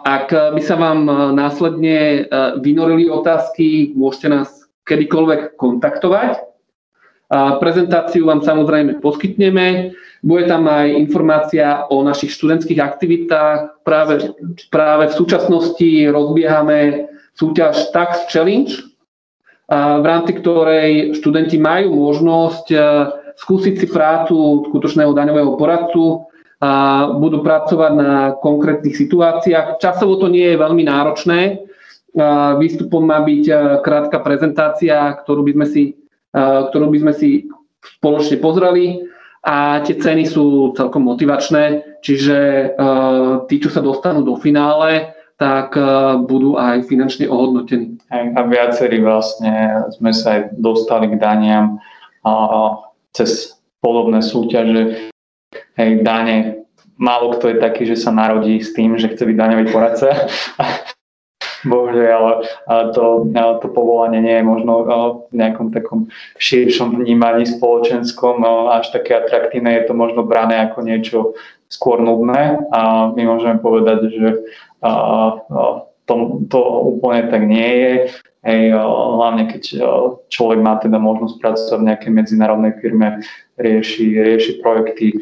ak 0.00 0.56
by 0.56 0.62
sa 0.64 0.80
vám 0.80 1.04
následne 1.36 2.24
vynorili 2.64 3.04
otázky, 3.12 3.92
môžete 3.92 4.32
nás 4.32 4.48
kedykoľvek 4.88 5.60
kontaktovať. 5.60 6.40
Prezentáciu 7.32 8.28
vám 8.28 8.44
samozrejme 8.44 9.00
poskytneme. 9.00 9.96
Bude 10.24 10.44
tam 10.48 10.68
aj 10.68 10.88
informácia 10.96 11.84
o 11.92 12.00
našich 12.00 12.32
študentských 12.36 12.80
aktivitách. 12.80 13.84
Práve, 13.84 14.32
práve 14.72 15.12
v 15.12 15.16
súčasnosti 15.16 15.88
rozbiehame 16.08 17.12
súťaž 17.36 17.92
Tax 17.92 18.32
Challenge, 18.32 18.72
v 19.74 20.04
rámci 20.04 20.32
ktorej 20.38 21.16
študenti 21.18 21.56
majú 21.56 22.12
možnosť 22.12 22.66
e, 22.68 22.78
skúsiť 23.40 23.74
si 23.80 23.86
prácu 23.88 24.68
skutočného 24.70 25.10
daňového 25.16 25.56
poradcu 25.56 26.28
a 26.60 27.08
budú 27.16 27.40
pracovať 27.40 27.92
na 27.96 28.12
konkrétnych 28.38 28.94
situáciách. 28.94 29.80
Časovo 29.80 30.20
to 30.20 30.28
nie 30.28 30.52
je 30.52 30.60
veľmi 30.60 30.84
náročné. 30.84 31.64
Výstupom 32.60 33.02
má 33.02 33.24
byť 33.24 33.44
e, 33.48 33.54
krátka 33.82 34.20
prezentácia, 34.20 35.00
ktorú 35.24 35.42
by 35.48 35.52
sme 35.56 35.66
si, 35.66 35.82
ktorú 36.34 36.90
by 36.90 36.98
sme 36.98 37.12
si 37.14 37.46
spoločne 37.80 38.42
pozreli 38.42 39.06
a 39.46 39.78
tie 39.86 39.94
ceny 39.94 40.26
sú 40.26 40.74
celkom 40.74 41.06
motivačné, 41.06 41.96
čiže 42.02 42.72
uh, 42.74 43.44
tí, 43.46 43.62
čo 43.62 43.70
sa 43.70 43.84
dostanú 43.84 44.26
do 44.26 44.34
finále, 44.40 45.14
tak 45.34 45.74
budú 46.30 46.54
aj 46.54 46.86
finančne 46.86 47.26
ohodnotení. 47.26 47.98
A 48.14 48.46
viacerí 48.46 49.02
vlastne 49.02 49.82
sme 49.98 50.14
sa 50.14 50.38
aj 50.38 50.54
dostali 50.54 51.10
k 51.10 51.18
daniam 51.18 51.82
cez 53.10 53.58
podobné 53.82 54.22
súťaže. 54.22 55.10
Hej, 55.74 56.06
dane, 56.06 56.64
málo 56.94 57.34
kto 57.34 57.50
je 57.50 57.56
taký, 57.58 57.82
že 57.82 57.98
sa 57.98 58.14
narodí 58.14 58.62
s 58.62 58.78
tým, 58.78 58.94
že 58.94 59.10
chce 59.10 59.26
byť 59.26 59.36
daňový 59.36 59.66
poradca. 59.74 60.30
Bohužiaľ, 61.64 62.44
to, 62.92 63.28
to 63.32 63.66
povolanie 63.72 64.20
nie 64.20 64.36
je 64.40 64.44
možno 64.44 64.72
v 65.32 65.34
nejakom 65.36 65.72
takom 65.72 66.12
širšom 66.36 67.00
vnímaní 67.00 67.48
spoločenskom 67.48 68.44
až 68.70 68.92
také 68.92 69.16
atraktívne. 69.16 69.72
Je 69.80 69.88
to 69.88 69.96
možno 69.96 70.28
brané 70.28 70.60
ako 70.60 70.78
niečo 70.84 71.18
skôr 71.72 71.98
nudné 71.98 72.60
a 72.70 73.10
my 73.16 73.22
môžeme 73.24 73.58
povedať, 73.58 74.12
že 74.12 74.28
to, 76.04 76.14
to 76.52 76.60
úplne 76.94 77.32
tak 77.32 77.42
nie 77.48 77.70
je. 77.80 77.92
Hej, 78.44 78.76
hlavne 78.76 79.48
keď 79.48 79.62
človek 80.28 80.60
má 80.60 80.76
teda 80.76 81.00
možnosť 81.00 81.40
pracovať 81.40 81.80
v 81.80 81.88
nejakej 81.88 82.12
medzinárodnej 82.12 82.76
firme, 82.76 83.24
rieši, 83.56 84.20
rieši 84.20 84.60
projekty 84.60 85.16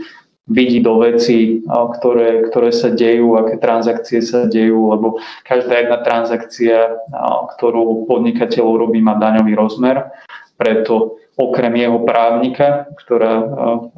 vidí 0.51 0.83
do 0.83 0.99
veci, 0.99 1.63
ktoré, 1.71 2.51
ktoré 2.51 2.75
sa 2.75 2.91
dejú, 2.91 3.39
aké 3.39 3.63
transakcie 3.63 4.19
sa 4.19 4.51
dejú, 4.51 4.91
lebo 4.91 5.23
každá 5.47 5.87
jedna 5.87 6.03
transakcia, 6.03 6.99
ktorú 7.57 8.11
podnikateľ 8.11 8.65
urobí, 8.67 8.99
má 8.99 9.15
daňový 9.15 9.55
rozmer. 9.55 10.11
Preto 10.59 11.23
okrem 11.39 11.79
jeho 11.79 12.03
právnika, 12.03 12.91
ktorá, 12.99 13.35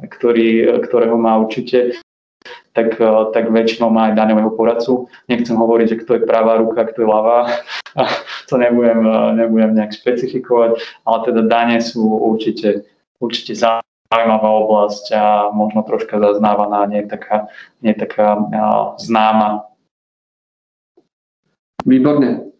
ktorý, 0.05 0.81
ktorého 0.85 1.17
má 1.17 1.41
určite, 1.41 1.97
tak, 2.75 2.99
tak 3.33 3.49
väčšinou 3.49 3.89
má 3.89 4.11
aj 4.11 4.19
daňového 4.19 4.51
poradcu. 4.53 5.07
Nechcem 5.31 5.55
hovoriť, 5.55 5.87
že 5.95 5.99
kto 6.03 6.11
je 6.19 6.27
pravá 6.27 6.59
ruka, 6.59 6.85
kto 6.85 7.01
je 7.03 7.07
ľavá. 7.07 7.39
To 8.51 8.59
nebudem, 8.59 9.01
nebudem 9.39 9.71
nejak 9.73 9.95
špecifikovať, 9.95 10.77
ale 11.07 11.17
teda 11.25 11.41
dane 11.47 11.79
sú 11.81 12.05
určite, 12.05 12.85
určite 13.17 13.55
zaujímavá 14.09 14.49
oblasť 14.49 15.05
a 15.17 15.23
možno 15.49 15.81
troška 15.81 16.21
zaznávaná, 16.21 16.85
nie 16.85 17.01
taká, 17.05 17.49
nie 17.81 17.93
taká 17.97 18.37
známa. 19.01 19.65
Výborne. 21.85 22.55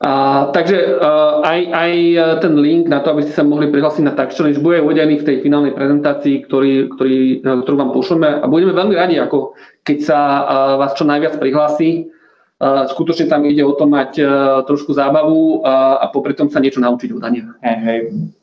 A, 0.00 0.48
takže 0.56 0.96
uh, 0.96 1.44
aj, 1.44 1.60
aj 1.76 1.92
ten 2.40 2.56
link 2.56 2.88
na 2.88 3.04
to, 3.04 3.12
aby 3.12 3.28
ste 3.28 3.36
sa 3.36 3.44
mohli 3.44 3.68
prihlásiť 3.68 4.00
na 4.00 4.16
Tax 4.16 4.32
Challenge, 4.32 4.56
bude 4.56 4.80
uvedený 4.80 5.20
v 5.20 5.26
tej 5.28 5.36
finálnej 5.44 5.76
prezentácii, 5.76 6.48
ktorý, 6.48 6.88
ktorý, 6.96 7.44
ktorú 7.44 7.76
vám 7.76 7.92
pošleme 7.92 8.40
a 8.40 8.48
budeme 8.48 8.72
veľmi 8.72 8.96
radi, 8.96 9.20
ako 9.20 9.52
keď 9.84 9.98
sa 10.00 10.18
uh, 10.18 10.44
vás 10.80 10.96
čo 10.96 11.04
najviac 11.04 11.36
prihlási. 11.36 12.08
Uh, 12.56 12.88
skutočne 12.88 13.28
tam 13.28 13.44
ide 13.44 13.60
o 13.60 13.76
to 13.76 13.84
mať 13.84 14.10
uh, 14.24 14.28
trošku 14.64 14.96
zábavu 14.96 15.60
uh, 15.60 16.00
a 16.00 16.08
popri 16.08 16.32
tom 16.32 16.48
sa 16.48 16.64
niečo 16.64 16.80
naučiť 16.80 17.12
o 17.12 17.20
daniach. 17.20 17.60
Hey, 17.60 17.76
hey. 17.84 18.00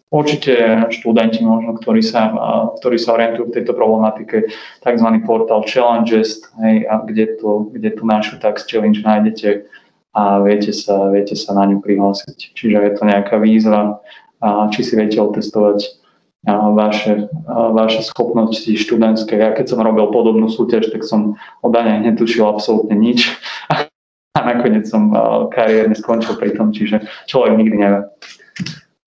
Určite 0.07 0.87
študenti 0.87 1.43
možno, 1.43 1.75
ktorí 1.75 1.99
sa, 1.99 2.31
ktorí 2.79 2.95
sa 2.95 3.19
orientujú 3.19 3.51
v 3.51 3.55
tejto 3.59 3.75
problematike, 3.75 4.47
tzv. 4.79 5.07
portál 5.27 5.67
Challenges, 5.67 6.47
hej, 6.63 6.87
a 6.87 7.03
kde, 7.03 7.35
to, 7.43 7.67
kde 7.75 7.91
tú 7.91 8.07
našu 8.07 8.39
tax 8.39 8.63
challenge 8.63 9.03
nájdete 9.03 9.67
a 10.15 10.39
viete 10.39 10.71
sa, 10.71 11.11
viete 11.11 11.35
sa 11.35 11.51
na 11.59 11.67
ňu 11.67 11.83
prihlásiť. 11.83 12.55
Čiže 12.55 12.77
je 12.79 12.93
to 12.95 13.03
nejaká 13.03 13.35
výzva, 13.35 13.99
a 14.39 14.71
či 14.71 14.87
si 14.87 14.95
viete 14.95 15.19
otestovať 15.19 15.83
vaše, 16.55 17.27
vaše 17.75 18.01
schopnosti 18.07 18.71
študentské. 18.71 19.35
Ja 19.35 19.51
keď 19.51 19.75
som 19.75 19.83
robil 19.83 20.07
podobnú 20.07 20.47
súťaž, 20.47 20.87
tak 20.87 21.03
som 21.03 21.35
o 21.59 21.67
dane 21.67 21.99
netušil 21.99 22.47
absolútne 22.47 22.95
nič. 22.95 23.27
A 24.37 24.45
nakoniec 24.45 24.85
som 24.85 25.09
kariérne 25.49 25.97
skončil 25.97 26.37
pri 26.37 26.53
tom, 26.53 26.69
čiže 26.69 27.01
človek 27.25 27.57
nikdy 27.57 27.73
nevie. 27.73 28.01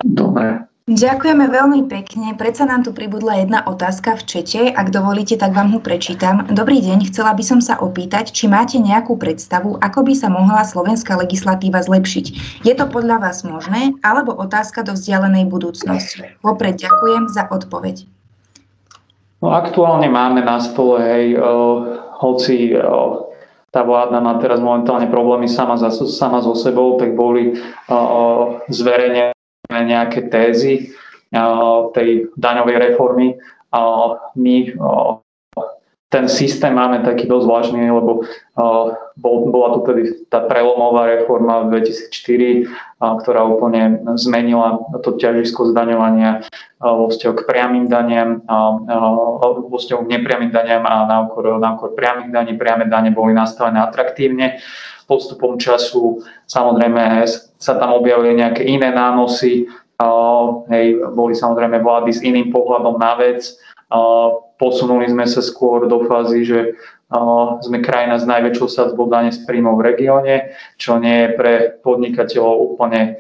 Dobre. 0.03 0.70
Ďakujeme 0.91 1.47
veľmi 1.47 1.86
pekne. 1.86 2.34
Predsa 2.34 2.66
nám 2.66 2.82
tu 2.82 2.91
pribudla 2.91 3.38
jedna 3.38 3.62
otázka 3.62 4.18
v 4.18 4.26
čete. 4.26 4.61
Ak 4.74 4.91
dovolíte, 4.91 5.38
tak 5.38 5.55
vám 5.55 5.70
ho 5.70 5.78
prečítam. 5.78 6.43
Dobrý 6.51 6.82
deň, 6.82 7.14
chcela 7.14 7.30
by 7.30 7.47
som 7.47 7.62
sa 7.62 7.78
opýtať, 7.78 8.34
či 8.34 8.51
máte 8.51 8.82
nejakú 8.82 9.14
predstavu, 9.14 9.78
ako 9.78 10.03
by 10.03 10.18
sa 10.18 10.26
mohla 10.26 10.66
slovenská 10.66 11.14
legislatíva 11.14 11.78
zlepšiť. 11.78 12.26
Je 12.66 12.74
to 12.74 12.91
podľa 12.91 13.22
vás 13.22 13.47
možné, 13.47 13.95
alebo 14.03 14.34
otázka 14.34 14.82
do 14.82 14.99
vzdialenej 14.99 15.47
budúcnosti? 15.47 16.26
Vopred 16.43 16.82
ďakujem 16.82 17.30
za 17.30 17.47
odpoveď. 17.47 18.11
No, 19.47 19.55
aktuálne 19.55 20.11
máme 20.11 20.43
na 20.43 20.59
stole, 20.59 21.07
hej, 21.07 21.38
uh, 21.38 22.03
hoci 22.18 22.74
uh, 22.74 23.30
tá 23.70 23.86
vláda 23.86 24.18
má 24.18 24.43
teraz 24.43 24.59
momentálne 24.59 25.07
problémy 25.07 25.47
sama, 25.47 25.78
za, 25.78 25.95
sama 25.95 26.43
so 26.43 26.59
sebou, 26.59 26.99
tak 26.99 27.14
boli 27.14 27.55
uh, 27.86 28.59
zverejnené 28.66 29.38
nejaké 29.71 30.27
tézy 30.27 30.91
tej 31.95 32.27
daňovej 32.35 32.77
reformy. 32.91 33.39
My 34.35 34.57
ten 36.11 36.27
systém 36.27 36.75
máme 36.75 37.07
taký 37.07 37.31
dosť 37.31 37.47
vážny, 37.47 37.87
lebo 37.87 38.27
bola 39.23 39.68
tu 39.79 39.81
tedy 39.87 40.27
tá 40.27 40.43
prelomová 40.43 41.07
reforma 41.07 41.71
v 41.71 41.87
2004, 41.87 42.66
ktorá 43.23 43.47
úplne 43.47 44.03
zmenila 44.18 44.83
to 45.07 45.14
ťažisko 45.14 45.71
zdaňovania 45.71 46.43
vo 46.83 47.14
vzťahu 47.14 47.35
k 47.39 47.47
priamým 47.47 47.87
daniam, 47.87 48.43
vo 49.47 49.79
vzťahu 49.79 50.03
k 50.03 50.12
nepriamým 50.18 50.51
daniam 50.51 50.83
a 50.83 51.07
na 51.07 51.16
úkor, 51.31 51.62
na 51.62 51.79
úkor 51.79 51.95
priamých 51.95 52.35
daní. 52.35 52.59
Priame 52.59 52.91
dane 52.91 53.14
boli 53.14 53.31
nastavené 53.31 53.79
atraktívne. 53.79 54.59
Postupom 55.11 55.59
času. 55.59 56.23
Samozrejme 56.47 57.27
sa 57.59 57.75
tam 57.75 57.99
objavili 57.99 58.39
nejaké 58.39 58.63
iné 58.63 58.95
nánosy, 58.95 59.67
hej, 60.71 60.87
boli 61.11 61.35
samozrejme 61.35 61.83
vlády 61.83 62.15
s 62.15 62.23
iným 62.23 62.55
pohľadom 62.55 62.95
na 62.95 63.19
vec, 63.19 63.59
posunuli 64.55 65.11
sme 65.11 65.27
sa 65.27 65.43
skôr 65.43 65.91
do 65.91 66.07
fázy, 66.07 66.47
že 66.47 66.79
sme 67.67 67.83
krajina 67.83 68.23
s 68.23 68.25
najväčšou 68.29 68.69
sadzbou 68.71 69.11
dane 69.11 69.35
z 69.35 69.43
príjmov 69.43 69.83
v 69.83 69.87
regióne, 69.91 70.55
čo 70.79 70.95
nie 71.03 71.27
je 71.27 71.35
pre 71.35 71.55
podnikateľov 71.83 72.79
úplne 72.79 73.19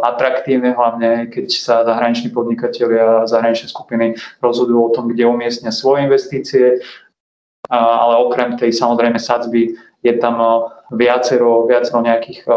atraktívne, 0.00 0.72
hlavne 0.72 1.28
keď 1.28 1.46
sa 1.52 1.84
zahraniční 1.84 2.32
podnikatelia 2.32 3.22
a 3.22 3.28
zahraničné 3.28 3.68
skupiny 3.68 4.16
rozhodujú 4.40 4.80
o 4.80 4.94
tom, 4.96 5.12
kde 5.12 5.28
umiestnia 5.28 5.68
svoje 5.68 6.08
investície, 6.08 6.80
ale 7.68 8.14
okrem 8.24 8.56
tej 8.56 8.72
samozrejme 8.72 9.20
sadzby 9.20 9.76
je 10.00 10.14
tam 10.16 10.40
viacero, 10.90 11.68
viacero 11.68 12.00
nejakých 12.00 12.48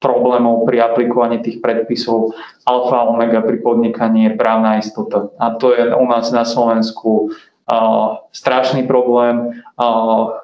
problémov 0.00 0.64
pri 0.64 0.80
aplikovaní 0.80 1.44
tých 1.44 1.60
predpisov. 1.60 2.32
Alfa 2.64 3.04
a 3.04 3.08
omega 3.12 3.44
pri 3.44 3.60
podnikaní 3.60 4.32
je 4.32 4.38
právna 4.40 4.80
istota. 4.80 5.28
A 5.36 5.54
to 5.60 5.76
je 5.76 5.92
u 5.92 6.04
nás 6.08 6.32
na 6.32 6.48
Slovensku 6.48 7.30
uh, 7.30 8.24
strašný 8.32 8.88
problém. 8.88 9.60
Uh, 9.76 10.40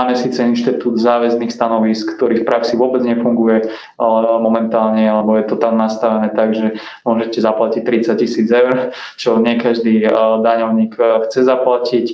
máme 0.00 0.14
síce 0.16 0.40
inštitút 0.40 0.96
záväzných 0.96 1.52
stanovisk, 1.52 2.16
ktorý 2.16 2.40
v 2.40 2.48
praxi 2.48 2.80
vôbec 2.80 3.04
nefunguje 3.04 3.68
uh, 3.68 4.40
momentálne, 4.40 5.04
alebo 5.04 5.36
je 5.36 5.44
to 5.44 5.60
tam 5.60 5.76
nastavené 5.76 6.32
tak, 6.32 6.56
že 6.56 6.80
môžete 7.04 7.44
zaplatiť 7.44 7.84
30 7.84 8.16
tisíc 8.16 8.48
eur, 8.48 8.96
čo 9.20 9.36
nie 9.36 9.60
každý 9.60 10.08
uh, 10.08 10.40
daňovník 10.40 10.96
uh, 10.96 11.28
chce 11.28 11.44
zaplatiť. 11.44 12.06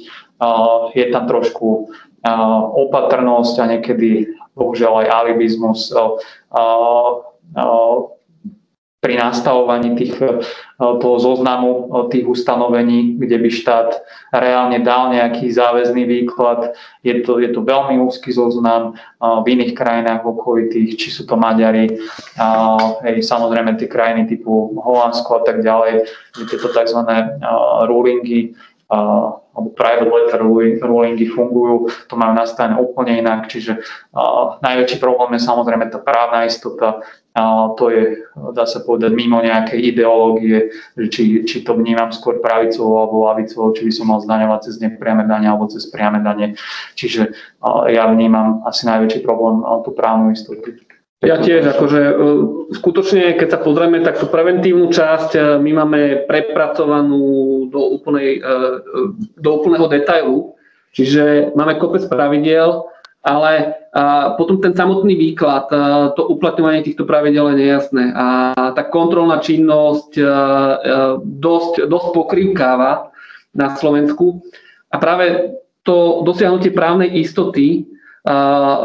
Uh, 0.43 0.91
je 0.99 1.07
tam 1.15 1.31
trošku 1.31 1.95
opatrnosť 2.23 3.55
a 3.59 3.65
niekedy 3.77 4.31
bohužiaľ 4.55 5.03
aj 5.03 5.09
alibizmus 5.11 5.91
pri 9.03 9.19
nastavovaní 9.19 9.99
tých, 9.99 10.15
toho 10.79 11.17
zoznamu 11.19 11.91
tých 12.07 12.23
ustanovení, 12.23 13.19
kde 13.19 13.35
by 13.35 13.51
štát 13.51 13.99
reálne 14.31 14.79
dal 14.79 15.11
nejaký 15.11 15.51
záväzný 15.51 16.07
výklad. 16.07 16.79
Je 17.03 17.19
to, 17.27 17.43
je 17.43 17.51
to 17.51 17.67
veľmi 17.67 17.99
úzky 17.99 18.31
zoznam 18.31 18.95
v 19.19 19.47
iných 19.59 19.75
krajinách 19.75 20.23
okolitých, 20.23 20.95
či 20.95 21.11
sú 21.11 21.27
to 21.27 21.35
Maďari, 21.35 21.99
hej, 23.03 23.17
samozrejme 23.27 23.75
tie 23.75 23.91
krajiny 23.91 24.31
typu 24.31 24.71
Holandsko 24.79 25.43
a 25.43 25.51
tak 25.51 25.67
ďalej, 25.67 26.07
kde 26.39 26.45
tieto 26.47 26.71
tzv. 26.71 27.03
rulingy 27.91 28.55
alebo 28.93 29.69
private 29.73 30.09
letter 30.09 30.41
rulingy 30.85 31.29
fungujú, 31.33 31.89
to 32.09 32.15
majú 32.17 32.37
nastavené 32.37 32.77
úplne 32.77 33.25
inak, 33.25 33.49
čiže 33.49 33.81
najväčší 34.61 35.01
problém 35.01 35.37
je 35.37 35.49
samozrejme 35.49 35.89
tá 35.89 35.97
právna 35.97 36.45
istota, 36.45 37.01
to 37.81 37.89
je, 37.89 38.29
dá 38.53 38.69
sa 38.69 38.85
povedať, 38.85 39.17
mimo 39.17 39.41
nejakej 39.41 39.81
ideológie, 39.81 40.69
že 41.01 41.07
či, 41.09 41.23
či 41.49 41.65
to 41.65 41.73
vnímam 41.73 42.13
skôr 42.13 42.45
pravicovo 42.45 43.01
alebo 43.01 43.25
lavicovo, 43.25 43.73
či 43.73 43.89
by 43.89 43.93
som 43.93 44.13
mal 44.13 44.21
zdaňovať 44.21 44.61
cez 44.69 44.77
nepriame 44.85 45.25
dane 45.25 45.49
alebo 45.49 45.65
cez 45.73 45.89
priame 45.89 46.21
dane. 46.21 46.53
Čiže 46.93 47.33
ja 47.89 48.05
vnímam 48.13 48.61
asi 48.69 48.85
najväčší 48.85 49.25
problém 49.25 49.65
tú 49.81 49.97
právnu 49.97 50.37
istotu. 50.37 50.77
Ja 51.23 51.39
tiež, 51.39 51.63
akože 51.79 52.03
e, 52.03 52.15
skutočne, 52.83 53.39
keď 53.39 53.49
sa 53.55 53.63
pozrieme, 53.63 54.03
tak 54.03 54.19
tú 54.19 54.27
preventívnu 54.27 54.91
časť 54.91 55.31
e, 55.39 55.41
my 55.63 55.71
máme 55.71 56.01
prepracovanú 56.27 57.23
do, 57.71 57.95
úplnej, 57.95 58.43
e, 58.43 58.51
do 59.39 59.49
úplného 59.55 59.87
detailu, 59.87 60.59
čiže 60.91 61.55
máme 61.55 61.79
kopec 61.79 62.11
pravidiel 62.11 62.91
ale 63.23 63.79
potom 64.35 64.59
ten 64.59 64.75
samotný 64.75 65.15
výklad, 65.15 65.71
to 66.19 66.27
uplatňovanie 66.27 66.83
týchto 66.83 67.07
pravidel 67.07 67.55
je 67.55 67.57
nejasné. 67.63 68.11
A 68.19 68.27
tá 68.75 68.83
kontrolná 68.83 69.39
činnosť 69.39 70.19
dosť, 71.23 71.87
dosť 71.87 72.09
pokrývkáva 72.19 73.15
na 73.55 73.79
Slovensku. 73.79 74.43
A 74.91 74.99
práve 74.99 75.55
to 75.87 76.27
dosiahnutie 76.27 76.75
právnej 76.75 77.15
istoty 77.15 77.87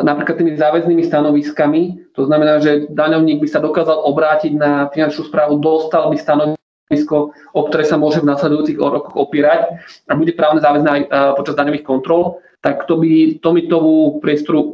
napríklad 0.02 0.36
tými 0.42 0.58
záväznými 0.58 1.04
stanoviskami, 1.06 2.14
to 2.18 2.26
znamená, 2.26 2.58
že 2.58 2.90
daňovník 2.90 3.42
by 3.42 3.48
sa 3.48 3.62
dokázal 3.62 4.02
obrátiť 4.10 4.58
na 4.58 4.90
finančnú 4.90 5.30
správu, 5.30 5.62
dostal 5.62 6.10
by 6.10 6.18
stanovisko, 6.18 7.38
o 7.54 7.62
ktoré 7.70 7.86
sa 7.86 8.02
môže 8.02 8.22
v 8.22 8.30
nasledujúcich 8.34 8.82
rokoch 8.82 9.14
opierať 9.14 9.78
a 10.10 10.18
bude 10.18 10.34
právne 10.34 10.58
záväzné 10.58 10.90
aj 10.90 11.02
počas 11.38 11.54
daňových 11.54 11.86
kontrol 11.86 12.42
tak 12.62 12.84
to 12.90 12.98
by 12.98 13.38
tomitovú 13.40 14.20
priestoru 14.20 14.60
e, 14.60 14.68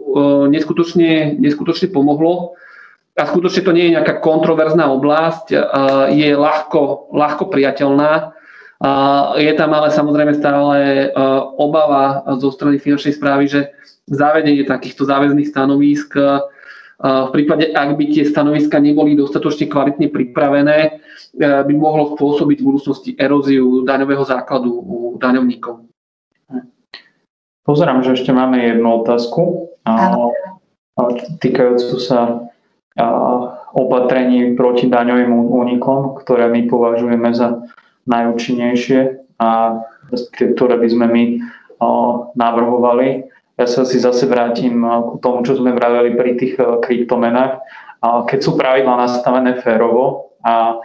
neskutočne, 0.49 1.38
neskutočne 1.38 1.91
pomohlo. 1.91 2.55
A 3.14 3.30
skutočne 3.30 3.61
to 3.61 3.76
nie 3.76 3.86
je 3.86 3.95
nejaká 3.99 4.18
kontroverzná 4.26 4.89
oblasť, 4.89 5.53
je 6.18 6.34
ľahko, 6.34 7.14
ľahko 7.14 7.45
priateľná. 7.53 8.34
Je 9.38 9.53
tam 9.53 9.70
ale 9.78 9.93
samozrejme 9.93 10.34
stále 10.34 10.78
e, 10.82 11.07
obava 11.61 12.26
zo 12.41 12.49
strany 12.49 12.82
finančnej 12.82 13.14
správy, 13.14 13.45
že 13.45 13.61
zavedenie 14.10 14.68
takýchto 14.68 15.08
záväzných 15.08 15.51
stanovísk 15.51 16.16
v 17.04 17.30
prípade, 17.36 17.76
ak 17.76 17.99
by 17.99 18.06
tie 18.16 18.24
stanoviska 18.24 18.80
neboli 18.80 19.16
dostatočne 19.20 19.68
kvalitne 19.68 20.08
pripravené, 20.08 21.04
by 21.39 21.74
mohlo 21.76 22.16
spôsobiť 22.16 22.58
v 22.62 22.68
budúcnosti 22.68 23.12
eróziu 23.20 23.84
daňového 23.84 24.24
základu 24.24 24.72
u 24.72 24.97
daňovníkov. 25.20 25.84
Pozerám, 27.64 28.04
že 28.04 28.20
ešte 28.20 28.32
máme 28.32 28.60
jednu 28.60 29.04
otázku 29.04 29.72
týkajúcu 31.41 31.95
sa 31.99 32.45
opatrení 33.74 34.54
proti 34.54 34.86
daňovým 34.86 35.34
únikom, 35.34 36.14
ktoré 36.22 36.47
my 36.54 36.70
považujeme 36.70 37.34
za 37.34 37.66
najúčinnejšie 38.06 39.18
a 39.41 39.82
ktoré 40.38 40.76
by 40.78 40.88
sme 40.88 41.06
my 41.10 41.24
navrhovali. 42.38 43.28
Ja 43.54 43.70
sa 43.70 43.86
si 43.86 44.01
zase 44.01 44.26
vrátim 44.26 44.82
k 44.82 45.12
tomu, 45.22 45.45
čo 45.45 45.54
sme 45.54 45.78
vraveli 45.78 46.18
pri 46.18 46.32
tých 46.36 46.58
kryptomenách. 46.58 47.62
Keď 48.01 48.39
sú 48.41 48.58
pravidla 48.58 49.06
nastavené 49.06 49.62
férovo 49.62 50.34
a 50.41 50.82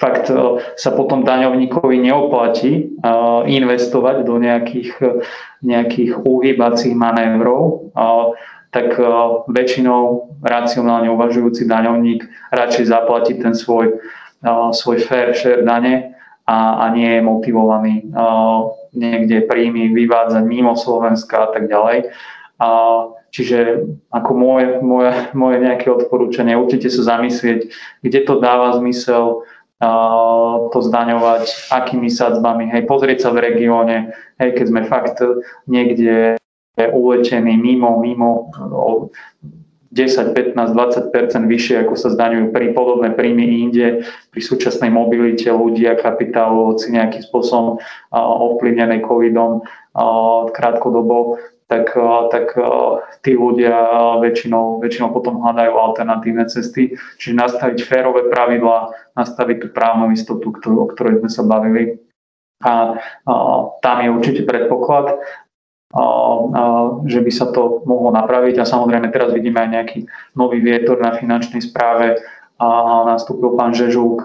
fakt 0.00 0.32
e, 0.32 0.62
sa 0.80 0.90
potom 0.96 1.20
daňovníkovi 1.26 2.00
neoplatí 2.00 2.96
investovať 3.44 4.24
do 4.24 4.40
nejakých, 4.40 4.88
nejakých 5.60 6.24
uhýbacích 6.24 6.96
manévrov, 6.96 7.92
tak 8.70 8.96
väčšinou 9.50 10.30
racionálne 10.40 11.10
uvažujúci 11.10 11.66
daňovník 11.66 12.22
radšej 12.54 12.84
zaplatí 12.86 13.34
ten 13.36 13.52
svoj, 13.52 13.98
svoj 14.72 14.96
fair 15.04 15.34
share 15.34 15.66
dane 15.66 16.14
a, 16.50 16.82
a 16.82 16.84
nie 16.90 17.06
je 17.14 17.22
motivovaný 17.22 17.94
niekde 18.94 19.46
príjmy 19.46 19.94
vyvádzať 19.94 20.42
mimo 20.46 20.74
Slovenska 20.74 21.46
a 21.46 21.48
tak 21.54 21.70
ďalej. 21.70 22.10
Čiže 23.30 23.86
ako 24.10 24.30
moje, 24.34 24.66
moje, 24.82 25.14
moje 25.38 25.56
nejaké 25.62 25.86
odporúčanie, 25.86 26.58
určite 26.58 26.90
sa 26.90 27.16
zamyslieť, 27.16 27.70
kde 28.02 28.20
to 28.26 28.42
dáva 28.42 28.74
zmysel, 28.74 29.46
to 30.74 30.78
zdaňovať, 30.82 31.72
akými 31.72 32.12
sadzbami, 32.12 32.68
hej, 32.68 32.84
pozrieť 32.84 33.24
sa 33.24 33.30
v 33.32 33.48
regióne, 33.48 34.12
hej, 34.36 34.50
keď 34.58 34.66
sme 34.68 34.82
fakt 34.84 35.16
niekde 35.64 36.36
ulečení 36.76 37.56
mimo, 37.56 37.96
mimo 38.02 38.50
10, 39.90 40.38
15, 40.38 40.54
20% 40.54 41.50
vyššie, 41.50 41.82
ako 41.82 41.94
sa 41.98 42.14
zdaňujú 42.14 42.54
pri 42.54 42.70
podobné 42.78 43.10
príjmy 43.10 43.66
inde, 43.66 44.06
pri 44.30 44.40
súčasnej 44.40 44.86
mobilite 44.86 45.50
ľudí 45.50 45.82
a 45.90 45.98
kapitálu, 45.98 46.70
hoci 46.70 46.94
nejakým 46.94 47.26
spôsobom 47.26 47.82
ovplyvnené 48.14 49.02
covidom 49.02 49.66
krátkodobo, 50.54 51.42
tak, 51.66 51.90
tak 52.30 52.54
tí 53.22 53.34
ľudia 53.34 53.74
väčšinou, 54.22 54.78
väčšinou 54.78 55.10
potom 55.10 55.42
hľadajú 55.42 55.74
alternatívne 55.74 56.46
cesty. 56.46 56.94
Čiže 57.18 57.38
nastaviť 57.38 57.78
férové 57.82 58.26
pravidlá, 58.30 58.94
nastaviť 59.18 59.56
tú 59.58 59.68
právnu 59.74 60.14
istotu, 60.14 60.54
ktorú, 60.54 60.86
o 60.86 60.90
ktorej 60.90 61.22
sme 61.22 61.30
sa 61.30 61.42
bavili. 61.42 61.98
A, 62.62 62.98
a 63.26 63.34
tam 63.82 63.96
je 64.02 64.08
určite 64.10 64.42
predpoklad, 64.46 65.18
že 67.06 67.20
by 67.20 67.30
sa 67.34 67.50
to 67.50 67.82
mohlo 67.82 68.14
napraviť. 68.14 68.62
A 68.62 68.68
samozrejme 68.68 69.10
teraz 69.10 69.34
vidíme 69.34 69.58
aj 69.62 69.70
nejaký 69.74 69.98
nový 70.38 70.62
vietor 70.62 71.02
na 71.02 71.14
finančnej 71.14 71.62
správe, 71.62 72.18
a 72.60 73.08
nastúpil 73.08 73.56
pán 73.56 73.72
Žežúk 73.72 74.20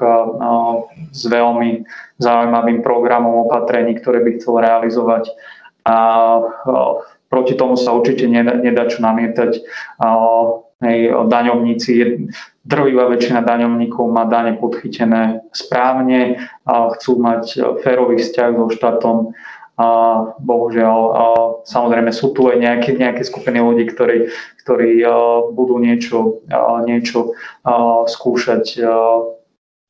s 1.16 1.24
veľmi 1.24 1.88
zaujímavým 2.20 2.84
programom 2.84 3.48
opatrení, 3.48 3.96
ktoré 3.96 4.20
by 4.28 4.36
chcel 4.36 4.60
realizovať. 4.60 5.32
A 5.88 5.96
Proti 7.36 7.58
tomu 7.60 7.76
sa 7.76 7.92
určite 7.92 8.30
nedá, 8.30 8.88
čo 8.88 9.04
namietať. 9.04 9.60
Hej, 10.80 11.00
daňovníci, 11.28 11.92
drvivá 12.64 13.12
väčšina 13.12 13.44
daňovníkov 13.44 14.08
má 14.08 14.24
dane 14.24 14.56
podchytené 14.56 15.44
správne, 15.52 16.40
chcú 16.68 17.12
mať 17.20 17.44
férový 17.84 18.24
vzťah 18.24 18.50
so 18.56 18.68
štátom. 18.72 19.18
A 19.76 19.88
bohužiaľ, 20.40 21.00
a 21.12 21.26
samozrejme 21.68 22.08
sú 22.16 22.32
tu 22.32 22.48
aj 22.48 22.64
nejaké, 22.64 22.96
nejaké 22.96 23.28
skupiny 23.28 23.60
ľudí, 23.60 23.92
ktorí, 23.92 24.32
ktorí 24.64 25.04
budú 25.52 25.84
niečo, 25.84 26.40
niečo 26.88 27.36
skúšať 28.08 28.80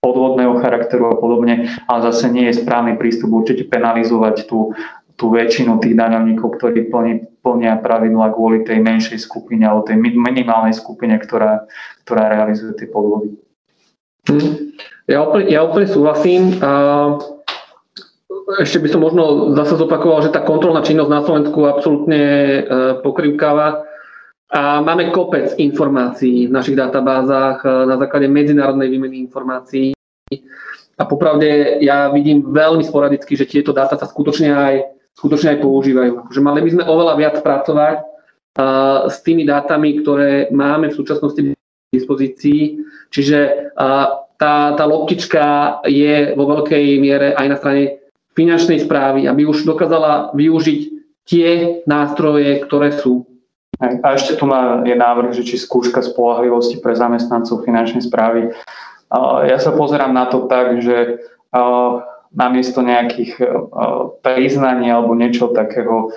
podvodného 0.01 0.61
charakteru 0.61 1.13
a 1.13 1.15
podobne, 1.17 1.69
ale 1.89 1.99
zase 2.09 2.29
nie 2.29 2.49
je 2.49 2.61
správny 2.61 2.97
prístup 2.97 3.29
určite 3.33 3.65
penalizovať 3.65 4.45
tú, 4.45 4.73
tú 5.17 5.33
väčšinu 5.33 5.81
tých 5.81 5.97
daňovníkov, 5.97 6.61
ktorí 6.61 6.93
plnia, 6.93 7.25
plnia 7.41 7.77
pravidla 7.81 8.29
kvôli 8.29 8.61
tej 8.61 8.85
menšej 8.85 9.21
skupine 9.21 9.65
alebo 9.65 9.85
tej 9.85 9.97
minimálnej 10.01 10.77
skupine, 10.77 11.17
ktorá, 11.17 11.65
ktorá 12.05 12.29
realizuje 12.29 12.73
tie 12.77 12.87
podvody. 12.89 13.33
Hm. 14.29 14.77
Ja 15.05 15.21
úplne, 15.25 15.45
ja 15.49 15.61
súhlasím. 15.85 16.57
A 16.61 16.69
ešte 18.61 18.79
by 18.79 18.87
som 18.91 19.01
možno 19.01 19.51
zase 19.57 19.75
zopakoval, 19.79 20.23
že 20.23 20.33
tá 20.33 20.43
kontrolná 20.43 20.85
činnosť 20.85 21.11
na 21.11 21.21
Slovensku 21.23 21.59
absolútne 21.65 22.21
e, 22.21 22.59
pokrývkáva. 23.01 23.83
A 24.55 24.79
máme 24.79 25.09
kopec 25.11 25.57
informácií 25.57 26.47
v 26.47 26.55
našich 26.55 26.77
databázach 26.77 27.65
e, 27.65 27.67
na 27.89 27.95
základe 27.97 28.29
medzinárodnej 28.29 28.87
výmeny 28.87 29.19
informácií. 29.25 29.91
A 30.95 31.03
popravde 31.03 31.83
ja 31.83 32.07
vidím 32.07 32.55
veľmi 32.55 32.83
sporadicky, 32.85 33.35
že 33.35 33.49
tieto 33.49 33.75
dáta 33.75 33.99
sa 33.99 34.07
skutočne 34.07 34.51
aj 34.55 34.75
skutočne 35.15 35.55
aj 35.55 35.59
používajú. 35.63 36.11
Akože 36.27 36.41
mali 36.43 36.59
by 36.61 36.69
sme 36.75 36.83
oveľa 36.83 37.13
viac 37.15 37.35
pracovať 37.39 37.97
uh, 38.03 39.07
s 39.07 39.23
tými 39.23 39.47
dátami, 39.47 40.03
ktoré 40.03 40.51
máme 40.51 40.91
v 40.91 40.97
súčasnosti 40.99 41.39
v 41.39 41.55
dispozícii. 41.95 42.83
Čiže 43.09 43.71
uh, 43.79 44.27
tá, 44.35 44.75
tá 44.75 44.83
loptička 44.83 45.79
je 45.87 46.35
vo 46.35 46.45
veľkej 46.51 46.99
miere 46.99 47.31
aj 47.31 47.47
na 47.47 47.55
strane 47.55 48.04
finančnej 48.35 48.83
správy, 48.83 49.25
aby 49.25 49.47
už 49.47 49.63
dokázala 49.63 50.35
využiť 50.35 50.79
tie 51.25 51.81
nástroje, 51.89 52.61
ktoré 52.61 52.93
sú. 52.93 53.25
A 53.81 54.15
ešte 54.15 54.39
tu 54.39 54.47
má, 54.47 54.83
je 54.87 54.95
návrh, 54.95 55.35
že 55.35 55.43
či 55.43 55.59
skúška 55.59 55.99
spolahlivosti 55.99 56.79
pre 56.79 56.95
zamestnancov 56.95 57.63
finančnej 57.67 58.03
správy. 58.05 58.51
Ja 59.47 59.57
sa 59.59 59.75
pozerám 59.75 60.15
na 60.15 60.27
to 60.31 60.47
tak, 60.47 60.79
že 60.79 61.19
namiesto 62.35 62.83
nejakých 62.83 63.39
priznaní 64.19 64.91
alebo 64.91 65.15
niečo 65.15 65.51
takého 65.55 66.11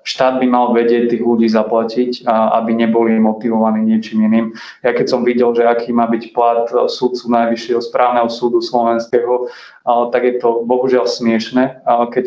štát 0.00 0.40
by 0.40 0.46
mal 0.48 0.72
vedieť 0.72 1.12
tých 1.12 1.22
ľudí 1.22 1.44
zaplatiť, 1.48 2.24
aby 2.28 2.72
neboli 2.72 3.20
motivovaní 3.20 3.84
niečím 3.84 4.24
iným. 4.24 4.56
Ja 4.80 4.96
keď 4.96 5.06
som 5.12 5.28
videl, 5.28 5.52
že 5.52 5.68
aký 5.68 5.92
má 5.92 6.08
byť 6.08 6.32
plat 6.32 6.64
súdcu 6.68 7.28
Najvyššieho 7.28 7.80
správneho 7.84 8.32
súdu 8.32 8.64
slovenského, 8.64 9.52
tak 9.84 10.22
je 10.24 10.34
to 10.40 10.64
bohužiaľ 10.64 11.04
smiešne. 11.04 11.84
Keď 11.84 12.26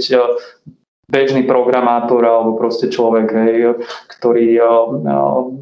bežný 1.10 1.44
programátor 1.50 2.22
alebo 2.22 2.54
proste 2.56 2.86
človek, 2.88 3.28
hej, 3.34 3.82
ktorý 4.18 4.62
uh, 4.62 4.94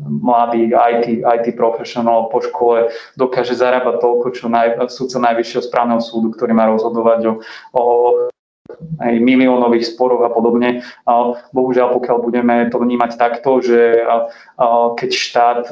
mladý 0.03 0.75
IT, 0.75 1.23
IT 1.23 1.55
professional 1.55 2.27
po 2.27 2.43
škole 2.43 2.91
dokáže 3.15 3.55
zarábať 3.55 4.03
toľko, 4.03 4.27
čo 4.35 4.51
naj, 4.51 4.75
súdca 4.91 5.31
Najvyššieho 5.31 5.63
správneho 5.63 6.03
súdu, 6.03 6.35
ktorý 6.35 6.51
má 6.51 6.67
rozhodovať 6.67 7.31
o, 7.31 7.33
o 7.71 7.83
aj 9.01 9.13
miliónových 9.17 9.93
sporoch 9.93 10.21
a 10.21 10.29
podobne. 10.29 10.85
Bohužiaľ, 11.53 11.97
pokiaľ 11.97 12.17
budeme 12.21 12.55
to 12.69 12.77
vnímať 12.77 13.11
takto, 13.17 13.61
že 13.61 14.05
keď 14.97 15.09
štát 15.09 15.63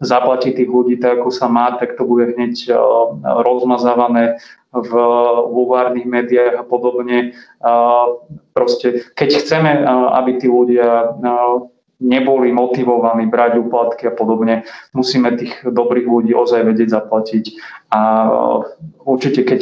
zaplatí 0.00 0.56
tých 0.56 0.68
ľudí 0.68 0.96
tak, 0.96 1.20
ako 1.20 1.30
sa 1.32 1.46
má, 1.52 1.76
tak 1.76 2.00
to 2.00 2.08
bude 2.08 2.32
hneď 2.36 2.72
rozmazávané 3.22 4.40
v 4.76 4.92
vulvárnych 5.52 6.04
médiách 6.04 6.60
a 6.60 6.64
podobne. 6.64 7.32
Proste, 8.52 9.08
keď 9.16 9.40
chceme, 9.40 9.84
aby 10.16 10.36
tí 10.40 10.48
ľudia 10.48 11.16
neboli 11.96 12.52
motivovaní 12.52 13.24
brať 13.26 13.56
úplatky 13.60 14.08
a 14.08 14.12
podobne, 14.12 14.68
musíme 14.92 15.32
tých 15.36 15.64
dobrých 15.64 16.06
ľudí 16.06 16.32
ozaj 16.36 16.64
vedieť 16.68 16.92
zaplatiť. 16.92 17.44
A 17.92 18.00
určite, 19.04 19.48
keď 19.48 19.60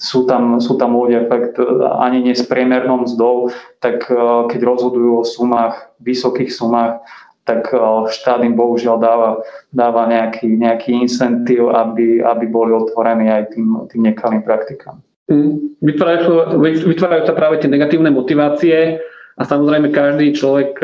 sú 0.00 0.24
tam, 0.24 0.60
sú 0.60 0.80
tam 0.80 0.96
ľudia 0.96 1.28
fakt 1.28 1.60
ani 2.00 2.24
nie 2.24 2.34
s 2.34 2.44
priemernou 2.48 3.04
mzdou, 3.04 3.52
tak 3.84 4.08
keď 4.48 4.60
rozhodujú 4.64 5.20
o 5.20 5.28
sumách, 5.28 5.92
vysokých 6.00 6.48
sumách, 6.48 7.04
tak 7.44 7.68
štát 8.08 8.40
im 8.40 8.56
bohužiaľ 8.56 8.96
dáva, 8.96 9.30
dáva 9.68 10.08
nejaký, 10.08 10.48
nejaký 10.56 10.96
incentív, 11.04 11.76
aby, 11.76 12.24
aby 12.24 12.44
boli 12.48 12.72
otvorení 12.72 13.28
aj 13.28 13.52
tým, 13.52 13.84
tým 13.92 14.02
nekalým 14.08 14.40
praktikám. 14.40 15.04
Mm. 15.28 15.76
Vytvárajú, 15.84 16.60
vytvárajú 16.88 17.22
sa 17.28 17.36
práve 17.36 17.60
tie 17.60 17.68
negatívne 17.68 18.08
motivácie 18.08 19.00
a 19.34 19.42
samozrejme 19.42 19.90
každý 19.90 20.30
človek 20.34 20.78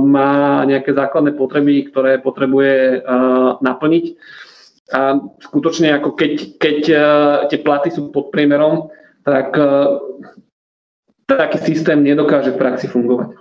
má 0.00 0.64
nejaké 0.64 0.96
základné 0.96 1.36
potreby, 1.36 1.92
ktoré 1.92 2.16
potrebuje 2.16 3.04
naplniť. 3.60 4.04
A 4.90 5.20
skutočne 5.44 5.94
ako 5.94 6.16
keď, 6.16 6.32
keď 6.56 6.78
tie 7.52 7.58
platy 7.60 7.92
sú 7.92 8.08
pod 8.08 8.32
priemerom, 8.32 8.88
tak 9.22 9.52
taký 11.28 11.58
systém 11.62 12.02
nedokáže 12.02 12.56
v 12.56 12.60
praxi 12.60 12.88
fungovať. 12.90 13.36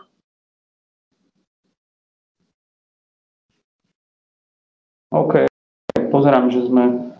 OK, 5.09 5.49
pozerám, 6.13 6.53
že 6.53 6.69
sme 6.69 7.17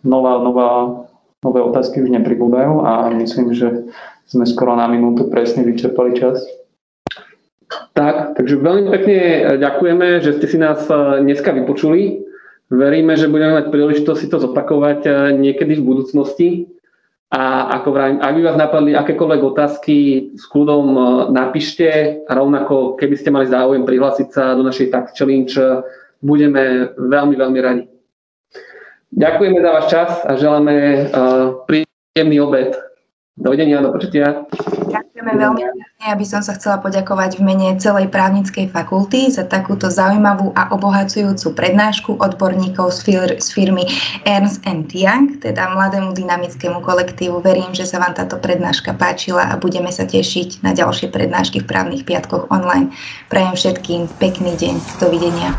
nová, 0.00 0.40
nová, 0.40 1.04
nové 1.44 1.60
otázky 1.60 2.00
už 2.00 2.08
nepribúdajú 2.08 2.80
a 2.80 3.12
myslím, 3.12 3.52
že 3.52 3.92
sme 4.28 4.44
skoro 4.44 4.76
na 4.76 4.84
minútu 4.86 5.32
presne 5.32 5.64
vyčerpali 5.64 6.12
čas. 6.12 6.44
Tak, 7.96 8.38
takže 8.38 8.60
veľmi 8.60 8.88
pekne 8.92 9.18
ďakujeme, 9.58 10.22
že 10.22 10.38
ste 10.38 10.46
si 10.46 10.58
nás 10.60 10.84
eh, 10.88 11.24
dneska 11.24 11.50
vypočuli. 11.52 12.24
Veríme, 12.68 13.16
že 13.16 13.32
budeme 13.32 13.56
mať 13.58 13.72
príležitosť 13.72 14.20
si 14.20 14.28
to 14.28 14.38
zopakovať 14.38 15.00
eh, 15.08 15.12
niekedy 15.34 15.80
v 15.80 15.86
budúcnosti. 15.86 16.48
A 17.28 17.76
ako 17.76 17.92
vravím, 17.92 18.24
ak 18.24 18.32
by 18.32 18.40
vás 18.40 18.56
napadli 18.56 18.96
akékoľvek 18.96 19.42
otázky, 19.52 19.96
s 20.32 20.48
kľudom 20.48 20.96
napíšte 21.28 22.24
a 22.24 22.32
rovnako, 22.32 22.96
keby 22.96 23.20
ste 23.20 23.28
mali 23.28 23.44
záujem 23.44 23.84
prihlásiť 23.84 24.28
sa 24.32 24.56
do 24.56 24.64
našej 24.64 24.88
tak 24.88 25.12
challenge, 25.12 25.60
budeme 26.24 26.88
veľmi, 26.96 27.36
veľmi 27.36 27.58
radi. 27.60 27.84
Ďakujeme 29.12 29.60
za 29.60 29.70
váš 29.76 29.86
čas 29.92 30.10
a 30.24 30.40
želáme 30.40 30.74
príjemný 31.68 32.40
obed. 32.40 32.87
Dovidenia, 33.38 33.78
do 33.78 33.94
počutia. 33.94 34.50
Ďakujeme 34.90 35.32
veľmi 35.38 35.62
pekne, 35.62 36.06
aby 36.10 36.24
som 36.26 36.42
sa 36.42 36.58
chcela 36.58 36.82
poďakovať 36.82 37.38
v 37.38 37.46
mene 37.46 37.68
celej 37.78 38.10
právnickej 38.10 38.66
fakulty 38.74 39.30
za 39.30 39.46
takúto 39.46 39.86
zaujímavú 39.86 40.50
a 40.58 40.74
obohacujúcu 40.74 41.54
prednášku 41.54 42.18
odborníkov 42.18 42.90
z, 42.90 42.98
fir- 43.06 43.38
z 43.38 43.48
firmy 43.54 43.86
Ernst 44.26 44.66
Young, 44.90 45.38
teda 45.38 45.70
mladému 45.70 46.18
dynamickému 46.18 46.82
kolektívu. 46.82 47.38
Verím, 47.38 47.70
že 47.78 47.86
sa 47.86 48.02
vám 48.02 48.18
táto 48.18 48.42
prednáška 48.42 48.98
páčila 48.98 49.46
a 49.46 49.54
budeme 49.54 49.94
sa 49.94 50.02
tešiť 50.02 50.66
na 50.66 50.74
ďalšie 50.74 51.06
prednášky 51.14 51.62
v 51.62 51.68
právnych 51.70 52.02
piatkoch 52.02 52.50
online. 52.50 52.90
Prajem 53.30 53.54
všetkým 53.54 54.10
pekný 54.18 54.58
deň. 54.58 54.74
Dovidenia. 54.98 55.54